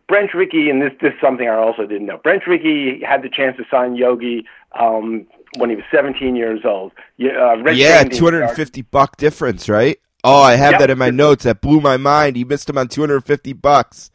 [0.08, 2.18] Branch Rickey and this this is something I also didn't know.
[2.18, 4.46] Branch Rickey had the chance to sign Yogi
[4.78, 5.26] um,
[5.56, 6.92] when he was 17 years old.
[7.16, 9.98] Yeah, uh, Red yeah, Sandin two hundred and fifty buck difference, right?
[10.22, 10.80] Oh, I have Yep.
[10.80, 11.44] that in my notes.
[11.44, 12.36] That blew my mind.
[12.36, 14.10] He missed him on two hundred and fifty bucks.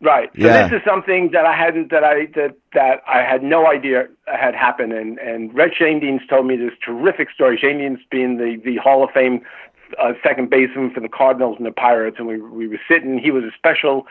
[0.00, 0.30] Right.
[0.38, 0.68] So Yeah.
[0.68, 4.54] this is something that I hadn't that I that that I had no idea had
[4.54, 7.58] happened and and Red Schoendienst told me this terrific story.
[7.58, 9.40] Schoendienst being the the Hall of Fame
[9.98, 13.30] uh, second baseman for the Cardinals and the Pirates and we we were sitting he
[13.30, 14.06] was a special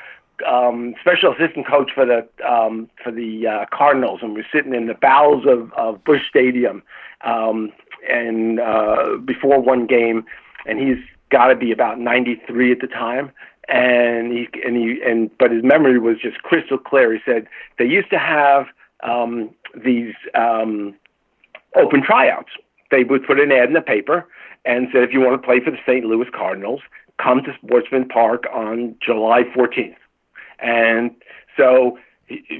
[0.46, 4.74] um special assistant coach for the um for the uh, Cardinals and we were sitting
[4.74, 6.84] in the bowels of of Busch Stadium
[7.22, 7.72] um
[8.10, 10.26] and uh before one game
[10.66, 13.32] and he's got to be about 93 at the time
[13.68, 17.14] and he and he and but his memory was just crystal clear.
[17.14, 17.48] He said
[17.78, 18.68] they used to have
[19.04, 19.50] um,
[19.84, 20.96] these um,
[21.76, 22.52] open tryouts.
[22.92, 24.28] They would put an ad in the paper
[24.66, 26.06] and said if you want to play for the St.
[26.06, 26.82] Louis Cardinals,
[27.22, 29.96] come to Sportsman Park on July 14th.
[30.60, 31.12] And
[31.58, 31.98] so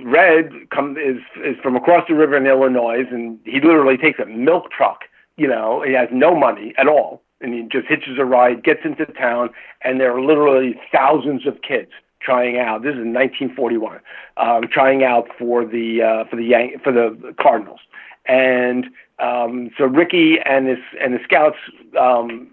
[0.04, 4.26] Red come is is from across the river in Illinois, and he literally takes a
[4.26, 5.06] milk truck.
[5.38, 8.82] You know, he has no money at all and he just hitches a ride, gets
[8.84, 9.50] into town,
[9.82, 11.92] and there are literally thousands of kids
[12.22, 12.82] trying out.
[12.82, 14.00] This is 1941,
[14.38, 17.82] um, trying out for the uh, for the Yan- for the Cardinals,
[18.26, 18.88] and
[19.20, 21.58] um, so Rickey and his and the scouts
[22.00, 22.50] um,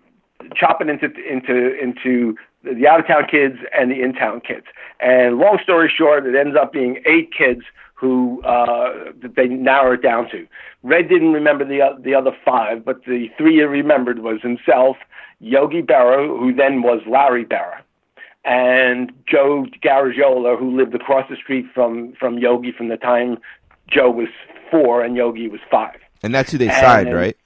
[0.54, 4.66] chopping into into into the out of town kids and the in town kids.
[5.00, 7.62] And long story short, it ends up being eight kids
[7.94, 10.46] who uh, they narrow it down to.
[10.82, 14.96] Red didn't remember the uh, the other five, but the three he remembered was himself,
[15.40, 17.80] Yogi Berra, who then was Larry Berra,
[18.44, 23.38] and Joe Garagiola, who lived across the street from from Yogi from the time
[23.88, 24.28] Joe was
[24.70, 26.01] four and Yogi was five.
[26.22, 27.36] And that's who they And- signed, right?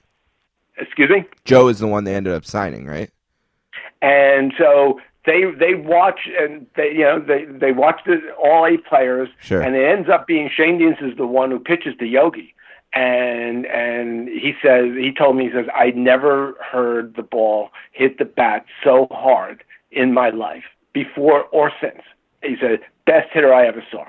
[0.79, 1.25] Excuse me.
[1.45, 3.09] Joe is the one they ended up signing, right?
[3.99, 8.85] and so they they watch and they you know they they watch the all eight
[8.85, 9.59] players Sure.
[9.59, 12.53] and it ends up being Schoendienst is the one who pitches to Yogi
[12.93, 18.19] and and he says he told me he says I never heard the ball hit
[18.19, 22.03] the bat so hard in my life before or since
[22.43, 24.05] he said best hitter I ever saw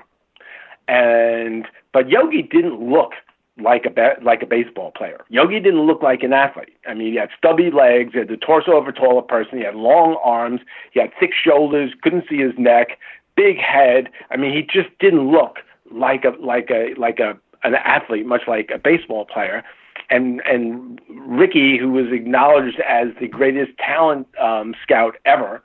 [0.87, 3.13] and but Yogi didn't look
[3.61, 5.23] like a ba- like a baseball player.
[5.29, 6.75] Yogi didn't look like an athlete.
[6.87, 9.63] I mean, he had stubby legs, he had the torso of a taller person, he
[9.63, 12.97] had long arms, he had thick shoulders, couldn't see his neck,
[13.35, 14.09] big head.
[14.31, 15.59] I mean, he just didn't look
[15.91, 19.63] like a like a like a an athlete, much like a baseball player.
[20.09, 25.61] And and Rickey, who was acknowledged as the greatest talent um, scout ever,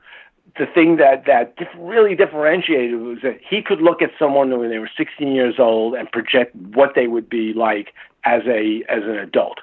[0.56, 4.78] the thing that that really differentiated was that he could look at someone when they
[4.78, 7.92] were 16 years old and project what they would be like
[8.24, 9.58] as a as an adult.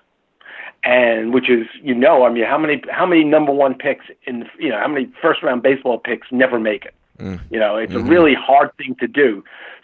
[0.84, 4.49] And which is you know i mean how many how many number one picks in
[4.59, 6.95] you know how many first round baseball picks never make it?
[7.51, 9.43] You know it's a really hard thing to do.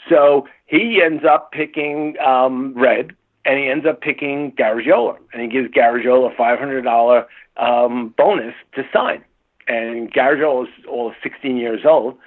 [0.10, 3.16] So he ends up picking um red
[3.48, 7.26] and he ends up picking Garagiola, and he gives Garagiola a five hundred dollar
[7.56, 9.24] um, bonus to sign.
[9.68, 12.18] And Garagiola is all 16 years old,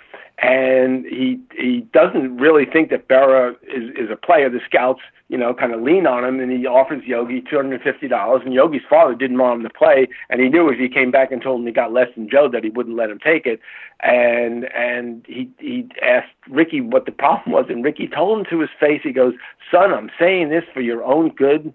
[0.43, 4.49] and he he doesn't really think that Berra is is a player.
[4.49, 7.75] The scouts, you know, kind of lean on him, and he offers Yogi two hundred
[7.75, 8.43] and fifty dollars.
[8.45, 11.31] And Yogi's father didn't want him to play, and he knew if he came back
[11.31, 13.61] and told him he got less than Joe, that he wouldn't let him take it.
[14.01, 18.61] And and he he asked Rickey what the problem was, and Rickey told him to
[18.61, 19.03] his face.
[19.03, 19.35] He goes,
[19.71, 21.73] "Son, I'm saying this for your own good."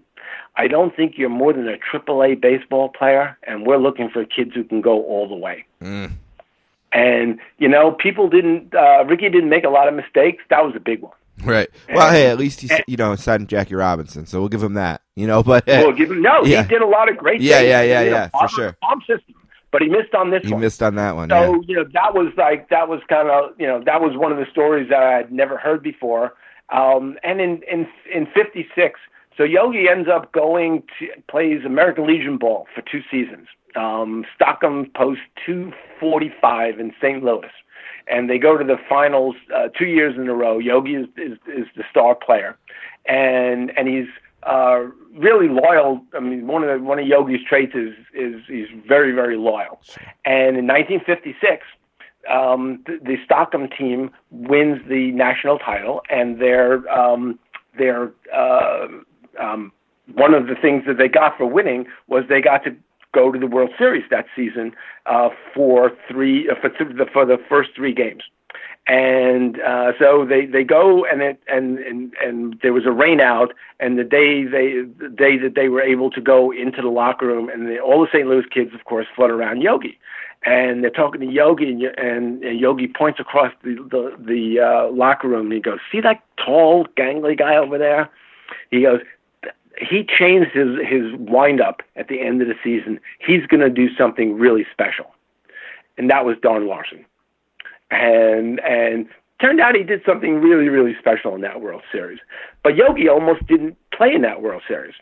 [0.56, 4.24] I don't think you're more than a triple A baseball player, and we're looking for
[4.24, 5.64] kids who can go all the way.
[6.92, 8.74] And you know, people didn't.
[8.74, 10.42] Uh, Rickey didn't make a lot of mistakes.
[10.50, 11.12] That was a big one.
[11.44, 11.68] Right.
[11.92, 15.02] Well, hey, at least he's you know signed Jackie Robinson, so we'll give him that.
[15.14, 16.44] You know, but Well, give him no.
[16.44, 16.62] Yeah.
[16.62, 17.40] He did a lot of great.
[17.40, 17.68] Yeah, things.
[17.68, 18.76] yeah, yeah, a yeah, for sure.
[18.80, 19.34] Farm system,
[19.72, 20.62] but he missed on this he one.
[20.62, 21.28] missed on that one.
[21.28, 21.60] So yeah.
[21.66, 24.38] you know that was like that was kind of you know that was one of
[24.38, 26.32] the stories that I had never heard before.
[26.70, 28.98] Um, and in in in '56,
[29.36, 33.48] so Yogi ends up going to plays American Legion ball for two seasons.
[33.74, 37.22] Um, Stockham Post 245 in St.
[37.22, 37.50] Louis,
[38.08, 40.58] and they go to the finals uh, two years in a row.
[40.58, 42.56] Yogi is, is is the star player,
[43.06, 44.08] and and he's
[44.44, 44.84] uh,
[45.14, 46.00] really loyal.
[46.14, 49.80] I mean, one of the, one of Yogi's traits is is he's very very loyal.
[50.24, 51.66] And in 1956,
[52.30, 57.38] um, the, the Stockham team wins the national title, and they're um,
[57.76, 58.86] they're uh,
[59.38, 59.72] um,
[60.14, 62.76] one of the things that they got for winning was they got to
[63.12, 64.72] go to the World Series that season
[65.06, 68.22] uh, for three uh, for, th- the, for the first three games.
[68.88, 73.20] And uh, so they, they go and it and, and and there was a rain
[73.20, 76.88] out and the day they the day that they were able to go into the
[76.88, 78.28] locker room and the, all the St.
[78.28, 79.98] Louis kids of course flood around Yogi
[80.44, 84.92] and they're talking to Yogi and, and, and Yogi points across the the, the uh,
[84.92, 88.08] locker room and he goes see that tall gangly guy over there
[88.70, 89.00] he goes
[89.78, 93.00] he changed his his wind up at the end of the season.
[93.18, 95.06] He's going to do something really special,
[95.98, 97.04] and that was Don Larsen.
[97.90, 99.06] And and
[99.40, 102.18] turned out he did something really really special in that World Series.
[102.62, 104.94] But Yogi almost didn't play in that World Series.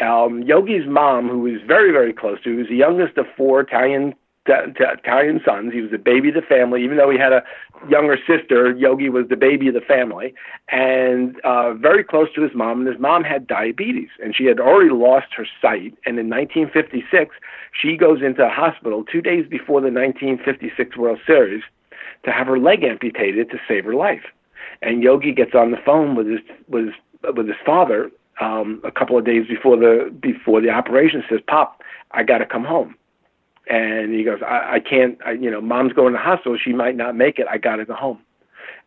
[0.00, 3.60] Um, Yogi's mom, who was very very close to, who was the youngest of four
[3.60, 4.14] Italian
[4.48, 5.72] Italian sons.
[5.72, 7.42] He was the baby of the family, even though he had a
[7.88, 8.72] younger sister.
[8.72, 10.34] Yogi was the baby of the family,
[10.68, 12.80] and uh, very close to his mom.
[12.80, 15.94] And his mom had diabetes, and she had already lost her sight.
[16.06, 17.34] And in 1956,
[17.72, 21.62] she goes into a hospital two days before the 1956 World Series
[22.24, 24.24] to have her leg amputated to save her life.
[24.82, 26.90] And Yogi gets on the phone with his with
[27.34, 31.24] with his father um, a couple of days before the before the operation.
[31.30, 31.82] Says, "Pop,
[32.12, 32.94] I got to come home."
[33.68, 36.56] And he goes, I, I can't, I, you know, mom's going to the hospital.
[36.62, 37.46] She might not make it.
[37.50, 38.20] I got to go home.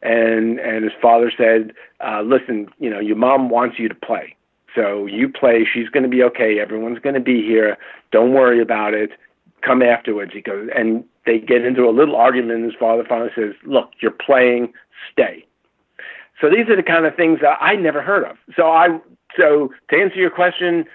[0.02, 4.36] And, and his father said, uh, listen, you know, your mom wants you to play.
[4.76, 5.66] So you play.
[5.72, 6.60] She's going to be okay.
[6.60, 7.78] Everyone's going to be here.
[8.12, 9.12] Don't worry about it.
[9.62, 10.32] come afterwards.
[10.34, 13.90] He goes, and they get into a little argument, and his father finally says, "Look,
[14.02, 14.74] you're playing,
[15.12, 15.46] stay."
[16.40, 18.38] So these are the kind of things that I never heard of.
[18.56, 19.00] So I,
[19.36, 20.86] so to answer your question,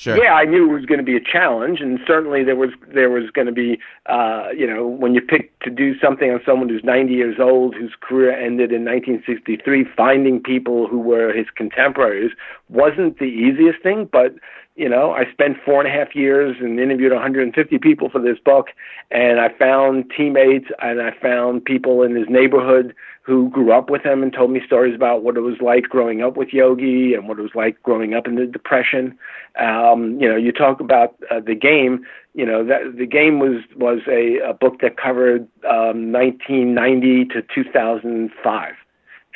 [0.00, 0.16] Sure.
[0.16, 3.10] yeah, I knew it was going to be a challenge, and certainly there was there
[3.10, 6.70] was going to be, uh, you know, when you pick to do something on someone
[6.70, 12.30] who's 90 years old, whose career ended in 1963, finding people who were his contemporaries
[12.70, 14.08] wasn't the easiest thing.
[14.10, 14.36] But
[14.76, 18.38] you know, I spent four and a half years and interviewed 150 people for this
[18.38, 18.68] book,
[19.10, 24.02] and I found teammates and I found people in his neighborhood who grew up with
[24.02, 27.28] him and told me stories about what it was like growing up with Yogi and
[27.28, 29.16] what it was like growing up in the Depression.
[29.58, 32.06] Um, you know, you talk about uh, the game.
[32.34, 37.42] You know, that the game was was a, a book that covered um, 1990 to
[37.54, 38.74] 2005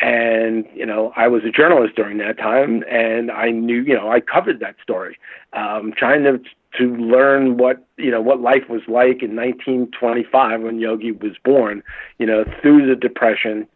[0.01, 4.11] and you know I was a journalist during that time, and I knew you know
[4.11, 5.19] I covered that story,
[5.53, 6.41] um, trying to
[6.79, 11.83] to learn what you know what life was like in 1925 when Yogi was born,
[12.19, 13.67] you know through the depression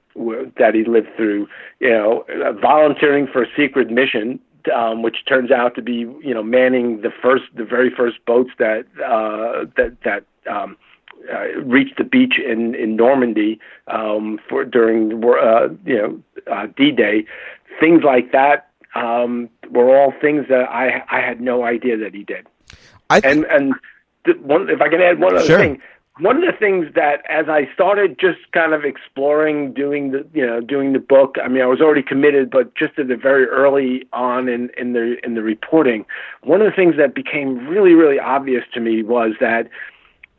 [0.59, 1.47] that he lived through,
[1.81, 4.41] you know uh, volunteering for a secret mission.
[4.75, 8.51] Um, which turns out to be, you know, manning the first, the very first boats
[8.59, 10.77] that uh, that that um,
[11.33, 17.25] uh, reached the beach in in Normandy um, for during uh, you know uh, D-Day,
[17.81, 22.25] things like that um, were all things that I I had no idea that he
[22.25, 22.47] did.
[23.11, 23.75] I think, And and
[24.25, 25.59] the one, if I can add one other Sure.
[25.59, 25.81] thing,
[26.21, 30.45] one of the things that as I started just kind of exploring doing the you
[30.45, 33.47] know doing the book, I mean I was already committed, but just at the very
[33.47, 36.05] early on in in the in the reporting,
[36.43, 39.69] one of the things that became really really obvious to me was that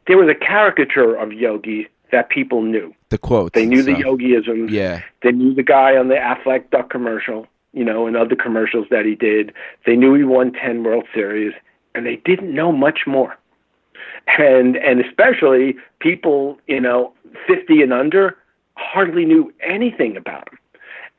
[0.10, 2.92] there was a caricature of Yogi that people knew.
[3.10, 3.54] the quotes.
[3.54, 4.04] They knew the stuff.
[4.04, 4.72] Yogiisms.
[4.72, 5.04] Yeah.
[5.22, 9.06] They knew the guy on the Aflac Duck commercial, you know, and other commercials that
[9.06, 9.54] he did.
[9.86, 11.54] They knew he won 10 World Series,
[11.94, 13.38] and they didn't know much more.
[14.40, 17.14] And and especially people, you know,
[17.48, 18.36] 50 and under
[18.78, 20.58] hardly knew anything about him.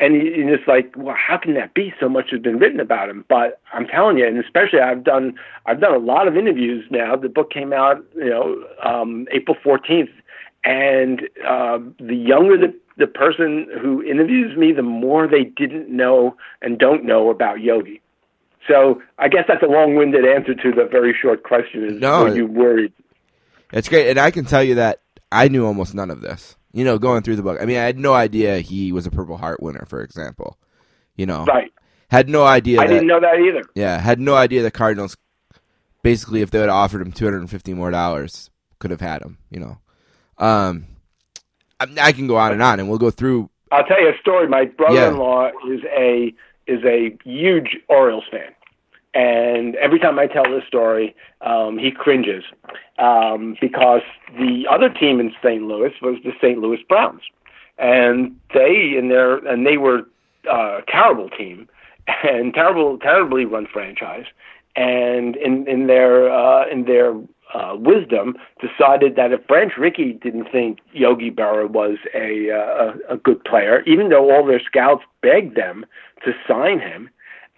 [0.00, 1.92] And you- and it's like, well, how can that be?
[2.00, 3.24] So much has been written about him.
[3.28, 5.34] But I'm telling you, and especially I've done
[5.66, 7.16] I've done a lot of interviews now.
[7.16, 10.08] The book came out, you know, um, April 14th,
[10.64, 16.36] and uh, the younger the the person who interviews me, the more they didn't know
[16.60, 18.00] and don't know about Yogi.
[18.68, 22.34] So I guess that's a long-winded answer to the very short question: Is No, were
[22.36, 22.92] you worried?
[23.72, 25.00] It's great, and I can tell you that
[25.32, 26.56] I knew almost none of this.
[26.72, 29.10] You know, going through the book, I mean, I had no idea he was a
[29.10, 30.56] Purple Heart winner, for example.
[31.16, 31.72] You know, Right.
[32.10, 32.80] had no idea.
[32.80, 33.62] I that, didn't know that either.
[33.74, 35.16] Yeah, had no idea the Cardinals.
[36.02, 39.00] Basically, if they would have offered him two hundred and fifty more dollars, could have
[39.00, 39.38] had him.
[39.50, 39.78] You know,
[40.38, 40.86] um,
[41.78, 43.50] I, I can go on and on, and we'll go through.
[43.72, 44.48] I'll tell you a story.
[44.48, 46.32] My brother-in-law is a
[46.66, 48.52] is a huge Orioles fan,
[49.14, 52.44] and every time I tell this story, um, he cringes
[52.98, 54.02] um, because
[54.38, 55.62] the other team in St.
[55.62, 56.58] Louis was the St.
[56.58, 57.22] Louis Browns,
[57.78, 60.02] and they in their and they were
[60.48, 61.68] uh, a terrible team
[62.22, 64.26] and terrible terribly run franchise,
[64.76, 67.14] and in in their uh, in their
[67.52, 73.14] uh, wisdom, decided that if Branch Rickey didn't think Yogi Berra was a, uh, a
[73.14, 75.84] a good player, even though all their scouts begged them
[76.24, 77.10] to sign him,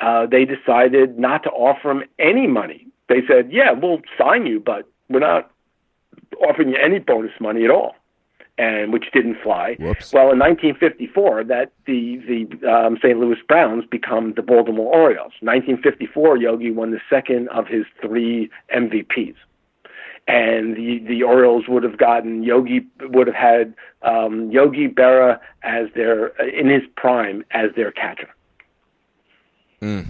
[0.02, 2.86] uh, they decided not to offer him any money.
[3.08, 5.50] They said, "Yeah, we'll sign you, but we're not
[6.46, 7.94] offering you any bonus money at all."
[8.58, 9.76] And which didn't fly.
[9.78, 10.12] Whoops.
[10.12, 13.18] Well, in 1954, that the the um, St.
[13.18, 15.32] Louis Browns become the Baltimore Orioles.
[15.40, 19.36] 1954, Yogi won the second of his three MVPs
[20.28, 25.88] and the the Orioles would have gotten Yogi would have had um, Yogi Berra as
[25.94, 28.28] their in his prime as their catcher.
[29.82, 30.06] Mm.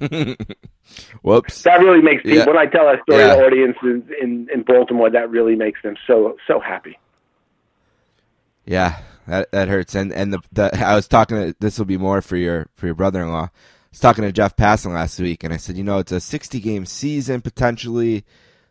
[1.22, 1.62] Whoops.
[1.64, 2.46] That really makes people Yeah.
[2.46, 3.34] when I tell that story Yeah.
[3.36, 5.10] to audiences in in Baltimore.
[5.10, 6.98] That really makes them so so happy.
[8.64, 9.94] Yeah, that that hurts.
[9.94, 12.86] And and the, the I was talking to this will be more for your for
[12.86, 13.44] your brother in law.
[13.52, 16.20] I was talking to Jeff Passan last week, and I said, you know, it's a
[16.20, 18.24] sixty game season potentially.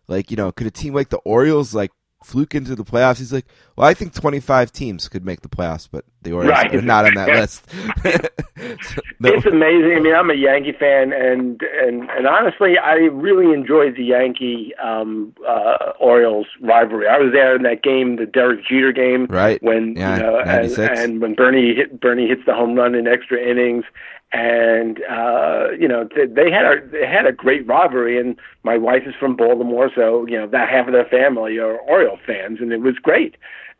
[0.07, 1.91] Like, you know, could a team like the Orioles like
[2.23, 3.17] fluke into the playoffs?
[3.19, 3.45] He's like,
[3.75, 6.75] well, I think twenty five teams could make the playoffs, but the Orioles Right.
[6.75, 7.65] are not on that list.
[8.59, 9.95] So, no- It's amazing.
[9.95, 14.73] I mean, I'm a Yankee fan, and and and honestly, I really enjoyed the Yankee
[14.83, 17.07] um, uh, Orioles rivalry.
[17.07, 19.63] I was there in that game, the Derek Jeter game, Right.
[19.63, 23.07] When Yeah, you know, and, and when Bernie hit Bernie hits the home run in
[23.07, 23.85] extra innings,
[24.31, 28.19] and uh, you know they, had a they had a great rivalry.
[28.19, 31.79] And my wife is from Baltimore, so you know that half of their family are
[31.79, 33.35] Oriole fans, and it was great.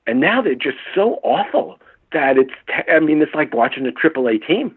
[0.07, 1.79] And now they're just so awful
[2.13, 2.53] that it's.
[2.91, 4.75] I mean, it's like watching a Triple A team.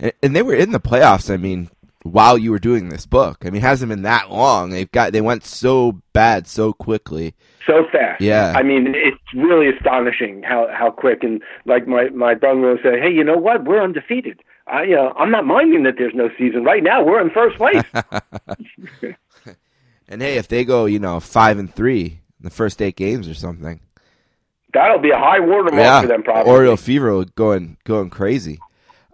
[0.00, 1.32] and they were in the playoffs.
[1.32, 1.70] I mean,
[2.02, 3.38] while you were doing this book.
[3.42, 4.70] I mean, it hasn't been that long.
[4.70, 7.34] They've got they went so bad so quickly.
[7.66, 8.20] So fast.
[8.20, 8.52] Yeah.
[8.56, 11.22] I mean, it's really astonishing how how quick.
[11.22, 13.64] And like my my brother will say, hey, you know what?
[13.64, 14.42] We're undefeated.
[14.66, 17.04] I you know, I'm not minding that there's no season right now.
[17.04, 17.82] We're in first place.
[20.08, 23.26] And hey, if they go, you know, five and three in the first eight games
[23.28, 23.80] or something,
[24.72, 26.50] That'll be a high watermark yeah, for them, probably.
[26.50, 28.58] Oriole fever going going crazy.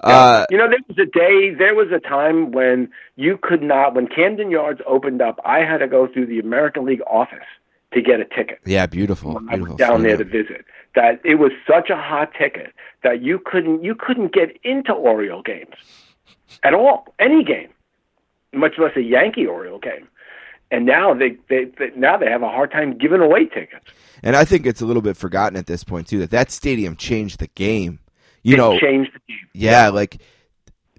[0.00, 3.94] Uh, you know, there was a day, there was a time when you could not,
[3.94, 7.46] when Camden Yards opened up, I had to go through the American League office
[7.92, 8.60] to get a ticket.
[8.64, 9.34] yeah, beautiful.
[9.34, 10.64] when I was down there to visit.
[10.94, 12.72] That it was such a hot ticket
[13.02, 15.74] that you couldn't you couldn't get into Oriole games
[16.64, 17.68] at all, any game,
[18.52, 20.08] much less a Yankee Oriole game.
[20.70, 23.86] And now they, they, they now they have a hard time giving away tickets.
[24.22, 26.96] And I think it's a little bit forgotten at this point too that that stadium
[26.96, 28.00] changed the game.
[28.42, 29.48] You it know, changed the game.
[29.52, 30.20] yeah, like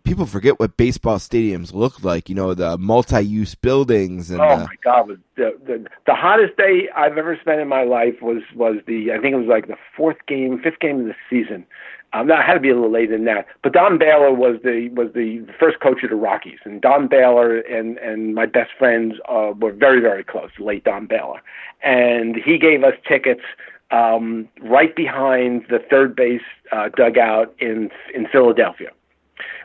[0.03, 2.29] people forget what baseball stadiums look like.
[2.29, 5.07] You know, the multi-use buildings and Oh the, my God!
[5.07, 9.11] Was the, the the hottest day I've ever spent in my life was was the
[9.11, 11.65] I think it was like the fourth game, fifth game of the season.
[12.11, 13.45] Um, that had to be a little later than that.
[13.61, 17.59] But Don Baylor was the was the first coach of the Rockies, and Don Baylor
[17.59, 20.49] and and my best friends uh, were very very close.
[20.57, 21.41] Late Don Baylor,
[21.83, 23.43] and he gave us tickets
[23.91, 28.89] um, right behind the third base uh, dugout in in Philadelphia.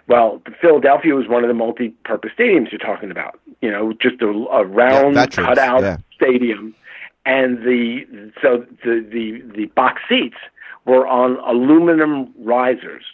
[0.07, 3.41] Well, Philadelphia was one of the multi-purpose stadiums you're talking about.
[3.63, 5.97] You know, just a, a round veterans, cutout yeah.
[6.15, 6.75] stadium,
[7.25, 10.37] and the so the the the box seats
[10.85, 13.05] were on aluminum risers,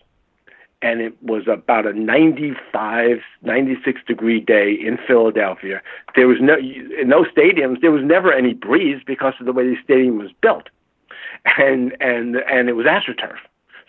[0.82, 5.80] and it was about a 95, 96 degree day in Philadelphia.
[6.16, 9.64] There was no in those stadiums there was never any breeze because of the way
[9.64, 10.68] the stadium was built,
[11.58, 13.38] and and and it was astroturf.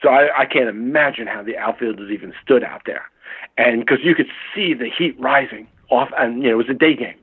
[0.02, 3.10] So I, I can't imagine how the outfielders even stood out there,
[3.58, 6.74] and because you could see the heat rising off, and you know it was a
[6.74, 7.18] day game,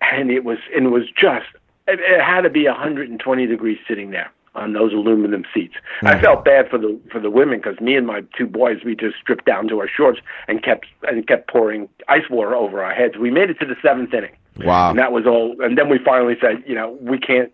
[0.00, 1.46] and it was and it was just
[1.86, 5.74] it, it had to be 120 degrees sitting there on those aluminum seats.
[6.02, 6.22] I mm-hmm.
[6.22, 9.16] felt bad for the for the women because me and my two boys we just
[9.20, 13.16] stripped down to our shorts and kept and kept pouring ice water over our heads.
[13.16, 14.36] We made it to the seventh inning.
[14.58, 14.90] Wow.
[14.90, 15.56] And that was all.
[15.60, 17.52] And then we finally said, you know, we can't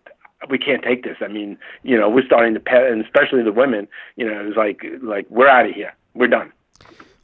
[0.48, 1.16] we can't take this.
[1.20, 3.88] I mean, you know, we're starting to pet, and especially the women.
[4.16, 5.94] You know, it was like like we're out of here.
[6.14, 6.52] We're done.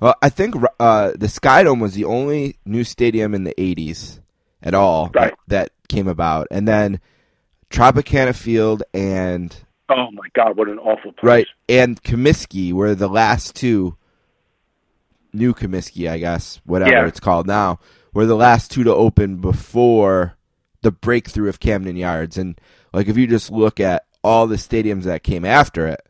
[0.00, 4.20] Well, I think uh, the Skydome was the only new stadium in the '80s
[4.62, 5.32] at all Right.
[5.48, 7.00] that, that came about, and then
[7.70, 9.56] Tropicana Field and
[9.88, 11.22] Oh my God, what an awful place.
[11.22, 13.96] right and Comiskey were the last two.
[15.32, 17.06] New Comiskey, I guess, whatever Yeah.
[17.06, 17.78] it's called now,
[18.14, 20.34] were the last two to open before
[20.82, 22.38] the breakthrough of Camden Yards.
[22.38, 22.58] And
[22.96, 26.00] like, if you just look at all the stadiums that came after it,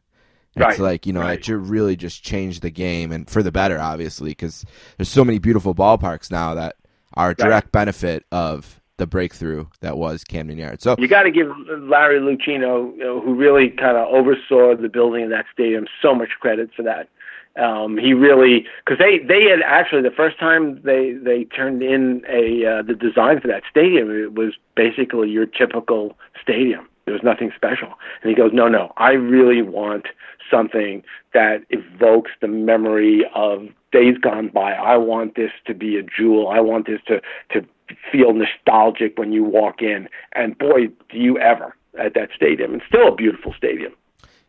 [0.56, 1.46] it's like you know right.
[1.46, 4.64] it really just changed the game and for the better, obviously, because
[4.96, 6.76] there's so many beautiful ballparks now that
[7.14, 10.82] are a direct benefit of the breakthrough that was Camden Yards.
[10.82, 11.48] So You got to give
[11.80, 16.14] Larry Lucchino, you know, who really kind of oversaw the building of that stadium, so
[16.14, 17.08] much credit for that.
[17.56, 22.22] Um, he really, because they they had actually the first time they they turned in
[22.28, 26.88] a uh, the design for that stadium, it was basically your typical stadium.
[27.04, 30.06] There was nothing special, and he goes, no, no, I really want
[30.50, 31.02] something
[31.34, 34.72] that evokes the memory of days gone by.
[34.72, 36.48] I want this to be a jewel.
[36.48, 37.20] I want this to
[37.52, 37.66] to
[38.12, 40.08] feel nostalgic when you walk in.
[40.32, 42.74] And boy, do you ever at that stadium.
[42.74, 43.92] It's still a beautiful stadium.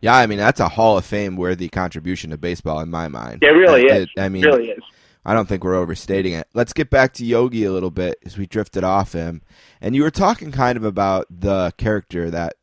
[0.02, 3.44] Yeah, I mean that's a Hall of Fame worthy contribution to baseball in my mind.
[3.44, 4.08] It really I, is.
[4.18, 4.84] I mean, it really is.
[5.28, 6.48] I don't think we're overstating it.
[6.54, 9.42] Let's get back to Yogi a little bit as we drifted off him.
[9.82, 12.54] And you were talking kind of about the character that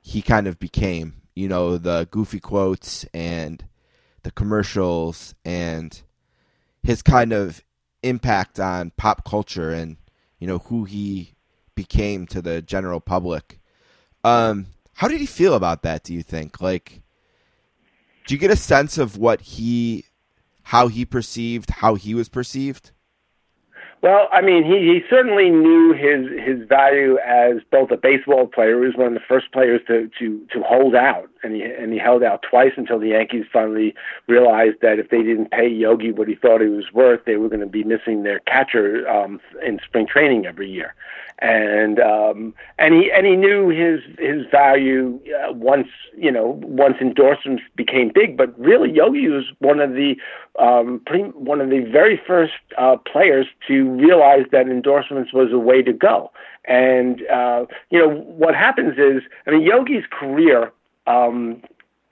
[0.00, 1.20] he kind of became.
[1.34, 3.62] You know, the goofy quotes and
[4.22, 6.00] the commercials and
[6.82, 7.62] his kind of
[8.02, 9.98] impact on pop culture and,
[10.38, 11.34] you know, who he
[11.74, 13.60] became to the general public.
[14.24, 16.60] Um, how did he feel about that, do you think?
[16.60, 17.02] Like,
[18.26, 20.04] do you get a sense of what he
[20.64, 22.90] how he perceived how he was perceived
[24.02, 28.78] Well, I mean, he, he certainly knew his his value as both a baseball player.
[28.78, 31.92] He was one of the first players to to to hold out, and he and
[31.92, 33.94] he held out twice until the Yankees finally
[34.28, 37.48] realized that if they didn't pay Yogi what he thought he was worth, they were
[37.48, 40.94] going to be missing their catcher um, in spring training every year.
[41.40, 46.96] And um, and he and he knew his his value uh, once you know once
[46.98, 48.38] endorsements became big.
[48.38, 50.14] But really, Yogi was one of the
[50.58, 55.58] um, pretty, one of the very first uh, players to realize that endorsements was a
[55.58, 56.32] way to go.
[56.64, 60.72] And uh, you know what happens is, I mean, Yogi's career.
[61.06, 61.62] Um,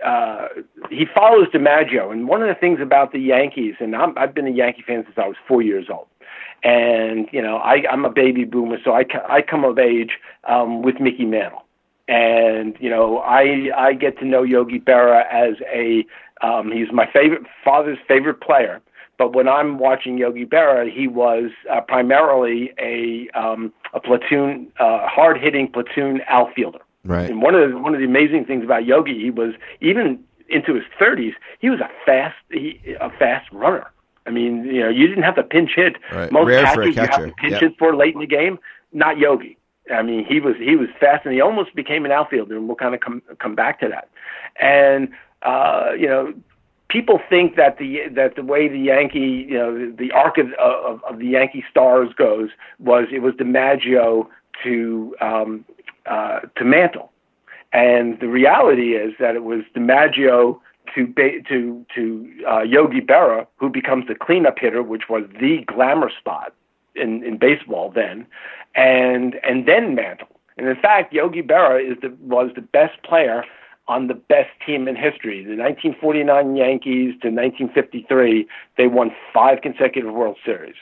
[0.05, 0.49] uh,
[0.91, 4.47] he follows DiMaggio, and one of the things about the Yankees, and I'm, I've been
[4.47, 6.07] a Yankee fan since I was four years old,
[6.65, 10.13] And you know, I, I'm a baby boomer, so I, I come of age
[10.49, 11.63] um, with Mickey Mantle,
[12.09, 16.07] and you know, I I get to know Yogi Berra as a
[16.41, 18.81] um, he's my favorite father's favorite player.
[19.17, 25.07] But when I'm watching Yogi Berra, he was uh, primarily a um, a platoon, uh,
[25.07, 26.81] hard hitting platoon outfielder.
[27.05, 27.31] Right.
[27.31, 30.75] And one of the, one of the amazing things about Yogi, he was even into
[30.75, 33.87] his 30s, he was a fast he, a fast runner.
[34.27, 35.97] I mean, you know, you didn't have to pinch hit.
[36.13, 36.33] Right.
[36.33, 37.61] Most Rare catchers a you have to pinch Yep.
[37.61, 38.59] hit for late in the game.
[38.93, 39.59] Not Yogi.
[39.93, 42.77] I mean, he was he was fast, and he almost became an outfielder, and we'll
[42.77, 44.09] kind of come come back to that.
[44.59, 45.11] And
[45.43, 46.33] uh, you know,
[46.89, 51.05] people think that the that the way the Yankee, you know, the arc of, of,
[51.05, 52.49] of the Yankee stars goes
[52.79, 54.27] was it was DiMaggio
[54.63, 55.65] to um,
[56.07, 57.13] uh, to Mantle,
[57.73, 60.61] and the reality is that it was DiMaggio
[60.95, 65.65] to ba- to to uh, Yogi Berra, who becomes the cleanup hitter, which was the
[65.67, 66.55] glamour spot
[66.95, 68.27] in, in baseball then,
[68.75, 70.29] and and then Mantle.
[70.57, 73.45] And in fact, Yogi Berra is the was the best player
[73.87, 75.45] on the best team in history.
[75.45, 78.47] The 1949 Yankees to 1953,
[78.79, 80.77] they won five consecutive World Series.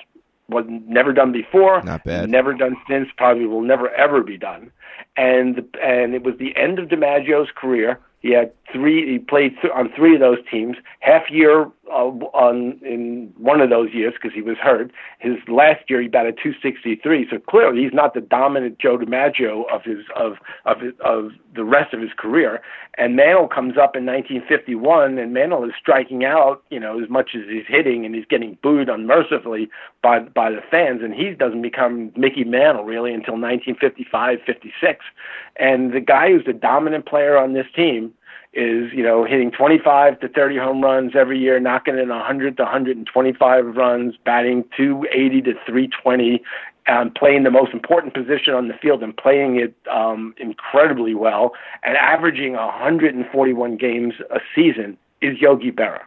[0.48, 1.82] Was never done before.
[1.82, 2.28] Not bad.
[2.28, 3.08] Never done since.
[3.16, 4.70] Probably will never ever be done.
[5.16, 7.98] And and it was the end of DiMaggio's career.
[8.22, 9.12] He had three.
[9.12, 10.76] He played th- on three of those teams.
[11.00, 14.92] Half year uh, on in one of those years because he was hurt.
[15.18, 17.26] His last year he batted 263.
[17.30, 21.64] So clearly he's not the dominant Joe DiMaggio of his of of his, of the
[21.64, 22.62] rest of his career.
[22.96, 27.30] And Mantle comes up in 1951, and Mantle is striking out, you know, as much
[27.34, 29.70] as he's hitting, and he's getting booed unmercifully
[30.02, 31.02] by by the fans.
[31.02, 35.04] And he doesn't become Mickey Mantle really until 1955, 56.
[35.56, 38.12] And the guy who's the dominant player on this team
[38.54, 42.62] is you know hitting 25 to 30 home runs every year, knocking in 100 to
[42.62, 46.42] 125 runs, batting 280 to 320,
[46.88, 51.52] um, playing the most important position on the field and playing it um, incredibly well,
[51.82, 56.00] and averaging 141 games a season is Yogi Berra.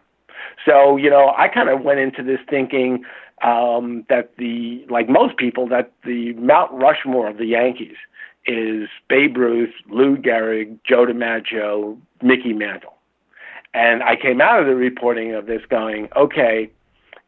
[0.65, 3.03] So you know, I kind of went into this thinking
[3.45, 7.95] um, that the like most people that the Mount Rushmore of the Yankees
[8.47, 12.93] is Babe Ruth, Lou Gehrig, Joe DiMaggio, Mickey Mantle.
[13.73, 16.69] And I came out of the reporting of this going, okay,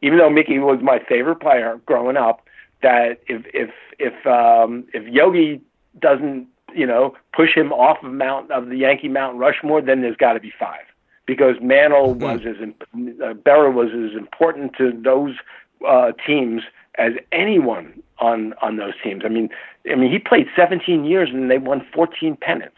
[0.02, 2.40] even though Mickey was my favorite player growing up,
[2.82, 5.60] that if if if um, if Yogi
[6.00, 10.16] doesn't you know push him off of Mount of the Yankee Mount Rushmore, then there's
[10.16, 10.84] got to be five
[11.26, 15.36] because Mantle was as uh, Berra was as important to those
[15.86, 16.62] uh, teams
[16.96, 19.22] as anyone on on those teams.
[19.24, 19.48] I mean,
[19.90, 22.76] I mean he played 17 years and they won 14 pennants.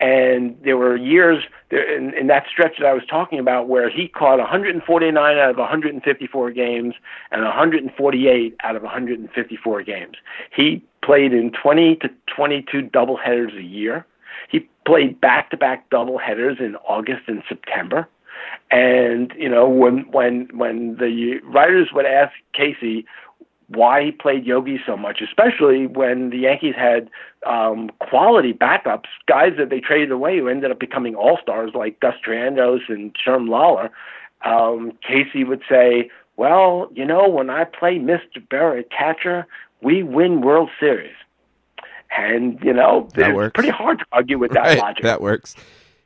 [0.00, 3.88] And there were years there, in, in that stretch that I was talking about where
[3.88, 6.94] he caught 149 out of 154 games
[7.30, 10.16] and 148 out of 154 games.
[10.54, 14.06] He played in 20 to 22 doubleheaders a year.
[14.48, 18.08] He played back-to-back doubleheaders in August and September.
[18.70, 23.04] And you know when when when the writers would ask Casey
[23.68, 27.08] why he played Yogi so much, especially when the Yankees had
[27.46, 31.98] um, quality backups, guys that they traded away who ended up becoming all stars like
[32.00, 33.90] Gus Triandos and Sherm Lollar.
[34.44, 38.46] Um, Casey would say, "Well, you know, when I play Mr.
[38.50, 39.46] Barrett catcher,
[39.80, 41.14] we win World Series."
[42.16, 43.52] And you know, That it's works.
[43.54, 45.02] pretty hard to argue with that Right, logic.
[45.04, 45.56] that works.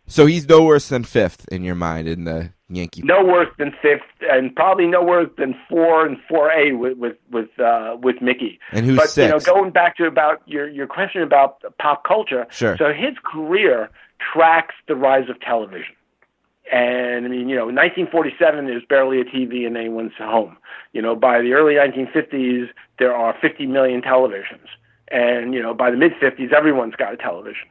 [0.09, 3.03] So he's no worse than fifth in your mind in the Yankee.
[3.03, 7.17] no worse than fifth, and probably no worse than four and four A with with
[7.31, 8.59] with uh, with Mickey.
[8.73, 12.47] And who's but you know, going back to about your your question about pop culture.
[12.51, 12.77] Sure.
[12.77, 13.91] So his career
[14.33, 15.95] tracks the rise of television.
[16.71, 20.59] And I mean, you know, 1947 there's barely a TV in anyone's home.
[20.93, 22.69] You know, by the early 1950s
[22.99, 24.67] there are 50 million televisions,
[25.11, 27.69] and you know, by the mid 50s everyone's got a television.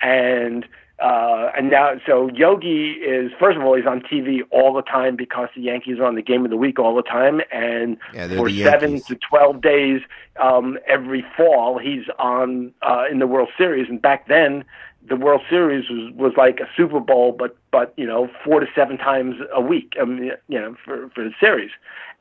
[0.00, 0.66] And
[1.02, 5.16] uh, and now, so Yogi is first of all he's on TV all the time
[5.16, 8.28] because the Yankees are on the game of the week all the time, and Yeah,
[8.36, 10.02] for seven to twelve days
[10.40, 13.88] um, every fall he's on uh, in the World Series.
[13.88, 14.64] And back then,
[15.08, 18.66] the World Series was was like a Super Bowl, but but you know four to
[18.72, 19.94] seven times a week.
[19.98, 21.72] Mean, you know for for the series,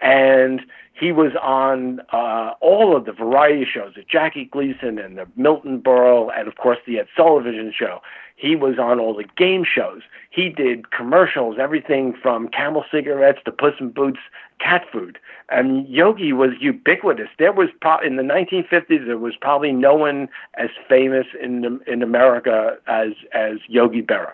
[0.01, 0.59] and
[0.93, 5.81] he was on uh, all of the variety shows, the Jackie Gleason and the Milton
[5.81, 8.01] Berle, and of course the Ed Sullivan Show.
[8.41, 10.01] He was on all the game shows.
[10.31, 14.17] He did commercials, everything from Camel cigarettes to Puss in Boots
[14.59, 15.19] cat food.
[15.49, 17.27] And Yogi was ubiquitous.
[17.37, 21.79] There was pro- in the 1950s there was probably no one as famous in the,
[21.85, 24.31] in America as as Yogi Berra.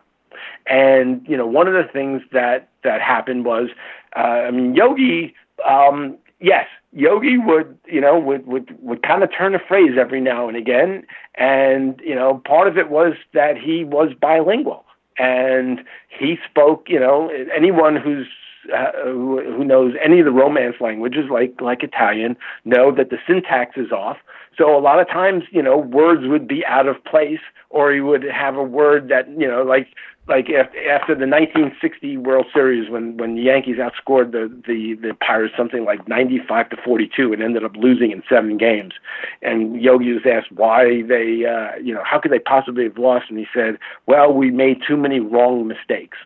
[0.67, 3.69] And you know, one of the things that that happened was,
[4.15, 5.35] uh, I mean, Yogi
[5.67, 10.21] um, yes, Yogi would, you know, would would would kind of turn a phrase every
[10.21, 11.05] now and again,
[11.35, 14.85] and you know, part of it was that he was bilingual
[15.17, 16.85] and he spoke.
[16.87, 18.27] You know, anyone who's
[18.75, 23.17] uh, who, who knows any of the Romance languages, like like Italian, know that the
[23.27, 24.17] syntax is off.
[24.57, 27.99] So a lot of times, you know, words would be out of place, or he
[28.01, 29.89] would have a word that, you know, like
[30.27, 35.53] like after the 1960 World Series when when the Yankees outscored the the the Pirates
[35.57, 38.93] something like 95 to 42 and ended up losing in seven games,
[39.41, 43.25] and Yogi was asked why they uh, you know how could they possibly have lost,
[43.29, 46.17] and he said, well, we made too many wrong mistakes.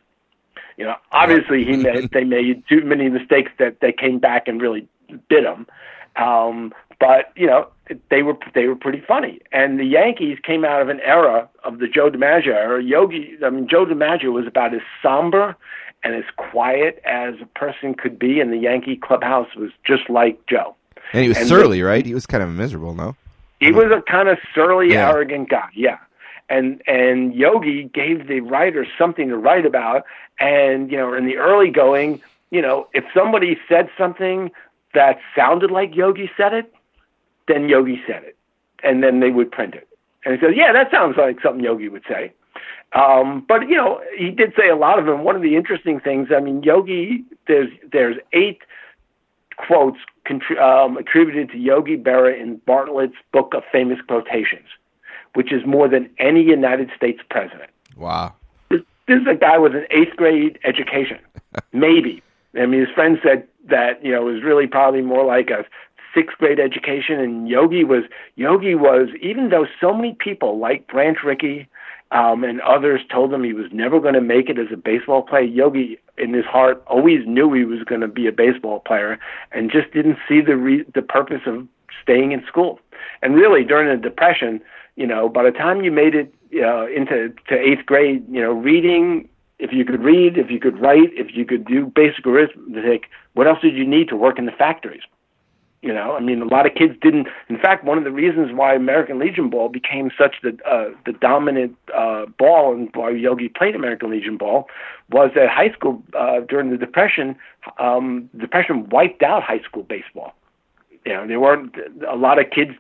[0.77, 4.61] You know, obviously he made they made too many mistakes that they came back and
[4.61, 4.87] really
[5.29, 5.67] bit him.
[6.15, 7.67] Um, but you know
[8.09, 9.39] they were they were pretty funny.
[9.51, 12.83] And the Yankees came out of an era of the Joe DiMaggio era.
[12.83, 15.55] Yogi, I mean Joe DiMaggio was about as somber
[16.03, 20.43] and as quiet as a person could be, and the Yankee clubhouse was just like
[20.47, 20.75] Joe.
[21.13, 22.05] And he was and surly, the, right?
[22.05, 23.15] He was kind of miserable, no?
[23.59, 25.09] He was a kind of surly, yeah.
[25.09, 25.69] arrogant guy.
[25.75, 25.99] Yeah.
[26.49, 30.03] And and Yogi gave the writers something to write about.
[30.39, 34.51] And you know, in the early going, you know, if somebody said something
[34.93, 36.73] that sounded like Yogi said it,
[37.47, 38.37] then Yogi said it,
[38.83, 39.87] and then they would print it.
[40.25, 42.31] And he said, "Yeah, that sounds like something Yogi would say."
[42.93, 45.23] Um, but you know, he did say a lot of them.
[45.23, 48.61] One of the interesting things, I mean, Yogi, there's there's eight
[49.57, 54.67] quotes contri- um, attributed to Yogi Berra in Bartlett's book of famous quotations,
[55.35, 57.69] which is more than any United States president.
[57.95, 58.33] Wow.
[58.69, 61.19] This, this is a guy with an eighth grade education,
[61.73, 62.21] maybe.
[62.55, 65.65] I mean, his friend said that you know it was really probably more like a
[66.13, 68.03] sixth grade education, and Yogi was
[68.35, 71.67] Yogi was even though so many people like Branch Rickey
[72.11, 75.21] um, and others told him he was never going to make it as a baseball
[75.21, 75.43] player.
[75.43, 79.17] Yogi, in his heart, always knew he was going to be a baseball player,
[79.51, 81.67] and just didn't see the re- the purpose of
[82.01, 82.79] staying in school.
[83.21, 84.61] And really, during the depression,
[84.95, 88.51] you know, by the time you made it uh, into to eighth grade, you know,
[88.51, 89.27] reading.
[89.59, 93.45] If you could read, if you could write, if you could do basic arithmetic, what
[93.45, 95.03] else did you need to work in the factories?
[95.81, 97.27] You know, I mean, a lot of kids didn't.
[97.49, 101.13] In fact, one of the reasons why American Legion ball became such the uh, the
[101.13, 104.67] dominant uh, ball and why Yogi played American Legion ball
[105.09, 107.35] was that high school uh, during the Depression,
[107.79, 110.35] um, Depression wiped out high school baseball.
[111.03, 111.75] You know, there weren't
[112.07, 112.73] a lot of kids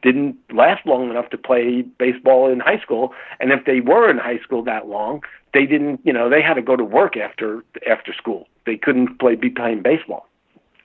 [0.00, 4.18] didn't last long enough to play baseball in high school, and if they were in
[4.18, 5.22] high school that long,
[5.52, 6.00] they didn't.
[6.04, 8.46] You know, they had to go to work after after school.
[8.64, 10.28] They couldn't play be playing baseball.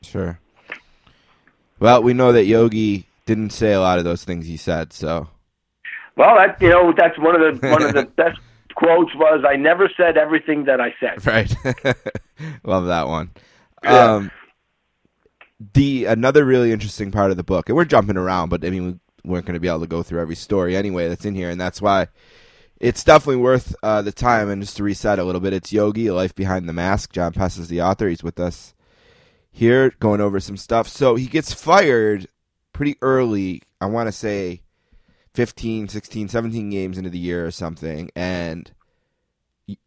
[0.01, 0.39] Sure.
[1.79, 5.29] Well, we know that Yogi didn't say a lot of those things he said, so.
[6.15, 8.39] Well, that you know that's one of the one of the best
[8.75, 11.25] quotes was I never said everything that I said.
[11.25, 11.95] Right.
[12.63, 13.31] Love that one.
[13.83, 14.15] Yeah.
[14.15, 14.31] Um,
[15.73, 18.99] the another really interesting part of the book, and we're jumping around, but I mean
[19.23, 21.49] we weren't going to be able to go through every story anyway that's in here,
[21.49, 22.07] and that's why
[22.79, 24.49] it's definitely worth uh, the time.
[24.49, 27.11] And just to reset a little bit, it's Yogi, Life Behind the Mask.
[27.11, 28.07] Jon Pessah is the author.
[28.07, 28.73] He's with us
[29.59, 30.87] here going over some stuff.
[30.87, 32.27] So he gets fired
[32.71, 33.61] pretty early.
[33.81, 34.61] I want to say
[35.33, 38.09] 15, 16, 17 games into the year or something.
[38.15, 38.71] And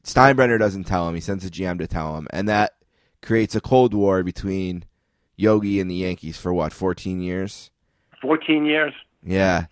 [0.05, 1.15] Steinbrenner doesn't tell him.
[1.15, 2.29] He sends a GM to tell him.
[2.31, 2.75] And that
[3.23, 4.85] creates a Cold War between
[5.37, 7.71] Yogi and the Yankees for what, 14 years?
[8.21, 8.93] 14 years.
[9.25, 9.67] Yeah.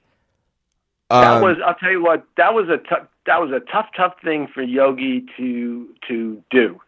[1.10, 3.88] Um, that was I'll tell you what, that was a t- that was a tough
[3.96, 6.80] tough thing for Yogi to to do.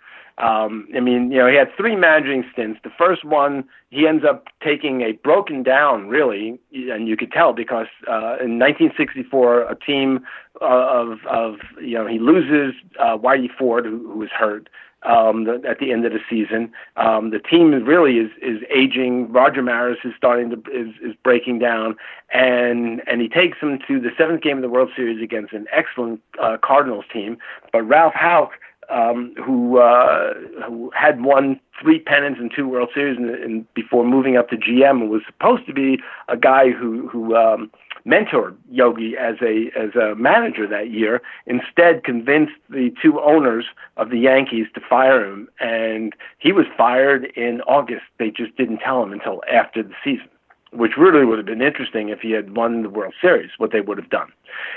[0.43, 2.81] Um, I mean, you know, he had three managing stints.
[2.83, 7.53] The first one, he ends up taking a broken down, really, and you could tell
[7.53, 10.27] because uh, in 1964, a team
[10.61, 14.69] uh, of, of, you know, he loses uh, Whitey Ford, who, who was hurt.
[15.05, 19.33] Um, the, at the end of the season, um, the team really is is aging.
[19.33, 21.97] Roger Maris is starting to is, is breaking down,
[22.33, 25.67] and and he takes them to the seventh game of the World Series against an
[25.73, 27.37] excellent uh, Cardinals team.
[27.73, 28.51] But Ralph Houk
[28.91, 30.35] um, who uh,
[30.67, 34.57] who had won three pennants and two World Series and, and before moving up to
[34.57, 35.99] GM and was supposed to be
[36.29, 37.71] a guy who who um,
[38.07, 41.23] mentored Yogi as a as a manager that year.
[41.47, 47.27] Instead, convinced the two owners of the Yankees to fire him, and he was fired
[47.37, 48.03] in August.
[48.19, 50.29] They just didn't tell him until after the season
[50.73, 53.81] which really would have been interesting if he had won the World Series, what they
[53.81, 54.33] would have done.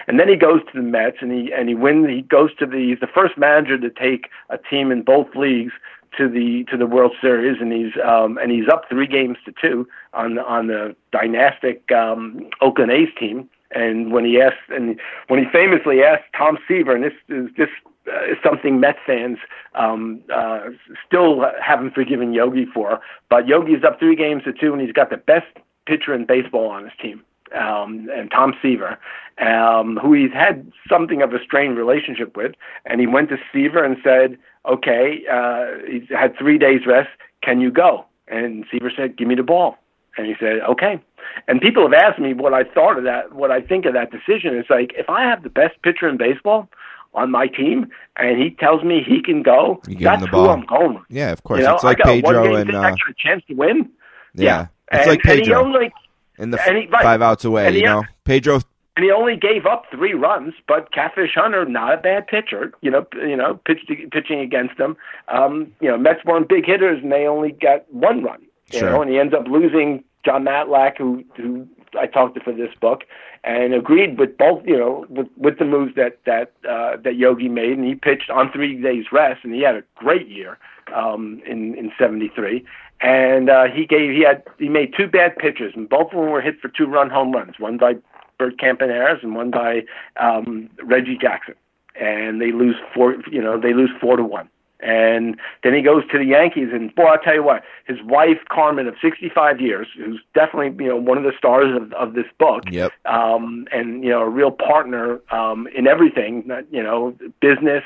[0.08, 2.08] And then he goes to the Mets and he and he wins.
[2.10, 5.74] He goes to the he's the first manager to take a team in both leagues
[6.18, 9.54] to the to the World Series, and he's um, and he's up three games to
[9.60, 13.50] two on on the dynastic um, Oakland A's team.
[13.72, 14.98] And when he asked, and
[15.28, 17.70] when he famously asked Tom Seaver, and this is this
[18.08, 19.38] uh, is something Mets fans
[19.74, 20.70] um, uh,
[21.06, 23.00] still haven't forgiven Yogi for.
[23.30, 25.48] But Yogi's up three games to two, and he's got the best
[25.86, 27.24] pitcher in baseball on his team.
[27.56, 28.98] Um, and Tom Seaver,
[29.40, 32.54] um, who he's had something of a strained relationship with,
[32.86, 37.10] and he went to Seaver and said, "Okay, uh, he's had three days rest.
[37.44, 39.78] Can you go?" And Seaver said, "Give me the ball."
[40.18, 41.00] And he said, "Okay."
[41.48, 44.12] And people have asked me what I thought of that, what I think of that
[44.12, 44.56] decision.
[44.56, 46.68] It's like if I have the best pitcher in baseball
[47.16, 47.88] on my team,
[48.18, 50.50] and he tells me he can go, You give him that's the who.
[50.50, 51.04] I'm going with.
[51.10, 51.60] Yeah, of course.
[51.60, 53.90] You know, it's like I got Pedro and uh, extra chance to win.
[54.34, 55.94] yeah, it's and, like and he Pedro only
[56.38, 57.04] in the and he- right.
[57.04, 57.66] five outs away.
[57.68, 58.60] And You he- know, Pedro.
[58.98, 62.72] and he only gave up three runs, but Catfish Hunter, not a bad pitcher.
[62.82, 64.96] You know, you know, pitched, pitching against them.
[65.28, 68.42] Um, you know, Mets weren't big hitters, and they only got one run.
[68.72, 68.90] You Sure.
[68.92, 71.68] know, and he ends up losing Jon Matlack, who who
[72.00, 73.04] I talked to for this book,
[73.44, 74.66] and agreed with both.
[74.66, 78.30] You know, with with the moves that that uh, that Yogi made, and he pitched
[78.30, 80.58] on three days rest, and he had a great year
[80.96, 82.66] um, in in '73.
[83.02, 86.30] And uh, he gave he had he made two bad pitches, and both of them
[86.30, 87.60] were hit for two run home runs.
[87.60, 87.96] One by
[88.38, 89.84] Bert Campaneris and one by
[90.18, 91.56] um, Reggie Jackson,
[92.00, 93.16] and they lose four.
[93.30, 94.50] You know, they lose four to one.
[94.82, 98.38] And then he goes to the Yankees, and boy, I'll tell you what, his wife
[98.50, 102.26] Carmen of 65 years, who's definitely you know one of the stars of, of this
[102.38, 102.92] book, Yep.
[103.06, 107.84] um, and you know a real partner um, in everything, you know, business,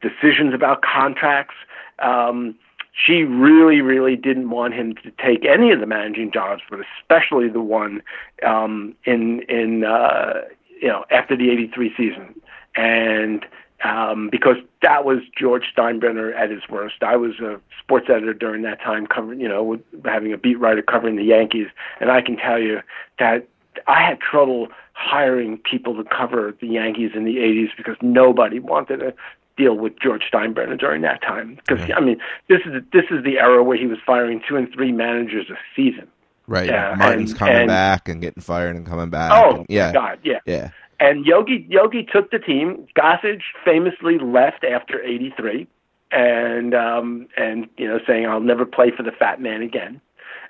[0.00, 1.54] decisions about contracts.
[2.00, 2.56] Um,
[2.96, 7.48] she really, really didn't want him to take any of the managing jobs, but especially
[7.48, 8.02] the one
[8.44, 10.40] um, in in uh,
[10.80, 12.40] you know after the '83 season,
[12.74, 13.44] and
[13.84, 17.02] um, because that was George Steinbrenner at his worst.
[17.02, 20.82] I was a sports editor during that time, covering you know having a beat writer
[20.82, 21.68] covering the Yankees,
[22.00, 22.80] and I can tell you
[23.18, 23.46] that
[23.86, 29.00] I had trouble hiring people to cover the Yankees in the '80s because nobody wanted
[29.00, 29.14] to
[29.56, 31.56] deal with George Steinbrenner during that time.
[31.56, 32.18] Because I mean,
[32.48, 35.56] this is this is the era where he was firing two and three managers a
[35.74, 36.08] season.
[36.46, 36.68] Right.
[36.68, 39.32] Yeah, Martin's and- coming and- back and getting fired and coming back.
[39.32, 39.92] Oh and- yeah.
[39.92, 40.38] God, yeah.
[40.46, 40.70] Yeah.
[40.98, 42.86] And Yogi Yogi took the team.
[42.96, 45.66] Gossage famously left after '83,
[46.10, 50.00] and um, and you know saying I'll never play for the Fat Man again.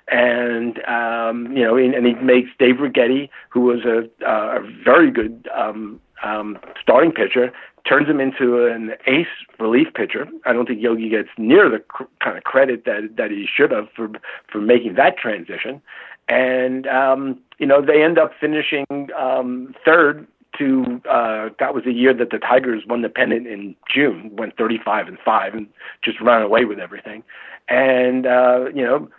[0.09, 5.49] And um, you know, and, he makes Dave Righetti, who was a, a very good
[5.53, 7.51] um, um, starting pitcher,
[7.87, 9.27] turns him into an ace
[9.59, 10.27] relief pitcher.
[10.45, 13.71] I don't think Yogi gets near the cr- kind of credit that that he should
[13.71, 14.09] have for
[14.51, 15.81] for making that transition.
[16.29, 18.85] And um, you know, they end up finishing
[19.17, 20.27] um, third
[20.57, 24.57] to uh, that was the year that the Tigers won the pennant in June, went
[24.57, 25.67] 35 and five, and
[26.03, 27.23] just ran away with everything.
[27.69, 29.09] And uh, you know,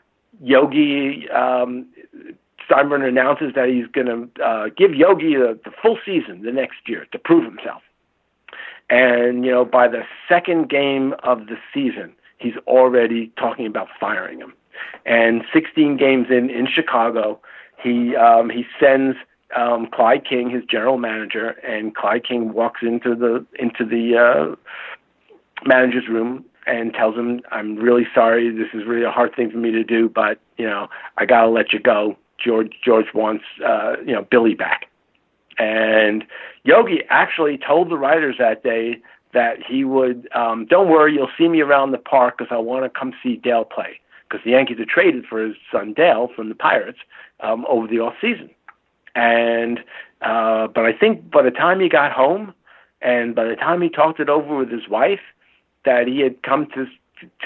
[0.43, 1.87] Yogi um,
[2.69, 6.77] Steinbrenner announces that he's going to uh, give Yogi the, the full season the next
[6.87, 7.83] year to prove himself.
[8.91, 14.41] And you know, by the second game of the season, he's already talking about firing
[14.41, 14.55] him.
[15.05, 17.41] And 16 games in in Chicago,
[17.83, 19.17] he um, he sends
[19.57, 24.57] um, Clyde King, his general manager, and Clyde King walks into the into the uh,
[25.67, 28.51] manager's room and tells him, "I'm really sorry.
[28.51, 31.49] This is really a hard thing for me to do, but you know, I gotta
[31.49, 32.17] let you go.
[32.39, 34.89] George George wants uh, you know Billy back."
[35.59, 36.25] And
[36.65, 39.01] Yogi actually told the writers that day
[39.33, 42.85] that he would, um, "Don't worry, you'll see me around the park because I want
[42.85, 46.49] to come see Dale play." Because the Yankees had traded for his son Dale from
[46.49, 46.99] the Pirates
[47.41, 48.51] um, over the off season,
[49.15, 49.81] and
[50.23, 52.55] uh, but I think by the time he got home,
[53.01, 55.21] and by the time he talked it over with his wife,
[55.85, 56.87] that he had come to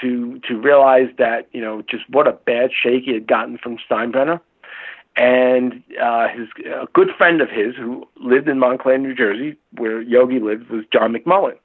[0.01, 3.77] to to realize that you know just what a bad shake he had gotten from
[3.89, 4.39] Steinbrenner,
[5.15, 10.01] and uh, his a good friend of his who lived in Montclair, New Jersey, where
[10.01, 11.57] Yogi lived, was John McMullen,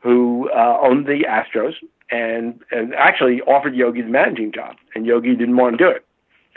[0.00, 1.74] who uh, owned the Astros
[2.10, 6.04] and and actually offered Yogi the managing job, and Yogi didn't want to do it,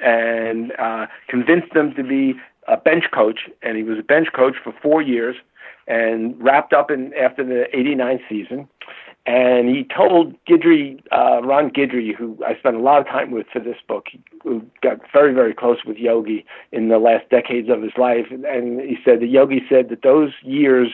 [0.03, 2.35] and uh, convinced them to be
[2.67, 5.35] a bench coach, and he was a bench coach for four years,
[5.87, 8.67] and wrapped up in after the '89 season.
[9.29, 13.45] And he told Guidry, uh, Ron Guidry, who I spent a lot of time with
[13.53, 14.07] for this book,
[14.41, 18.25] who got very, very close with Yogi in the last decades of his life.
[18.31, 20.89] And he said that Yogi said that those years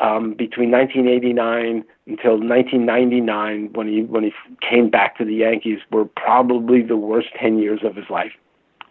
[0.00, 6.04] um, between 1989 until 1999, when he when he came back to the Yankees, were
[6.04, 8.32] probably the worst 10 years of his life.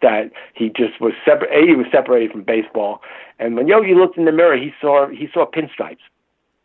[0.02, 1.52] That he just was separate.
[1.68, 3.02] He was separated from baseball,
[3.38, 6.08] and when Yogi looked in the mirror, he saw he saw pinstripes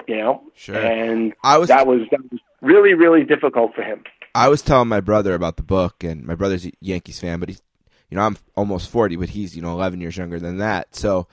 [0.08, 0.42] you know.
[0.54, 0.76] Sure.
[0.76, 4.02] And I was- that was that was really really difficult for him.
[4.34, 7.50] I was telling my brother about the book, and my brother's a Yankees fan, but
[7.50, 7.60] he's,
[8.08, 10.94] you know, I'm almost 40, but he's, you know, 11 years younger than that.
[10.96, 11.28] So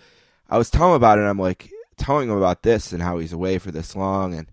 [0.49, 3.17] I was telling him about it, and I'm like, telling him about this and how
[3.19, 4.33] he's away for this long.
[4.33, 4.51] And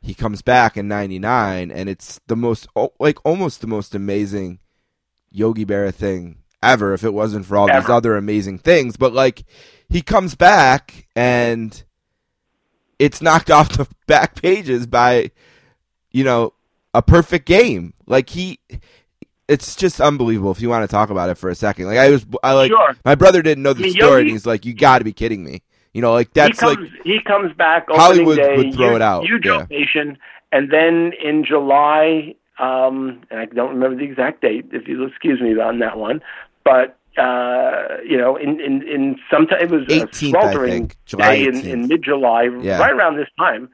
[0.00, 2.66] he comes back in 99 and it's the most
[2.98, 4.58] like almost the most amazing
[5.30, 7.80] Yogi Berra thing ever if it wasn't for all Ever.
[7.80, 9.44] these other amazing things but like
[9.88, 11.84] he comes back and
[13.02, 15.30] it's knocked off the back pages by
[16.12, 16.52] you know
[16.94, 18.60] a perfect game like he
[19.48, 22.10] it's just unbelievable if you want to talk about it for a second like I
[22.10, 22.96] was I like Sure.
[23.04, 25.12] my brother didn't know the I mean, story and he's like you got to be
[25.12, 25.62] kidding me
[25.92, 29.02] you know like that's he like comes he comes back Hollywood day, would throw it
[29.02, 29.62] out, huge yeah.
[29.62, 30.16] ovation,
[30.52, 34.66] and then in July, um, and I don't remember the exact date.
[34.72, 36.22] If you'll excuse me on that one,
[36.64, 41.44] but uh, you know, in in in sometime it was 18th, I a sweltering day
[41.46, 41.64] in, 18th.
[41.64, 42.78] in mid July, Yeah.
[42.78, 43.68] right around this time,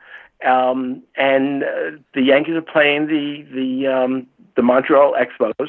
[0.44, 1.68] um, and uh,
[2.14, 5.68] the Yankees are playing the the um, the Montreal Expos,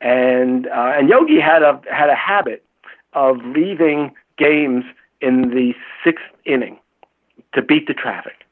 [0.00, 2.64] and uh, and Yogi had a had a habit
[3.12, 4.84] of leaving games
[5.20, 6.78] in the sixth inning
[7.54, 8.44] to beat the traffic.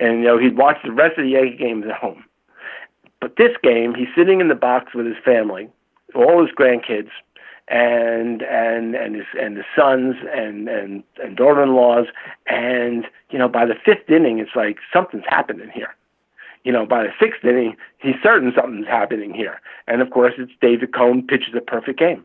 [0.00, 2.24] And you know, he'd watch the rest of the Yankee games at home.
[3.20, 5.68] But this game, he's sitting in the box with his family,
[6.14, 7.10] all his grandkids,
[7.70, 12.06] and and and his and his sons and and and daughter-in-laws,
[12.46, 15.94] and you know, by the fifth inning, it's like something's happening here.
[16.64, 19.60] You know, by the sixth inning, he's certain something's happening here.
[19.86, 22.24] And of course, it's David Cone pitches a perfect game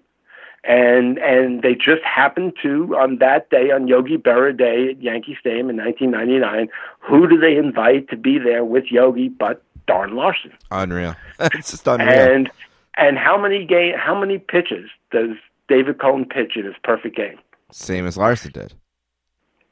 [0.63, 5.37] and and they just happened to on that day on Yogi Berra Day at Yankee
[5.39, 6.69] Stadium in 1999.
[6.99, 10.53] Who do they invite to be there with Yogi but Don Larsen?
[10.71, 12.51] unreal it's just unreal And
[12.95, 15.29] and how many game how many pitches does
[15.69, 17.37] David Cone pitch in his perfect game?
[17.71, 18.73] same as Larsen did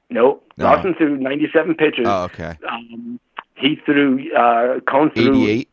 [0.09, 0.45] Nope.
[0.57, 0.65] No.
[0.65, 2.05] Larsen threw 97 pitches.
[2.07, 3.19] oh okay Um,
[3.55, 5.67] he threw uh, Cone threw 88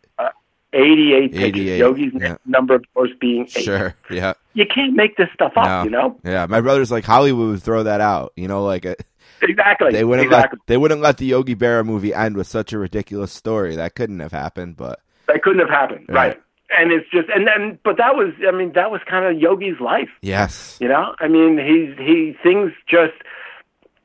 [0.75, 1.45] 88 pitches.
[1.47, 2.37] 88, Yogi's yeah.
[2.45, 3.65] number of course being eight.
[3.65, 5.85] sure yeah You can't make this stuff up, No.
[5.85, 6.21] you know.
[6.25, 8.95] yeah my brother's like Hollywood would throw that out you know like uh,
[9.41, 9.93] Exactly.
[9.93, 10.59] they wouldn't exactly.
[10.59, 13.95] let they wouldn't let the Yogi Berra movie end with such a ridiculous story that
[13.95, 16.37] couldn't have happened but That couldn't have happened, Right.
[16.37, 16.43] right?
[16.71, 19.81] And it's just, and then, but that was, I mean, that was kind of Yogi's
[19.81, 21.15] life, yes you know.
[21.19, 23.15] I mean, he's he things just,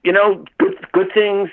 [0.04, 1.50] you know, good good things,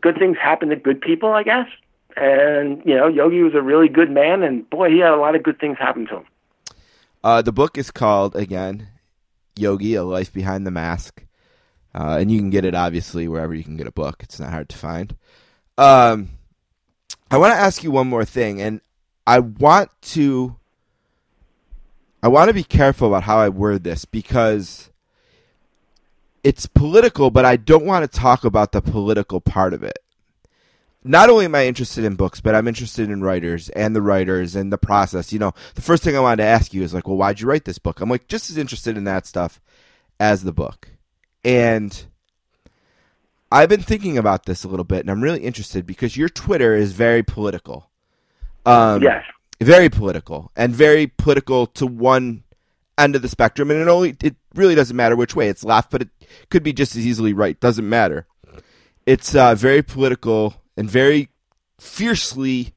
[0.00, 1.68] good things happen to good people, I guess.
[2.16, 5.34] And you know, Yogi was a really good man, and boy, he had a lot
[5.34, 6.24] of good things happen to him.
[7.22, 8.88] Uh, the book is called again
[9.56, 11.24] Yogi: A Life Behind the Mask,
[11.94, 14.22] uh, and you can get it obviously wherever you can get a book.
[14.22, 15.14] It's not hard to find.
[15.78, 16.30] Um,
[17.30, 18.80] I want to ask you one more thing, and
[19.26, 20.56] I want to
[22.22, 24.90] I want to be careful about how I word this because
[26.42, 29.98] it's political, but I don't want to talk about the political part of it.
[31.02, 34.56] Not only am I interested in books, but I'm interested in writers and the writers
[34.56, 35.32] and the process.
[35.32, 37.46] You know, the first thing I wanted to ask you is like, well, why'd you
[37.46, 38.00] write this book?
[38.00, 39.60] I'm like just as interested in that stuff
[40.18, 40.88] as the book.
[41.44, 42.06] And
[43.52, 46.74] I've been thinking about this a little bit and I'm really interested because your Twitter
[46.74, 47.90] is very political.
[48.66, 49.24] Um, yes,
[49.60, 52.44] very political and very political to one
[52.98, 53.70] end of the spectrum.
[53.70, 56.08] And it only it really doesn't matter which way it's left but it
[56.50, 57.58] could be just as easily right.
[57.60, 58.26] Doesn't matter.
[59.04, 61.28] It's uh, very political and very
[61.78, 62.74] fiercely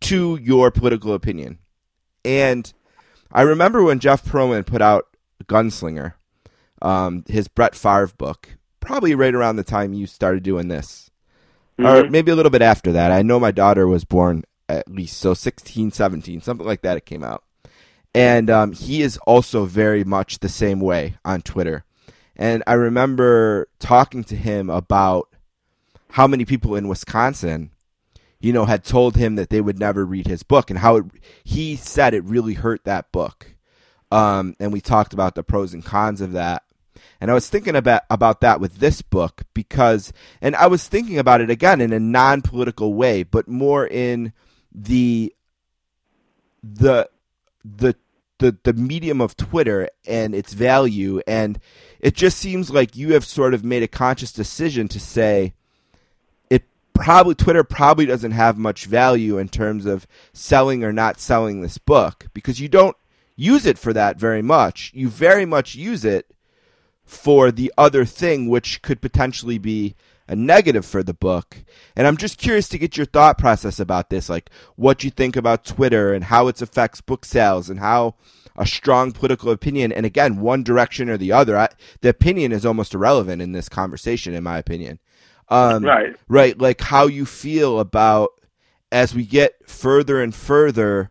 [0.00, 1.58] to your political opinion.
[2.24, 2.72] And
[3.34, 5.06] i remember when jeff pearlman put out
[5.44, 6.12] gunslinger
[6.82, 11.10] um, his brett Favre book probably right around the time you started doing this.
[11.78, 13.10] Or maybe a little bit after that.
[13.10, 14.44] I know my daughter was born
[14.78, 16.96] at least so 16, 17, something like that.
[16.96, 17.44] It came out,
[18.14, 21.84] and um, he is also very much the same way on Twitter.
[22.36, 25.28] And I remember talking to him about
[26.10, 27.70] how many people in Wisconsin,
[28.40, 31.04] you know, had told him that they would never read his book, and how it,
[31.44, 33.54] he said it really hurt that book.
[34.10, 36.64] Um, and we talked about the pros and cons of that.
[37.18, 41.18] And I was thinking about about that with this book because, and I was thinking
[41.18, 44.32] about it again in a non political way, but more in
[44.74, 45.34] the
[46.62, 47.08] the
[47.64, 47.96] the
[48.38, 51.58] the the medium of Twitter and its value, and
[52.00, 55.54] it just seems like you have sort of made a conscious decision to say
[56.50, 61.60] it probably Twitter probably doesn't have much value in terms of selling or not selling
[61.60, 62.96] this book because you don't
[63.36, 64.90] use it for that very much.
[64.94, 66.26] You very much use it
[67.04, 69.94] for the other thing, which could potentially be
[70.28, 71.64] a negative for the book.
[71.96, 75.36] And I'm just curious to get your thought process about this, like what you think
[75.36, 78.14] about Twitter and how it affects book sales and how
[78.56, 81.68] a strong political opinion, and again, one direction or the other, I,
[82.00, 84.98] the opinion is almost irrelevant in this conversation, in my opinion.
[85.48, 86.16] Um, Right.
[86.28, 86.58] Right.
[86.58, 88.30] Like how you feel about
[88.90, 91.10] as we get further and further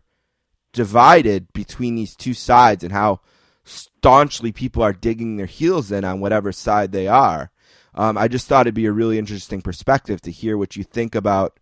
[0.72, 3.20] divided between these two sides and how
[3.64, 7.51] staunchly people are digging their heels in on whatever side they are.
[7.94, 11.14] Um, I just thought it'd be a really interesting perspective to hear what you think
[11.14, 11.58] about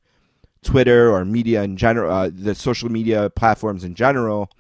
[0.63, 4.51] Twitter or media in general, uh, the social media platforms in general,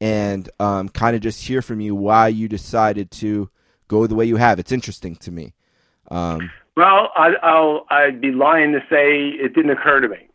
[0.00, 3.50] and um, kind of just hear from you why you decided to
[3.88, 4.58] go the way you have.
[4.58, 5.52] It's interesting to me.
[6.10, 10.28] Um, Well, I, I'll I'd be lying to say it didn't occur to me.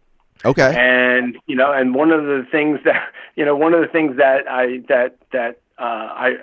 [0.46, 0.76] okay.
[0.78, 4.18] And you know, and one of the things that you know, one of the things
[4.18, 6.36] that I that that uh, I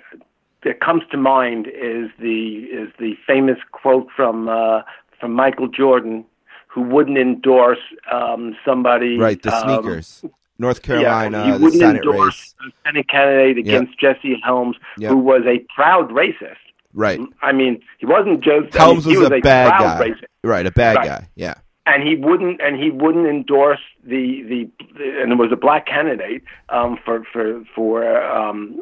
[0.65, 4.81] that comes to mind is the is the famous quote from uh,
[5.19, 6.25] from Michael Jordan,
[6.67, 7.79] who wouldn't endorse
[8.11, 9.41] um, somebody right.
[9.41, 10.25] The um, sneakers.
[10.57, 12.73] North yeah, Carolina, he the wouldn't Senate endorse race.
[12.85, 15.11] a Senate candidate against Jesse Helms, Yep.
[15.11, 16.55] who was a proud racist.
[16.93, 17.19] Right.
[17.41, 20.07] I mean, he wasn't just Helms I mean, was, he was a bad proud guy.
[20.09, 20.65] racist Right.
[20.65, 21.05] A bad Right.
[21.07, 21.27] guy.
[21.35, 21.55] Yeah.
[21.85, 25.85] and he wouldn't and he wouldn't endorse the the, the and it was a black
[25.87, 28.81] candidate um for for for um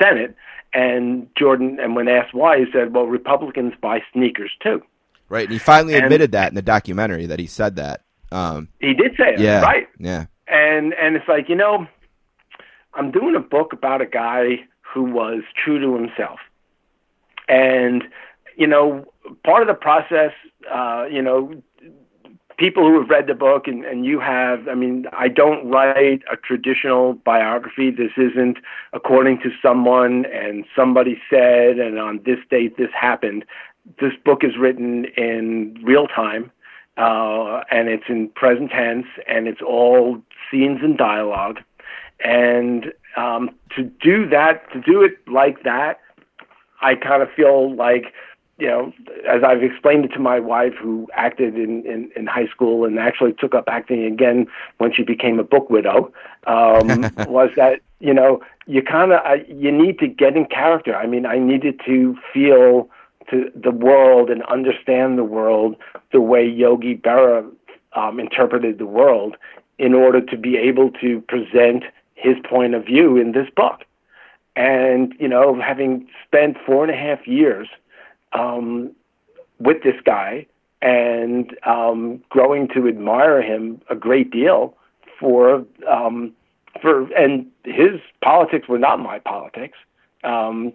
[0.00, 0.36] senate
[0.74, 4.82] and jordan and when asked why he said well republicans buy sneakers too
[5.30, 5.44] Right.
[5.44, 8.02] And he finally And- admitted that in the documentary that he said that.
[8.30, 9.62] Um, he did say it yeah.
[9.62, 10.26] right Yeah.
[10.46, 11.86] and and it's like you know
[12.94, 16.38] i'm doing a book about a guy who was true to himself
[17.48, 18.04] and
[18.56, 19.04] you know
[19.44, 20.32] part of the process
[20.70, 21.62] uh you know
[22.56, 26.22] people who have read the book and, and you have i mean i don't write
[26.30, 27.90] a traditional biography.
[27.90, 28.58] This isn't
[28.92, 33.44] according to someone and somebody said and on this date this happened.
[34.00, 36.50] This book is written in real time
[36.96, 41.60] uh, and it's in present tense and it's all scenes and dialogue.
[42.24, 46.00] And um, to do that to do it like that
[46.80, 48.12] i kind of feel like
[48.58, 48.92] you know,
[49.28, 52.98] as I've explained it to my wife, who acted in, in, in high school and
[52.98, 54.46] actually took up acting again
[54.78, 56.12] when she became a book widow,
[56.46, 60.94] um, was that you know you kind of you need to get in character.
[60.94, 62.88] I mean, I needed to feel
[63.30, 65.76] to the world and understand the world
[66.12, 67.50] the way Yogi Berra
[67.94, 69.36] um, interpreted the world
[69.78, 73.84] in order to be able to present his point of view in this book.
[74.54, 77.68] And you know, having spent four and a half years
[78.34, 78.92] um,
[79.58, 80.46] with this guy
[80.82, 84.76] and um, growing to admire him a great deal
[85.18, 86.32] for um,
[86.80, 89.78] for and his politics were not my politics.
[90.24, 90.72] Um,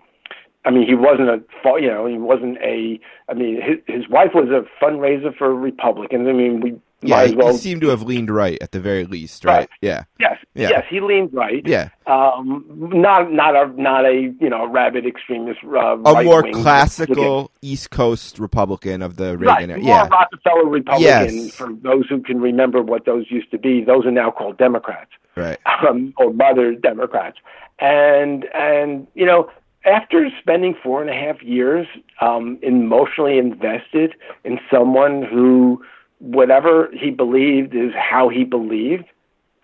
[0.65, 1.41] I mean, he wasn't a
[1.79, 2.99] you know he wasn't a.
[3.29, 6.27] I mean, his his wife was a fundraiser for Republicans.
[6.27, 7.25] I mean, we Yeah.
[7.27, 7.51] He, well.
[7.53, 9.45] he seemed to have leaned right at the very least.
[9.45, 9.59] Right.
[9.59, 9.69] Right.
[9.81, 10.03] Yeah.
[10.19, 10.69] yes, Yeah.
[10.69, 11.65] yes, he leaned right.
[11.65, 11.89] Yeah.
[12.07, 15.59] Um, not not a not a you know rabid extremist.
[15.63, 19.79] Uh, A more classical East Coast Republican of the Reagan Right, era.
[19.79, 20.07] more Yeah.
[20.09, 21.35] Rockefeller Republican.
[21.35, 21.55] Yes.
[21.55, 25.11] For those who can remember what those used to be, those are now called Democrats
[25.35, 25.57] Right.
[25.87, 27.37] um, or mother Democrats.
[27.79, 29.49] And and you know,
[29.85, 31.87] after spending four and a half years
[32.19, 35.81] um, emotionally invested in someone who,
[36.19, 39.05] whatever he believed is how he believed,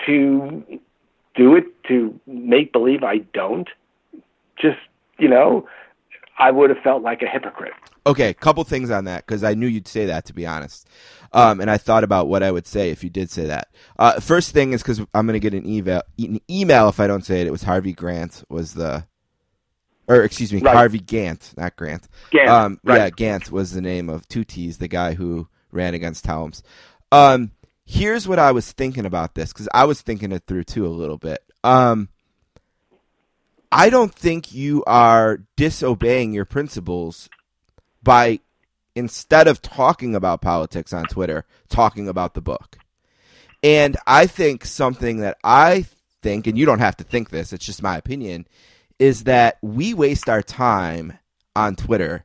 [0.05, 0.63] to
[1.35, 3.69] do it to make believe I don't,
[4.57, 4.77] just
[5.17, 5.67] you know,
[6.37, 7.73] I would have felt like a hypocrite.
[8.07, 10.87] Okay, couple things on that because I knew you'd say that to be honest,
[11.33, 13.69] um, and I thought about what I would say if you did say that.
[13.97, 17.07] Uh, first thing is because I'm going to get an email, an email if I
[17.07, 17.47] don't say it.
[17.47, 19.05] It was Harvey Grant was the,
[20.07, 20.75] or excuse me, Right.
[20.75, 22.07] Harvey Gant, not Grant.
[22.29, 22.97] Gant, um, right.
[22.97, 26.63] yeah, Gant was the name of two T's, the guy who ran against Helms.
[27.11, 27.51] Um,
[27.85, 30.89] here's what I was thinking about this because I was thinking it through too a
[30.89, 31.39] little bit.
[31.63, 32.09] Um,
[33.71, 37.29] I don't think you are disobeying your principles
[38.01, 38.39] by
[38.95, 42.77] instead of talking about politics on Twitter, talking about the book.
[43.61, 45.85] And I think something that I
[46.21, 48.47] think, and you don't have to think this, it's just my opinion,
[48.99, 51.17] is that we waste our time
[51.55, 52.23] on Twitter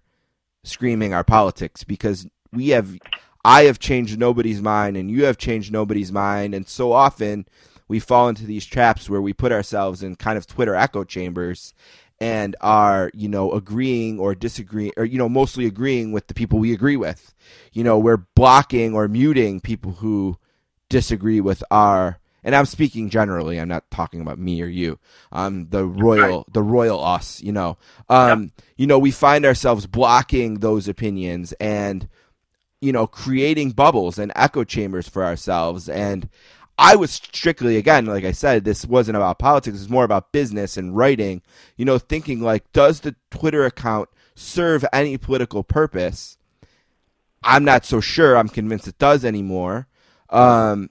[0.63, 2.97] screaming our politics because we have
[3.45, 7.47] I have changed nobody's mind and you have changed nobody's mind and so often
[7.89, 11.75] we fall into these traps where we put ourselves in kind of Twitter echo chambers
[12.21, 16.59] and are, you know, agreeing or disagreeing or you know, mostly agreeing with the people
[16.59, 17.35] we agree with.
[17.73, 20.39] You know, we're blocking or muting people who
[20.89, 23.61] disagree with our and I'm speaking generally.
[23.61, 24.99] I'm not talking about me or you.
[25.31, 27.43] Um, the royal, the royal us.
[27.43, 32.09] You know, um, you know, we find ourselves blocking those opinions and
[32.81, 35.89] you know creating bubbles and echo chambers for ourselves.
[35.89, 36.29] And
[36.79, 39.81] I was strictly again, like I said, this wasn't about politics.
[39.81, 41.43] It's more about business and writing.
[41.77, 46.39] You know, thinking like, does the Twitter account serve any political purpose?
[47.43, 48.37] I'm not so sure.
[48.37, 49.87] I'm convinced it does anymore.
[50.29, 50.91] Um,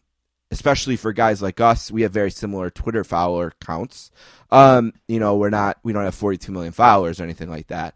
[0.52, 4.11] especially for guys like us, we have very similar Twitter follower counts.
[4.52, 7.95] Um, you know, we're not, we don't have 42 million followers or anything like that.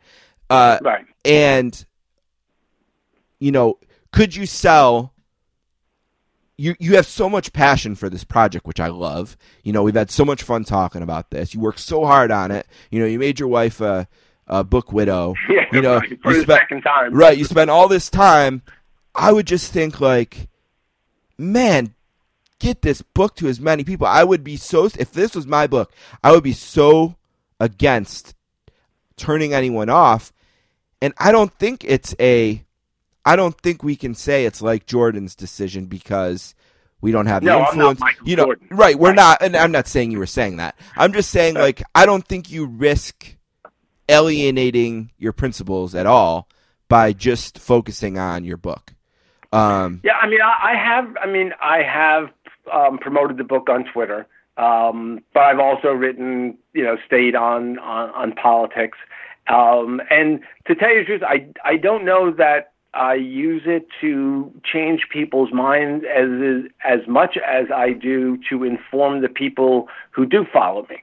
[0.49, 1.05] Uh, Right.
[1.25, 1.83] and,
[3.43, 3.77] you know,
[4.11, 5.13] could you sell
[6.55, 9.35] you you have so much passion for this project, which I love.
[9.63, 11.53] You know, we've had so much fun talking about this.
[11.53, 12.67] You worked so hard on it.
[12.91, 14.07] You know, you made your wife a,
[14.47, 15.33] a book widow.
[15.49, 17.13] Yeah, you know, right, you spent, second time.
[17.13, 17.37] right.
[17.37, 18.61] You spent all this time.
[19.15, 20.47] I would just think like,
[21.37, 21.95] man,
[22.59, 24.05] get this book to as many people.
[24.05, 25.91] I would be so if this was my book,
[26.23, 27.15] I would be so
[27.59, 28.35] against
[29.17, 30.31] turning anyone off.
[31.01, 32.63] And I don't think it's a
[33.25, 36.55] I don't think we can say it's like Jordan's decision because
[37.01, 38.01] we don't have the No, not influence.
[38.25, 38.67] You know, Jordan.
[38.71, 38.97] right?
[38.97, 39.15] We're Right.
[39.15, 40.75] not, and I'm not saying you were saying that.
[40.95, 43.35] I'm just saying like I don't think you risk
[44.09, 46.47] alienating your principles at all
[46.89, 48.93] by just focusing on your book.
[49.51, 51.15] Um, Yeah, I mean, I, I have.
[51.21, 52.29] I mean, I have
[52.71, 54.25] um, promoted the book on Twitter,
[54.57, 58.97] um, but I've also written, you know, stayed on on, on politics.
[59.47, 63.87] Um, and to tell you the truth, I I don't know that I use it
[64.01, 70.25] to change people's minds as as much as I do to inform the people who
[70.25, 70.97] do follow me,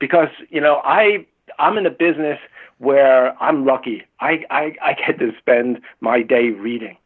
[0.00, 1.26] because you know I
[1.58, 2.38] I'm in a business
[2.78, 4.04] where I'm lucky.
[4.20, 6.96] I I, I get to spend my day reading.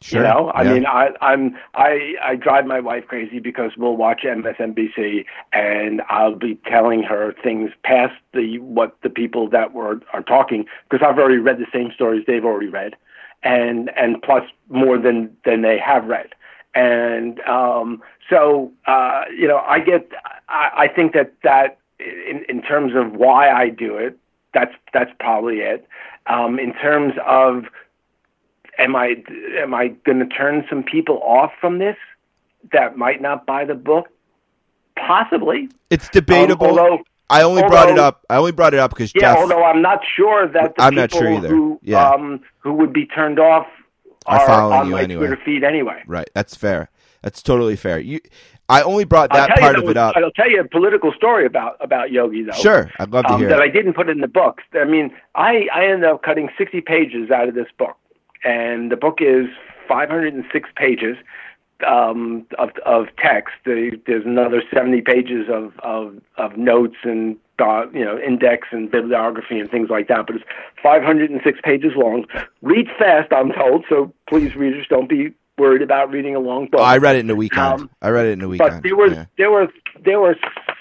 [0.00, 0.20] sure.
[0.20, 0.72] You know, I yeah.
[0.74, 6.34] mean, I, I'm I I drive my wife crazy because we'll watch MSNBC and I'll
[6.36, 11.18] be telling her things past the what the people that were are talking because I've
[11.18, 12.94] already read the same stories they've already read,
[13.42, 16.34] and and plus more than than they have read,
[16.74, 20.10] and um, so uh, you know, I get
[20.48, 24.18] I, I think that that in in terms of why I do it,
[24.54, 25.86] that's that's probably it.
[26.26, 27.64] Um, in terms of
[28.78, 29.22] am I
[29.58, 31.96] am I going to turn some people off from this
[32.72, 34.08] that might not buy the book?
[34.96, 35.68] Possibly.
[35.90, 36.66] it's debatable.
[36.66, 36.98] Um, although,
[37.30, 38.24] I only brought it up.
[38.30, 39.38] I only brought it up because yeah, Jeff.
[39.38, 41.48] although I'm not sure that the I'm not sure either.
[41.48, 42.10] who Yeah.
[42.10, 43.66] um, who would be turned off
[44.26, 45.26] Are are, following on you my anyway.
[45.26, 46.02] Twitter feed anyway.
[46.06, 46.28] Right.
[46.34, 46.90] That's fair.
[47.22, 47.98] That's totally fair.
[47.98, 48.20] You,
[48.70, 50.16] I only brought that part you of though- it up.
[50.16, 52.52] I'll tell you a political story about about Yogi though.
[52.52, 53.48] Sure, I'd love to um, hear.
[53.48, 53.62] that it.
[53.62, 54.60] I didn't put in the book.
[54.74, 57.96] I mean, I I ended up cutting 60 pages out of this book,
[58.44, 59.46] and the book is
[59.88, 61.16] 506 pages
[61.86, 63.54] um, of of text.
[63.64, 69.58] There's another 70 pages of of, of notes and uh, you know index and bibliography
[69.60, 70.26] and things like that.
[70.26, 70.44] But it's
[70.82, 72.26] 506 pages long.
[72.62, 73.84] Read fast, I'm told.
[73.88, 76.80] So please, readers, don't be worried about reading a long book.
[76.80, 77.82] Oh, I read it in a weekend.
[77.82, 78.70] Um, I read it in a weekend.
[78.70, 79.24] But there was yeah.
[79.36, 79.68] there were
[80.04, 80.36] there were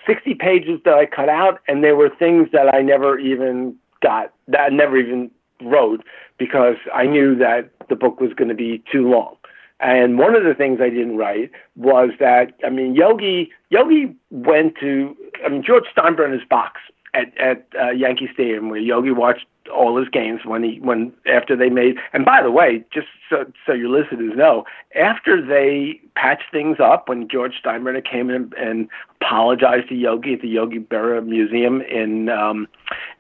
[0.06, 4.34] sixty pages that I cut out, and there were things that I never even got
[4.48, 6.04] that I never even wrote
[6.38, 9.37] because I knew that the book was going to be too long.
[9.80, 14.76] And one of the things I didn't write was that I mean Yogi Yogi went
[14.80, 16.82] to I mean George Steinbrenner's box
[17.14, 21.56] at at uh, Yankee Stadium where Yogi watched all his games when he when after
[21.56, 26.50] they made and by the way just so so your listeners know after they patched
[26.52, 28.88] things up when George Steinbrenner came in and
[29.22, 32.68] apologized to Yogi at the Yogi Berra Museum in um,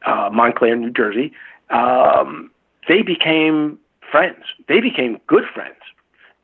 [0.05, 1.33] uh, Montclair, New Jersey,
[1.69, 2.49] um,
[2.87, 3.77] they became
[4.09, 4.43] friends.
[4.67, 5.75] They became good friends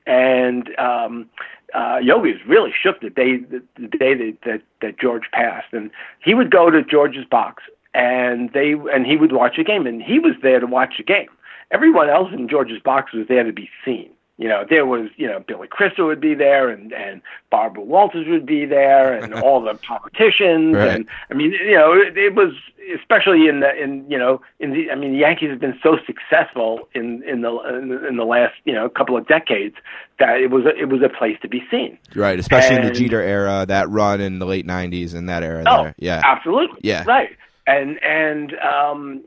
[0.05, 1.29] and um,
[1.73, 5.73] uh, Yogi was really shook the day the, the day that, that that George passed,
[5.73, 5.91] and
[6.23, 7.63] he would go to George's box,
[7.93, 11.03] and they and he would watch a game, and he was there to watch a
[11.03, 11.29] game.
[11.71, 14.12] Everyone else in George's box was there to be seen.
[14.37, 18.25] You know, there was you know Billy Crystal would be there, and and Barbara Walters
[18.27, 20.89] would be there, and all the politicians, Right.
[20.95, 22.51] and I mean, you know, it, it was
[22.99, 25.97] especially in the in you know in the I mean the Yankees have been so
[26.07, 29.75] successful in in the in the, in the last you know couple of decades
[30.19, 31.99] that it was a, it was a place to be seen.
[32.15, 35.43] right, especially in the and- Jeter era, that run in the late '90s and that
[35.43, 35.63] era.
[35.67, 35.95] Oh, there.
[35.99, 36.79] yeah, absolutely.
[36.81, 37.03] Yeah.
[37.05, 37.29] right.
[37.67, 39.23] And and um,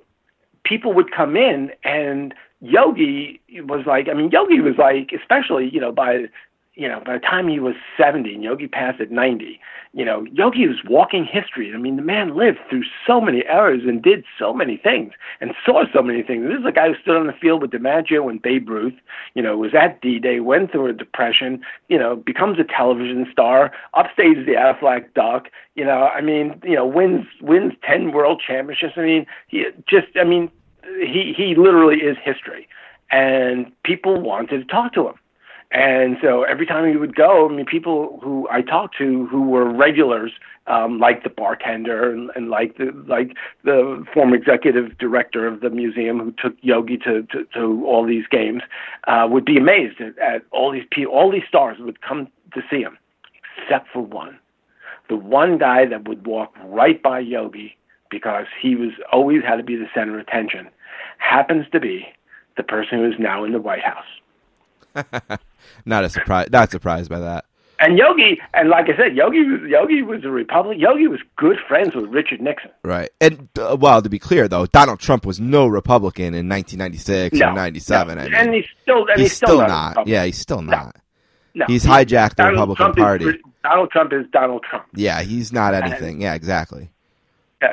[0.65, 5.81] people would come in, and Yogi was like, I mean, Yogi was like, especially you
[5.81, 6.27] know by
[6.75, 9.61] you know by the time he was seventy, and Yogi passed at ninety.
[9.93, 11.73] You know, Yogi was walking history.
[11.73, 15.55] I mean, the man lived through so many eras and did so many things and
[15.65, 16.47] saw so many things.
[16.47, 18.93] This is a guy who stood on the field with DiMaggio and Babe Ruth.
[19.35, 21.63] You know, was at D-Day, went through a depression.
[21.89, 25.49] You know, becomes a television star, upstages the Aflac Duck.
[25.77, 28.95] You know, I mean, you know, wins wins ten world championships.
[28.99, 30.51] I mean, he just, I mean,
[31.01, 32.69] he he literally is history,
[33.11, 35.15] and people wanted to talk to him.
[35.73, 39.43] And so every time he would go, I mean, people who I talked to who
[39.49, 40.33] were regulars,
[40.69, 45.71] um, like the bartender and, and like the like the former executive director of the
[45.71, 48.63] museum who took Yogi to to, to all these games,
[49.09, 52.63] uh, would be amazed at, at all these people, all these stars would come to
[52.71, 52.97] see him,
[53.59, 54.39] except for one,
[55.09, 57.77] the one guy that would walk right by Yogi
[58.11, 60.69] because he was always had to be the center of attention,
[61.19, 62.07] happens to be
[62.57, 65.39] the person who is now in the White House.
[65.85, 66.49] not a surprise.
[66.51, 67.45] Not surprised by that.
[67.79, 70.81] And Yogi, and like I said, Yogi was Yogi was a Republican.
[70.81, 72.71] Yogi was good friends with Richard Nixon.
[72.83, 73.11] Right.
[73.21, 77.49] And uh, well, to be clear though, Donald Trump was no Republican in 1996 No,
[77.49, 78.17] or 97.
[78.17, 78.23] no.
[78.23, 79.97] I mean, and he's still, and he's, still, not.
[79.97, 80.07] not.
[80.07, 80.97] Yeah, he's still not.
[81.55, 81.67] No.
[81.69, 83.43] He's hijacked the Republican Trump is- Party.
[83.63, 84.87] Donald Trump is Donald Trump.
[84.95, 86.23] Yeah, he's not anything.
[86.23, 86.89] Yeah, exactly.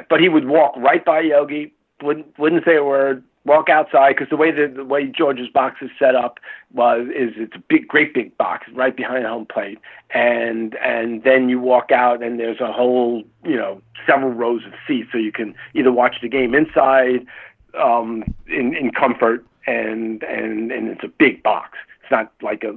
[0.10, 1.72] But he would walk right by Yogi,
[2.02, 5.78] wouldn't wouldn't say a word, walk outside because the way the, the way George's box
[5.82, 6.40] is set up
[6.74, 9.80] was is it's a big, great big box right behind home plate,
[10.12, 14.74] and and then you walk out and there's a whole you know several rows of
[14.88, 17.26] seats so you can either watch the game inside
[17.82, 21.78] um, in in comfort and and and it's a big box.
[22.02, 22.74] It's not like a,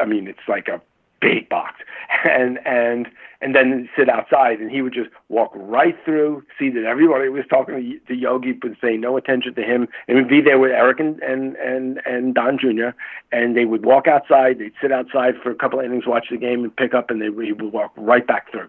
[0.00, 0.80] I mean it's like a
[1.20, 1.80] big box.
[2.24, 3.08] And and
[3.40, 7.44] and then sit outside and he would just walk right through see that everybody was
[7.50, 9.88] talking to, to yogi but say no attention to him.
[10.08, 12.90] And would be there with eric and and and, and don jr
[13.32, 16.36] and they would walk outside they'd sit outside for a couple of innings watch the
[16.36, 18.68] game and pick up and they he would walk right back through.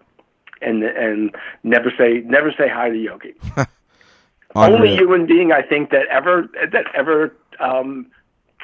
[0.60, 3.34] And and never say never say hi to yogi.
[4.54, 8.06] Only human being i think that ever that ever um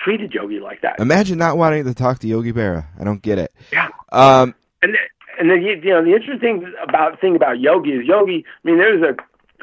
[0.02, 2.86] treated yogi like that Imagine not wanting to talk to Yogi Berra.
[2.98, 3.52] I don't get it.
[3.72, 4.96] yeah Um, and
[5.38, 8.44] and then you know the interesting about thing about Yogi is Yogi.
[8.46, 9.16] I mean, there's a,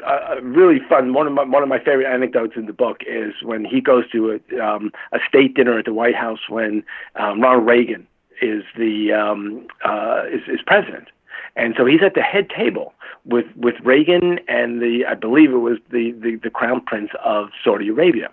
[0.06, 3.02] a a really fun one of my one of my favorite anecdotes in the book
[3.06, 6.84] is when he goes to a um, a state dinner at the White House when
[7.16, 8.06] um, Ronald Reagan
[8.40, 11.08] is the um, uh, is, is president,
[11.56, 12.92] and so he's at the head table
[13.24, 17.50] with with Reagan and the I believe it was the the, the crown prince of
[17.64, 18.30] Saudi Arabia,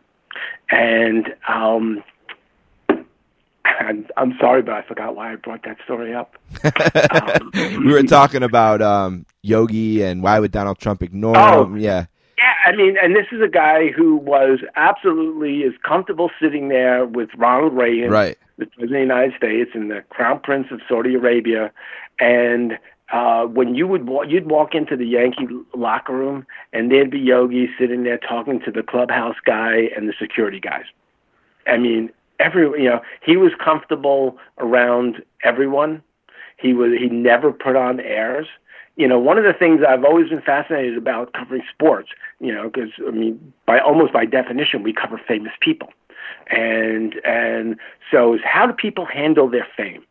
[0.69, 2.03] and um,
[3.65, 6.35] I'm, I'm sorry, but I forgot why I brought that story up.
[6.63, 7.51] Um,
[7.85, 11.63] we were talking about um, Yogi and why would Donald Trump ignore Oh.
[11.65, 11.77] him?
[11.77, 12.05] Yeah.
[12.37, 17.05] Yeah, I mean, and this is a guy who was absolutely as comfortable sitting there
[17.05, 18.37] with Ronald Reagan, Right.
[18.57, 21.71] the President of the United States, and the Crown Prince of Saudi Arabia,
[22.19, 22.77] and
[23.11, 27.19] uh, when you would wa- you'd walk into the Yankee locker room, and there'd be
[27.19, 30.85] Yogi sitting there talking to the clubhouse guy and the security guys.
[31.65, 36.03] I mean, every you know, he was comfortable around everyone.
[36.57, 38.47] He was he never put on airs.
[38.95, 42.09] You know, one of the things I've always been fascinated about covering sports,
[42.39, 45.89] you know, because I mean, by almost by definition, we cover famous people,
[46.51, 47.77] and and
[48.11, 50.03] so is how do people handle their fame?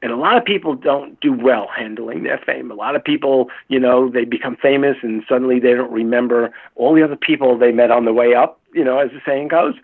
[0.00, 2.70] And a lot of people don't do well handling their fame.
[2.70, 6.94] A lot of people, you know, they become famous and suddenly they don't remember all
[6.94, 8.60] the other people they met on the way up.
[8.72, 9.74] You know, as the saying goes.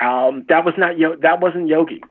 [0.00, 2.02] Um, that was not Yo- that wasn't Yogi.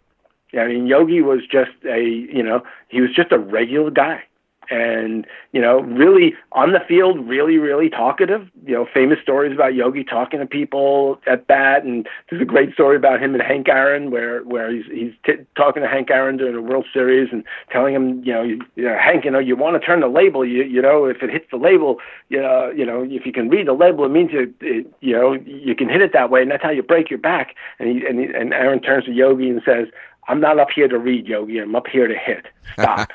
[0.57, 4.23] I mean, Yogi was just a you know he was just a regular guy,
[4.69, 8.49] and you know really on the field, really really talkative.
[8.65, 12.73] You know, famous stories about Yogi talking to people at bat, and there's a great
[12.73, 16.37] story about him and Hank Aaron where where he's he's t- talking to Hank Aaron
[16.37, 19.39] during the World Series and telling him you know, you, you know Hank you know
[19.39, 21.97] you want to turn the label you you know if it hits the label
[22.29, 25.13] you know you know if you can read the label it means you it, you
[25.13, 27.89] know you can hit it that way and that's how you break your back and
[27.89, 29.87] he and, he, and Aaron turns to Yogi and says
[30.27, 33.09] I'm not up here to read Yogi I'm up here to hit stop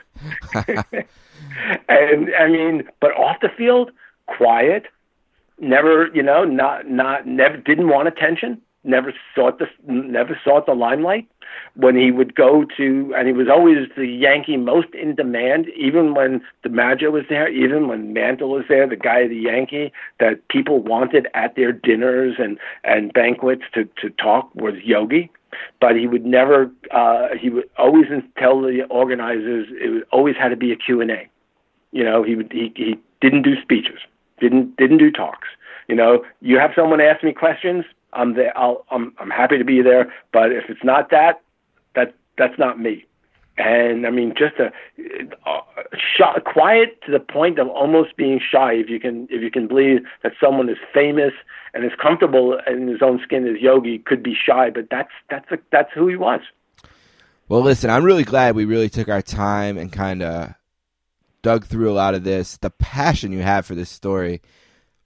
[1.89, 3.90] and I mean but off the field
[4.27, 4.85] quiet
[5.59, 10.74] never you know not not never didn't want attention never sought the never sought the
[10.74, 11.28] limelight.
[11.74, 16.14] When he would go to and he was always the yankee most in demand even
[16.14, 19.93] when the DiMaggio was there even when mantle was there the guy of the yankee
[20.19, 25.31] that people wanted at their dinners and and banquets to to talk was yogi
[25.81, 28.07] but he would never uh he would always
[28.39, 31.29] tell the organizers it always had to be a q&a
[31.93, 34.01] you know he would he, he didn't do speeches
[34.41, 35.49] didn't didn't do talks.
[35.89, 39.65] You know you have someone ask me questions i'm there i'll i'm i'm happy to
[39.65, 41.43] be there but if it's not that
[41.95, 43.05] that that's not me
[43.59, 44.73] and i mean just a
[45.47, 45.61] uh,
[46.16, 49.66] shy, quiet to the point of almost being shy if you can if you can
[49.69, 51.33] believe that someone is famous
[51.74, 55.51] and is comfortable in his own skin as yogi could be shy but that's that's
[55.51, 56.41] a, that's who he was
[57.49, 60.55] Well, listen, I'm really glad we really took our time and kind of
[61.43, 62.57] dug through a lot of this.
[62.57, 64.41] The passion you have for this story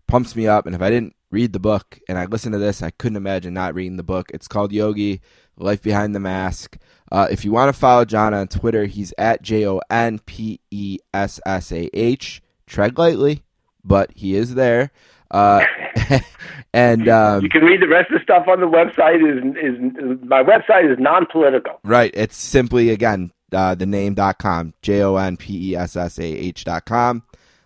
[0.06, 0.66] pumps me up.
[0.66, 3.54] And if I didn't read the book and I listened to this, I couldn't imagine
[3.54, 4.30] not reading the book.
[4.32, 5.20] It's called Yogi,
[5.56, 6.76] Life Behind the Mask.
[7.10, 10.60] Uh, if you want to follow Jon on Twitter, he's at J O N P
[10.70, 12.42] E S S A H.
[12.66, 13.44] Tread lightly,
[13.84, 14.90] but he is there.
[15.30, 15.64] Uh,
[16.72, 20.20] and um, you can read the rest of the stuff on the website is is
[20.24, 22.12] my website is non-political Right.
[22.14, 26.64] It's simply, again, uh, the name.com, J O N P E S S A H
[26.64, 27.22] dot com,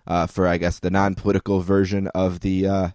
[0.06, 2.88] uh, for, I guess, the non political version of the, uh,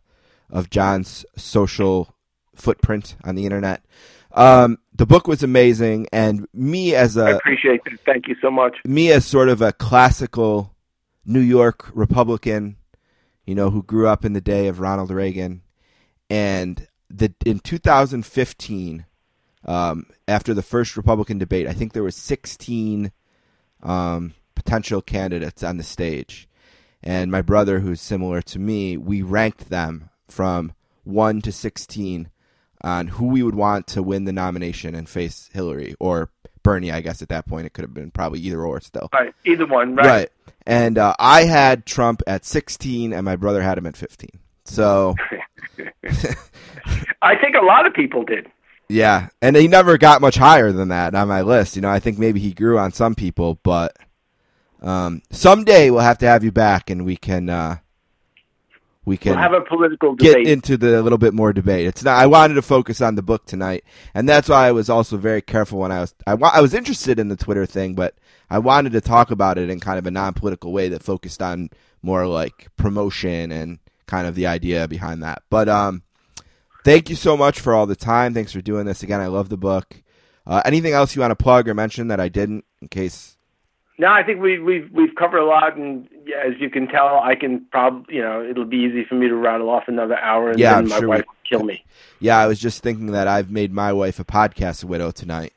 [0.55, 2.15] of Jon's social
[2.55, 3.83] footprint on the internet.
[4.31, 7.99] Um, the book was amazing, and me as a I appreciate it.
[8.05, 8.77] Thank you so much.
[8.85, 10.73] me as sort of a classical
[11.25, 12.77] New York Republican,
[13.45, 15.61] you know, who grew up in the day of Ronald Reagan,
[16.29, 19.05] and the in 2015,
[19.65, 23.11] um, after the first Republican debate, I think there were 16
[23.83, 26.47] um, potential candidates on the stage,
[27.03, 30.73] and my brother, who's similar to me, we ranked them from
[31.03, 32.29] one to 16
[32.81, 36.29] on who we would want to win the nomination and face Hillary or
[36.63, 36.91] Bernie.
[36.91, 39.09] I guess at that point it could have been probably either or still.
[39.13, 39.95] Right, either one.
[39.95, 40.05] Right.
[40.05, 40.29] Right.
[40.67, 44.29] And uh, I had Trump at 16, and my brother had him at 15.
[44.65, 45.13] So,
[47.21, 48.47] I think a lot of people did.
[48.89, 49.27] yeah.
[49.41, 51.75] And he never got much higher than that on my list.
[51.75, 53.95] You know, I think maybe he grew on some people, but
[54.81, 57.77] um, someday we'll have to have you back, and we can uh,
[59.05, 61.85] we can We'll have a political get into the a little bit more debate.
[61.87, 62.19] It's not.
[62.19, 63.83] I wanted to focus on the book tonight,
[64.13, 66.15] and that's why I was also very careful when I was.
[66.25, 68.15] I, wa- I was interested in the Twitter thing, but
[68.49, 71.69] I wanted to talk about it in kind of a non-political way that focused on
[72.01, 75.43] more like promotion and kind of the idea behind that.
[75.49, 76.03] But um,
[76.83, 78.33] thank you so much for all the time.
[78.33, 79.21] Thanks for doing this again.
[79.21, 80.01] I love the book.
[80.47, 83.34] Uh, anything else you want to plug or mention that I didn't, in case?
[83.97, 86.07] No, I think we, we've we've covered a lot, and
[86.45, 89.35] as you can tell, I can probably you know it'll be easy for me to
[89.35, 91.23] rattle off another hour, and Yeah, then I'm my sure wife we-
[91.55, 91.85] will kill me.
[92.19, 95.53] Yeah, I was just thinking that I've made my wife a podcast widow tonight.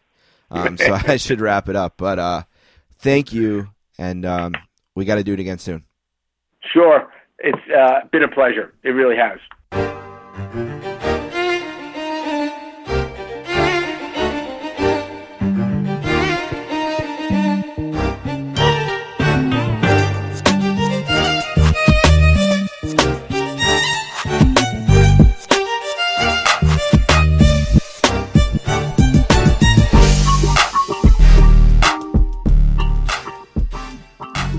[0.50, 1.94] Um, so I should wrap it up.
[1.96, 2.42] But uh,
[2.98, 4.54] thank you, and um,
[4.94, 5.84] we got to do it again soon.
[6.72, 7.10] Sure,
[7.40, 8.72] it's uh, been a pleasure.
[8.84, 10.87] It really has.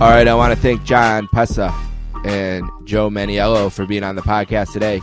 [0.01, 1.73] All right, I want to thank Jon Pessah
[2.23, 5.01] and Joe Manniello for being on the podcast today.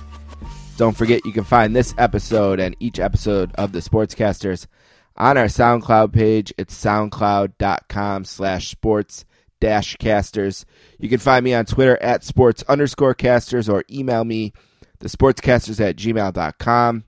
[0.78, 4.66] Don't forget you can find this episode and each episode of the Sportscasters
[5.14, 6.50] on our SoundCloud page.
[6.56, 9.26] It's soundcloud.com slash sports
[9.60, 10.64] dash casters.
[10.98, 14.54] You can find me on Twitter at sports underscore casters or email me
[15.00, 17.04] the sportscasters at gmail.com.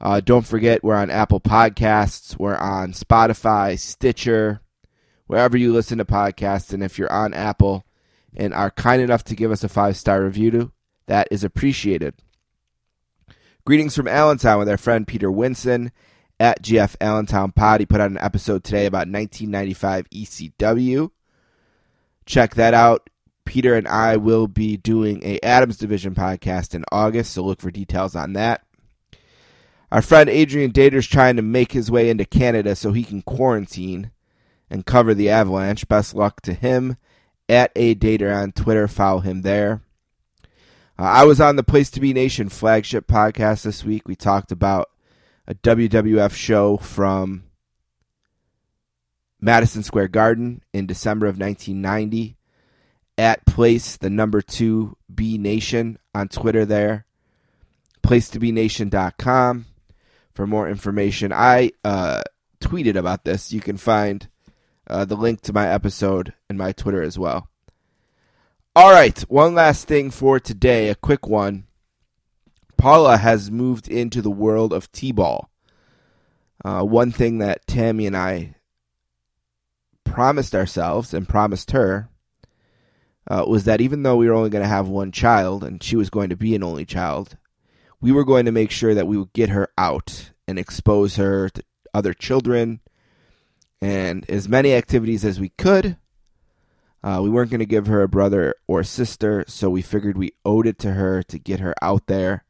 [0.00, 4.62] Uh, don't forget we're on Apple Podcasts, we're on Spotify, Stitcher,
[5.32, 6.74] wherever you listen to podcasts.
[6.74, 7.86] And if you're on Apple
[8.36, 10.72] and are kind enough to give us a five star review, to,
[11.06, 12.14] that is appreciated.
[13.64, 15.90] Greetings from Allentown with our friend Peter Winson
[16.38, 17.80] at GF Allentown Pod.
[17.80, 21.10] He put out an episode today about 1995 ECW.
[22.26, 23.08] Check that out.
[23.46, 27.70] Peter and I will be doing a Adams Division podcast in August, so look for
[27.70, 28.66] details on that.
[29.90, 34.10] Our friend Adrian Dater's trying to make his way into Canada so he can quarantine
[34.72, 35.86] and cover the Avalanche.
[35.86, 36.96] Best luck to him.
[37.46, 39.82] At A Dater on Twitter, follow him there.
[40.98, 44.08] Uh, I was on the Place to Be Nation flagship podcast this week.
[44.08, 44.88] We talked about
[45.46, 47.44] a WWF show from
[49.40, 52.38] Madison Square Garden in December of 1990.
[53.18, 57.04] At Place, the number two B Nation on Twitter there.
[58.02, 59.66] PlacetoBeNation.com
[60.32, 61.30] for more information.
[61.30, 62.22] I uh,
[62.60, 63.52] tweeted about this.
[63.52, 64.28] You can find
[64.92, 67.48] uh, the link to my episode and my Twitter as well.
[68.76, 71.64] All right, one last thing for today, a quick one.
[72.76, 75.48] Paula has moved into the world of T-ball.
[76.64, 78.56] Uh, one thing that Tammy and I
[80.04, 82.10] promised ourselves and promised her
[83.30, 85.96] uh, was that even though we were only going to have one child and she
[85.96, 87.36] was going to be an only child,
[88.00, 91.48] we were going to make sure that we would get her out and expose her
[91.48, 91.64] to
[91.94, 92.80] other children
[93.82, 95.96] and as many activities as we could.
[97.02, 100.30] Uh, we weren't going to give her a brother or sister, so we figured we
[100.44, 102.44] owed it to her to get her out there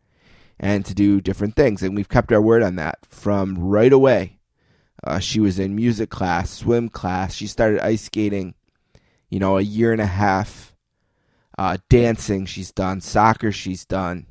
[0.61, 1.83] and to do different things.
[1.83, 4.41] And we've kept our word on that from right away.
[5.03, 7.35] Uh, she was in music class, swim class.
[7.35, 8.55] She started ice skating,
[9.31, 10.75] you know, a year and a half.
[11.57, 13.01] Uh, dancing, she's done.
[13.01, 14.27] Soccer, she's done.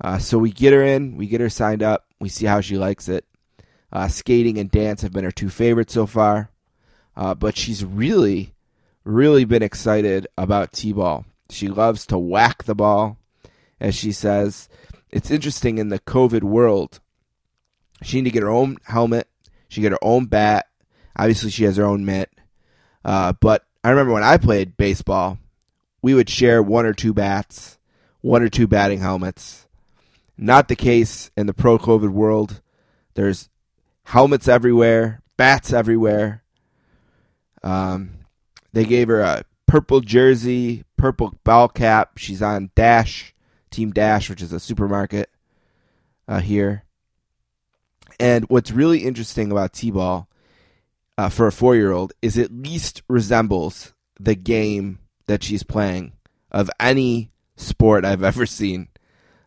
[0.00, 2.76] Uh, so we get her in, we get her signed up, we see how she
[2.76, 3.24] likes it.
[3.92, 6.50] Uh, skating and dance have been her two favorites so far.
[7.14, 8.54] Uh, but she's really,
[9.04, 11.26] really been excited about T ball.
[11.50, 13.18] She loves to whack the ball,
[13.78, 14.68] as she says.
[15.10, 17.00] It's interesting in the COVID world.
[18.02, 19.28] She need to get her own helmet.
[19.68, 20.66] She get her own bat.
[21.16, 22.30] Obviously, she has her own mitt.
[23.04, 25.38] Uh, but I remember when I played baseball,
[26.00, 27.78] we would share one or two bats,
[28.22, 29.66] one or two batting helmets.
[30.38, 32.62] Not the case in the pro COVID world.
[33.14, 33.50] There's
[34.04, 36.42] helmets everywhere, bats everywhere.
[37.62, 38.18] Um,
[38.72, 42.18] they gave her a purple jersey, purple ball cap.
[42.18, 43.34] She's on Dash,
[43.70, 45.30] Team Dash, which is a supermarket
[46.28, 46.84] uh, here.
[48.20, 50.28] And what's really interesting about T-ball
[51.18, 56.12] uh, for a four-year-old is it least resembles the game that she's playing
[56.50, 58.88] of any sport I've ever seen.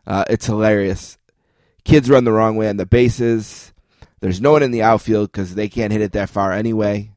[0.06, 1.18] Uh, it's hilarious.
[1.84, 3.72] Kids run the wrong way on the bases.
[4.26, 7.12] There's no one in the outfield because they can't hit it that far anyway.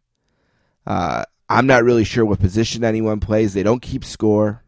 [0.85, 3.55] Uh, I'm not really sure what position anyone plays.
[3.55, 4.63] They don't keep score.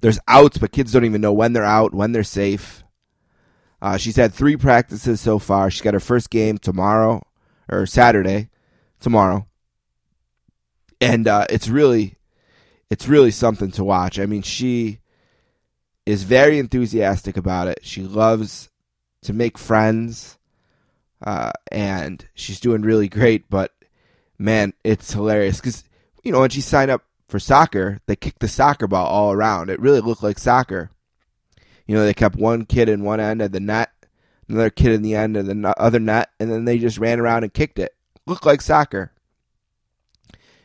[0.00, 2.84] There's outs, but kids don't even know when they're out, when they're safe.
[3.82, 5.72] Uh, she's had three practices so far.
[5.72, 7.26] She's got her first game tomorrow
[7.68, 8.48] or Saturday,
[9.00, 9.48] tomorrow,
[11.00, 12.14] and uh, it's really,
[12.90, 14.20] it's really something to watch.
[14.20, 15.00] I mean, she
[16.06, 17.80] is very enthusiastic about it.
[17.82, 18.70] She loves
[19.22, 20.36] to make friends,
[21.22, 23.48] uh, and she's doing really great.
[23.50, 23.72] But
[24.38, 25.84] man, it's hilarious because
[26.22, 29.70] you know when she signed up for soccer, they kicked the soccer ball all around.
[29.70, 30.90] It really looked like soccer.
[31.86, 33.90] You know, they kept one kid in one end of the net,
[34.48, 37.44] another kid in the end of the other net, and then they just ran around
[37.44, 37.94] and kicked it.
[38.26, 39.12] Looked like soccer.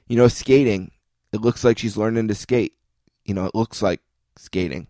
[0.07, 0.91] You know, skating.
[1.33, 2.73] It looks like she's learning to skate.
[3.25, 4.01] You know, it looks like
[4.37, 4.87] skating.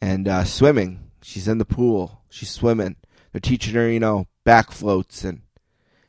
[0.00, 1.10] And uh, swimming.
[1.22, 2.22] She's in the pool.
[2.28, 2.96] She's swimming.
[3.30, 5.42] They're teaching her, you know, back floats, and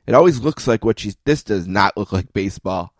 [0.05, 1.18] it always looks like what she's.
[1.26, 2.93] This does not look like baseball.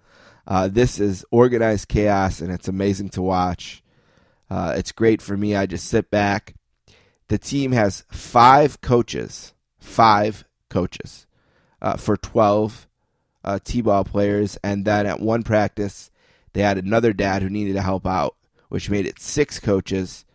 [0.45, 3.84] Uh, this is organized chaos, and it's amazing to watch.
[4.49, 5.55] Uh, it's great for me.
[5.55, 6.55] I just sit back.
[7.30, 11.26] The team has five coaches, five coaches
[11.81, 12.88] uh, for 12
[13.43, 14.57] uh, T ball players.
[14.64, 16.11] And then at one practice,
[16.53, 18.35] they had another dad who needed to help out,
[18.69, 20.26] which made it six coaches,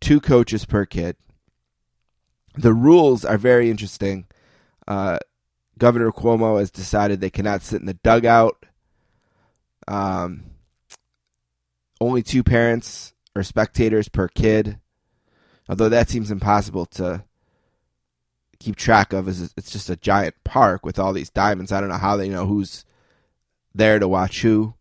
[0.00, 1.16] two coaches per kid.
[2.54, 4.26] The rules are very interesting.
[4.88, 5.18] Uh,
[5.78, 8.64] Governor Cuomo has decided they cannot sit in the dugout.
[9.86, 10.44] Um,
[12.00, 14.80] only two parents or spectators per kid.
[15.68, 17.22] Although that seems impossible to
[18.58, 21.70] keep track of, as it's just a giant park with all these diamonds.
[21.70, 22.84] I don't know how they know who's
[23.74, 24.74] there to watch who.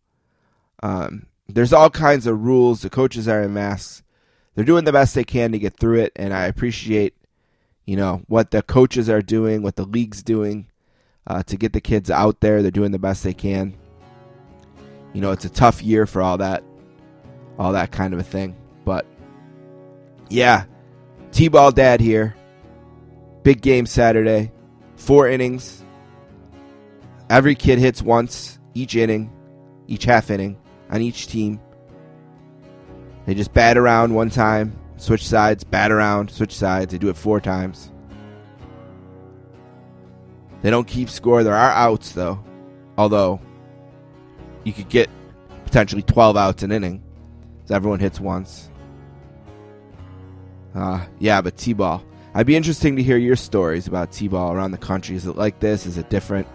[0.82, 2.82] Um, there's all kinds of rules.
[2.82, 4.04] The coaches are in masks.
[4.56, 7.16] They're doing the best they can to get through it, and I appreciate,
[7.88, 10.68] you know, what the coaches are doing, what the league's doing
[11.26, 12.62] uh, to get the kids out there.
[12.62, 13.76] They're doing the best they can.
[15.14, 16.64] You know, it's a tough year for all that
[17.58, 18.56] all that kind of a thing.
[18.86, 19.06] But
[20.30, 20.66] yeah,
[21.32, 22.36] T ball dad here.
[23.42, 24.52] Big game Saturday.
[24.98, 25.84] Four innings.
[27.30, 29.32] Every kid hits once each inning,
[29.88, 30.58] each half inning
[30.90, 31.60] on each team.
[33.26, 36.92] They just bat around one time, switch sides, bat around, switch sides.
[36.92, 37.92] They do it four times.
[40.62, 41.44] They don't keep score.
[41.44, 42.44] There are outs, though.
[42.98, 43.40] Although,
[44.64, 45.10] you could get
[45.64, 47.04] potentially 12 outs an inning.
[47.66, 48.70] So everyone hits once.
[50.74, 52.04] Uh, yeah, but T-ball.
[52.34, 55.16] I'd be interesting to hear your stories about T-ball around the country.
[55.16, 55.86] Is it like this?
[55.86, 56.48] Is it different?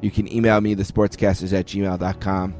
[0.00, 2.54] You can email me, thesportscasters at gmail.com.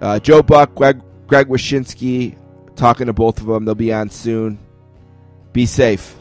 [0.00, 2.36] Uh, Joe Buck, Greg, Greg Wyshynski,
[2.76, 3.64] talking to both of them.
[3.64, 4.58] They'll be on soon.
[5.52, 6.16] Be safe.